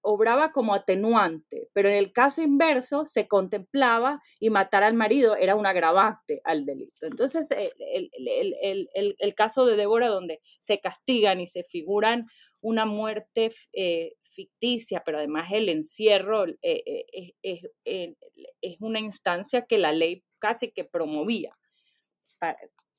obraba 0.09 0.53
como 0.53 0.75
atenuante, 0.75 1.69
pero 1.75 1.91
en 1.91 1.97
el 1.97 2.13
caso 2.13 2.41
inverso 2.41 3.05
se 3.05 3.29
contemplaba 3.29 4.23
y 4.41 4.49
matar 4.49 4.83
al 4.83 4.95
marido 4.95 5.37
era 5.37 5.55
un 5.55 5.67
agravante 5.67 6.41
al 6.45 6.65
delito. 6.65 7.07
Entonces, 7.07 7.47
el, 7.51 9.35
caso 9.35 9.67
de 9.67 9.77
Débora, 9.77 10.09
donde 10.09 10.41
se 10.61 10.81
castigan 10.81 11.41
y 11.41 11.47
se 11.47 11.63
figuran 11.63 12.25
una 12.63 12.87
muerte 12.87 13.51
eh, 13.75 14.15
ficticia, 14.23 15.03
pero 15.05 15.19
además 15.19 15.53
el 15.53 15.69
encierro 15.69 16.47
eh, 16.63 17.35
eh, 17.43 18.15
es 18.63 18.77
una 18.81 19.01
instancia 19.01 19.67
que 19.67 19.77
la 19.77 19.93
ley 19.93 20.25
casi 20.39 20.73
que 20.73 20.85
promovía 20.85 21.55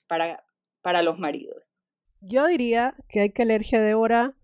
para, 0.08 0.44
para, 0.82 1.02
los 1.02 1.18
maridos. 1.18 1.72
Yo 2.22 2.46
diría 2.46 2.96
que 3.08 3.22
hay 3.22 3.32
que 3.32 3.46
leerse 3.46 3.78
a 3.78 3.82
Débora 3.82 4.36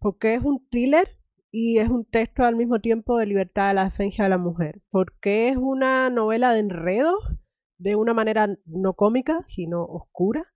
porque 0.00 0.34
es 0.34 0.42
un 0.44 0.68
thriller 0.68 1.23
y 1.56 1.78
es 1.78 1.88
un 1.88 2.04
texto 2.04 2.42
al 2.42 2.56
mismo 2.56 2.80
tiempo 2.80 3.16
de 3.16 3.26
libertad 3.26 3.68
de 3.68 3.74
la 3.74 3.84
defensa 3.84 4.24
de 4.24 4.28
la 4.28 4.38
mujer, 4.38 4.82
porque 4.90 5.50
es 5.50 5.56
una 5.56 6.10
novela 6.10 6.52
de 6.52 6.58
enredos 6.58 7.14
de 7.78 7.94
una 7.94 8.12
manera 8.12 8.58
no 8.66 8.94
cómica, 8.94 9.44
sino 9.46 9.84
oscura, 9.84 10.52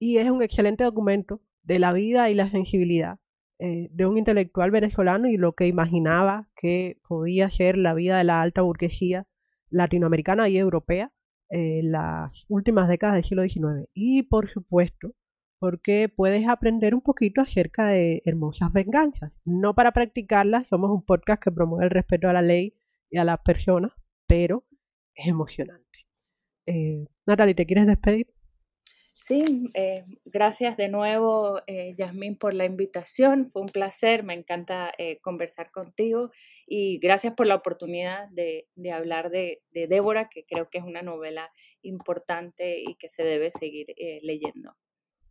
y 0.00 0.16
es 0.16 0.28
un 0.28 0.42
excelente 0.42 0.82
documento 0.82 1.40
de 1.62 1.78
la 1.78 1.92
vida 1.92 2.30
y 2.30 2.34
la 2.34 2.50
sensibilidad 2.50 3.20
eh, 3.60 3.90
de 3.92 4.06
un 4.06 4.18
intelectual 4.18 4.72
venezolano 4.72 5.28
y 5.28 5.36
lo 5.36 5.52
que 5.52 5.68
imaginaba 5.68 6.48
que 6.56 6.98
podía 7.06 7.48
ser 7.48 7.78
la 7.78 7.94
vida 7.94 8.18
de 8.18 8.24
la 8.24 8.42
alta 8.42 8.62
burguesía 8.62 9.28
latinoamericana 9.68 10.48
y 10.48 10.58
europea 10.58 11.12
en 11.48 11.92
las 11.92 12.44
últimas 12.48 12.88
décadas 12.88 13.14
del 13.14 13.24
siglo 13.24 13.44
XIX. 13.44 13.88
Y 13.94 14.24
por 14.24 14.50
supuesto, 14.50 15.14
porque 15.60 16.08
puedes 16.08 16.48
aprender 16.48 16.94
un 16.94 17.02
poquito 17.02 17.42
acerca 17.42 17.86
de 17.86 18.22
hermosas 18.24 18.72
venganzas. 18.72 19.32
No 19.44 19.74
para 19.74 19.92
practicarlas, 19.92 20.66
somos 20.68 20.90
un 20.90 21.04
podcast 21.04 21.42
que 21.42 21.52
promueve 21.52 21.84
el 21.84 21.90
respeto 21.90 22.28
a 22.28 22.32
la 22.32 22.42
ley 22.42 22.74
y 23.10 23.18
a 23.18 23.24
las 23.24 23.38
personas, 23.40 23.92
pero 24.26 24.64
es 25.14 25.28
emocionante. 25.28 26.06
Eh, 26.66 27.06
Natalie, 27.26 27.54
¿te 27.54 27.66
quieres 27.66 27.86
despedir? 27.86 28.26
Sí, 29.12 29.70
eh, 29.74 30.04
gracias 30.24 30.76
de 30.78 30.88
nuevo, 30.88 31.60
eh, 31.66 31.94
Yasmín, 31.96 32.36
por 32.36 32.54
la 32.54 32.64
invitación. 32.64 33.50
Fue 33.52 33.62
un 33.62 33.68
placer, 33.68 34.24
me 34.24 34.34
encanta 34.34 34.92
eh, 34.96 35.18
conversar 35.20 35.70
contigo 35.70 36.30
y 36.66 36.98
gracias 36.98 37.34
por 37.34 37.46
la 37.46 37.56
oportunidad 37.56 38.28
de, 38.30 38.66
hablar 38.92 39.30
de, 39.30 39.62
de, 39.70 39.86
Débora, 39.88 40.30
que 40.30 40.44
creo 40.46 40.70
que 40.70 40.78
es 40.78 40.84
una 40.84 41.02
novela 41.02 41.52
importante 41.82 42.80
y 42.80 42.94
que 42.94 43.08
se 43.10 43.22
debe 43.22 43.52
seguir 43.52 43.88
leyendo. 44.22 44.74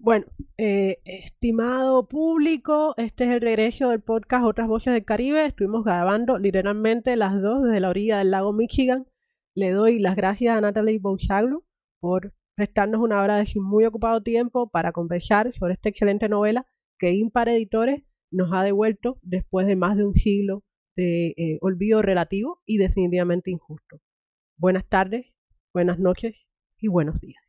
Bueno, 0.01 0.27
eh, 0.57 0.99
estimado 1.03 2.07
público, 2.07 2.93
este 2.95 3.25
es 3.25 3.31
el 3.31 3.41
regreso 3.41 3.89
del 3.89 3.99
podcast 3.99 4.45
Otras 4.45 4.69
Voces 4.69 4.93
del 4.93 5.03
Caribe. 5.03 5.45
Estuvimos 5.45 5.83
grabando 5.83 6.37
literalmente 6.37 7.17
las 7.17 7.41
dos 7.41 7.63
desde 7.63 7.81
la 7.81 7.89
orilla 7.89 8.19
del 8.19 8.31
lago 8.31 8.53
Michigan. 8.53 9.07
Le 9.55 9.71
doy 9.71 9.99
las 9.99 10.15
gracias 10.15 10.55
a 10.57 10.61
Natalie 10.61 10.99
Bouchaglo 10.99 11.65
por 11.99 12.33
prestarnos 12.55 13.01
una 13.01 13.21
hora 13.21 13.39
de 13.39 13.45
su 13.45 13.61
muy 13.61 13.83
ocupado 13.83 14.23
tiempo 14.23 14.69
para 14.69 14.93
conversar 14.93 15.53
sobre 15.59 15.73
esta 15.73 15.89
excelente 15.89 16.29
novela 16.29 16.65
que 16.97 17.11
Impar 17.11 17.49
Editores 17.49 18.01
nos 18.31 18.53
ha 18.53 18.63
devuelto 18.63 19.19
después 19.21 19.67
de 19.67 19.75
más 19.75 19.97
de 19.97 20.05
un 20.05 20.15
siglo 20.15 20.63
de 20.95 21.33
eh, 21.35 21.57
olvido 21.59 22.01
relativo 22.01 22.61
y 22.65 22.77
definitivamente 22.77 23.51
injusto. 23.51 23.99
Buenas 24.57 24.87
tardes, 24.87 25.25
buenas 25.73 25.99
noches 25.99 26.47
y 26.77 26.87
buenos 26.87 27.19
días. 27.19 27.48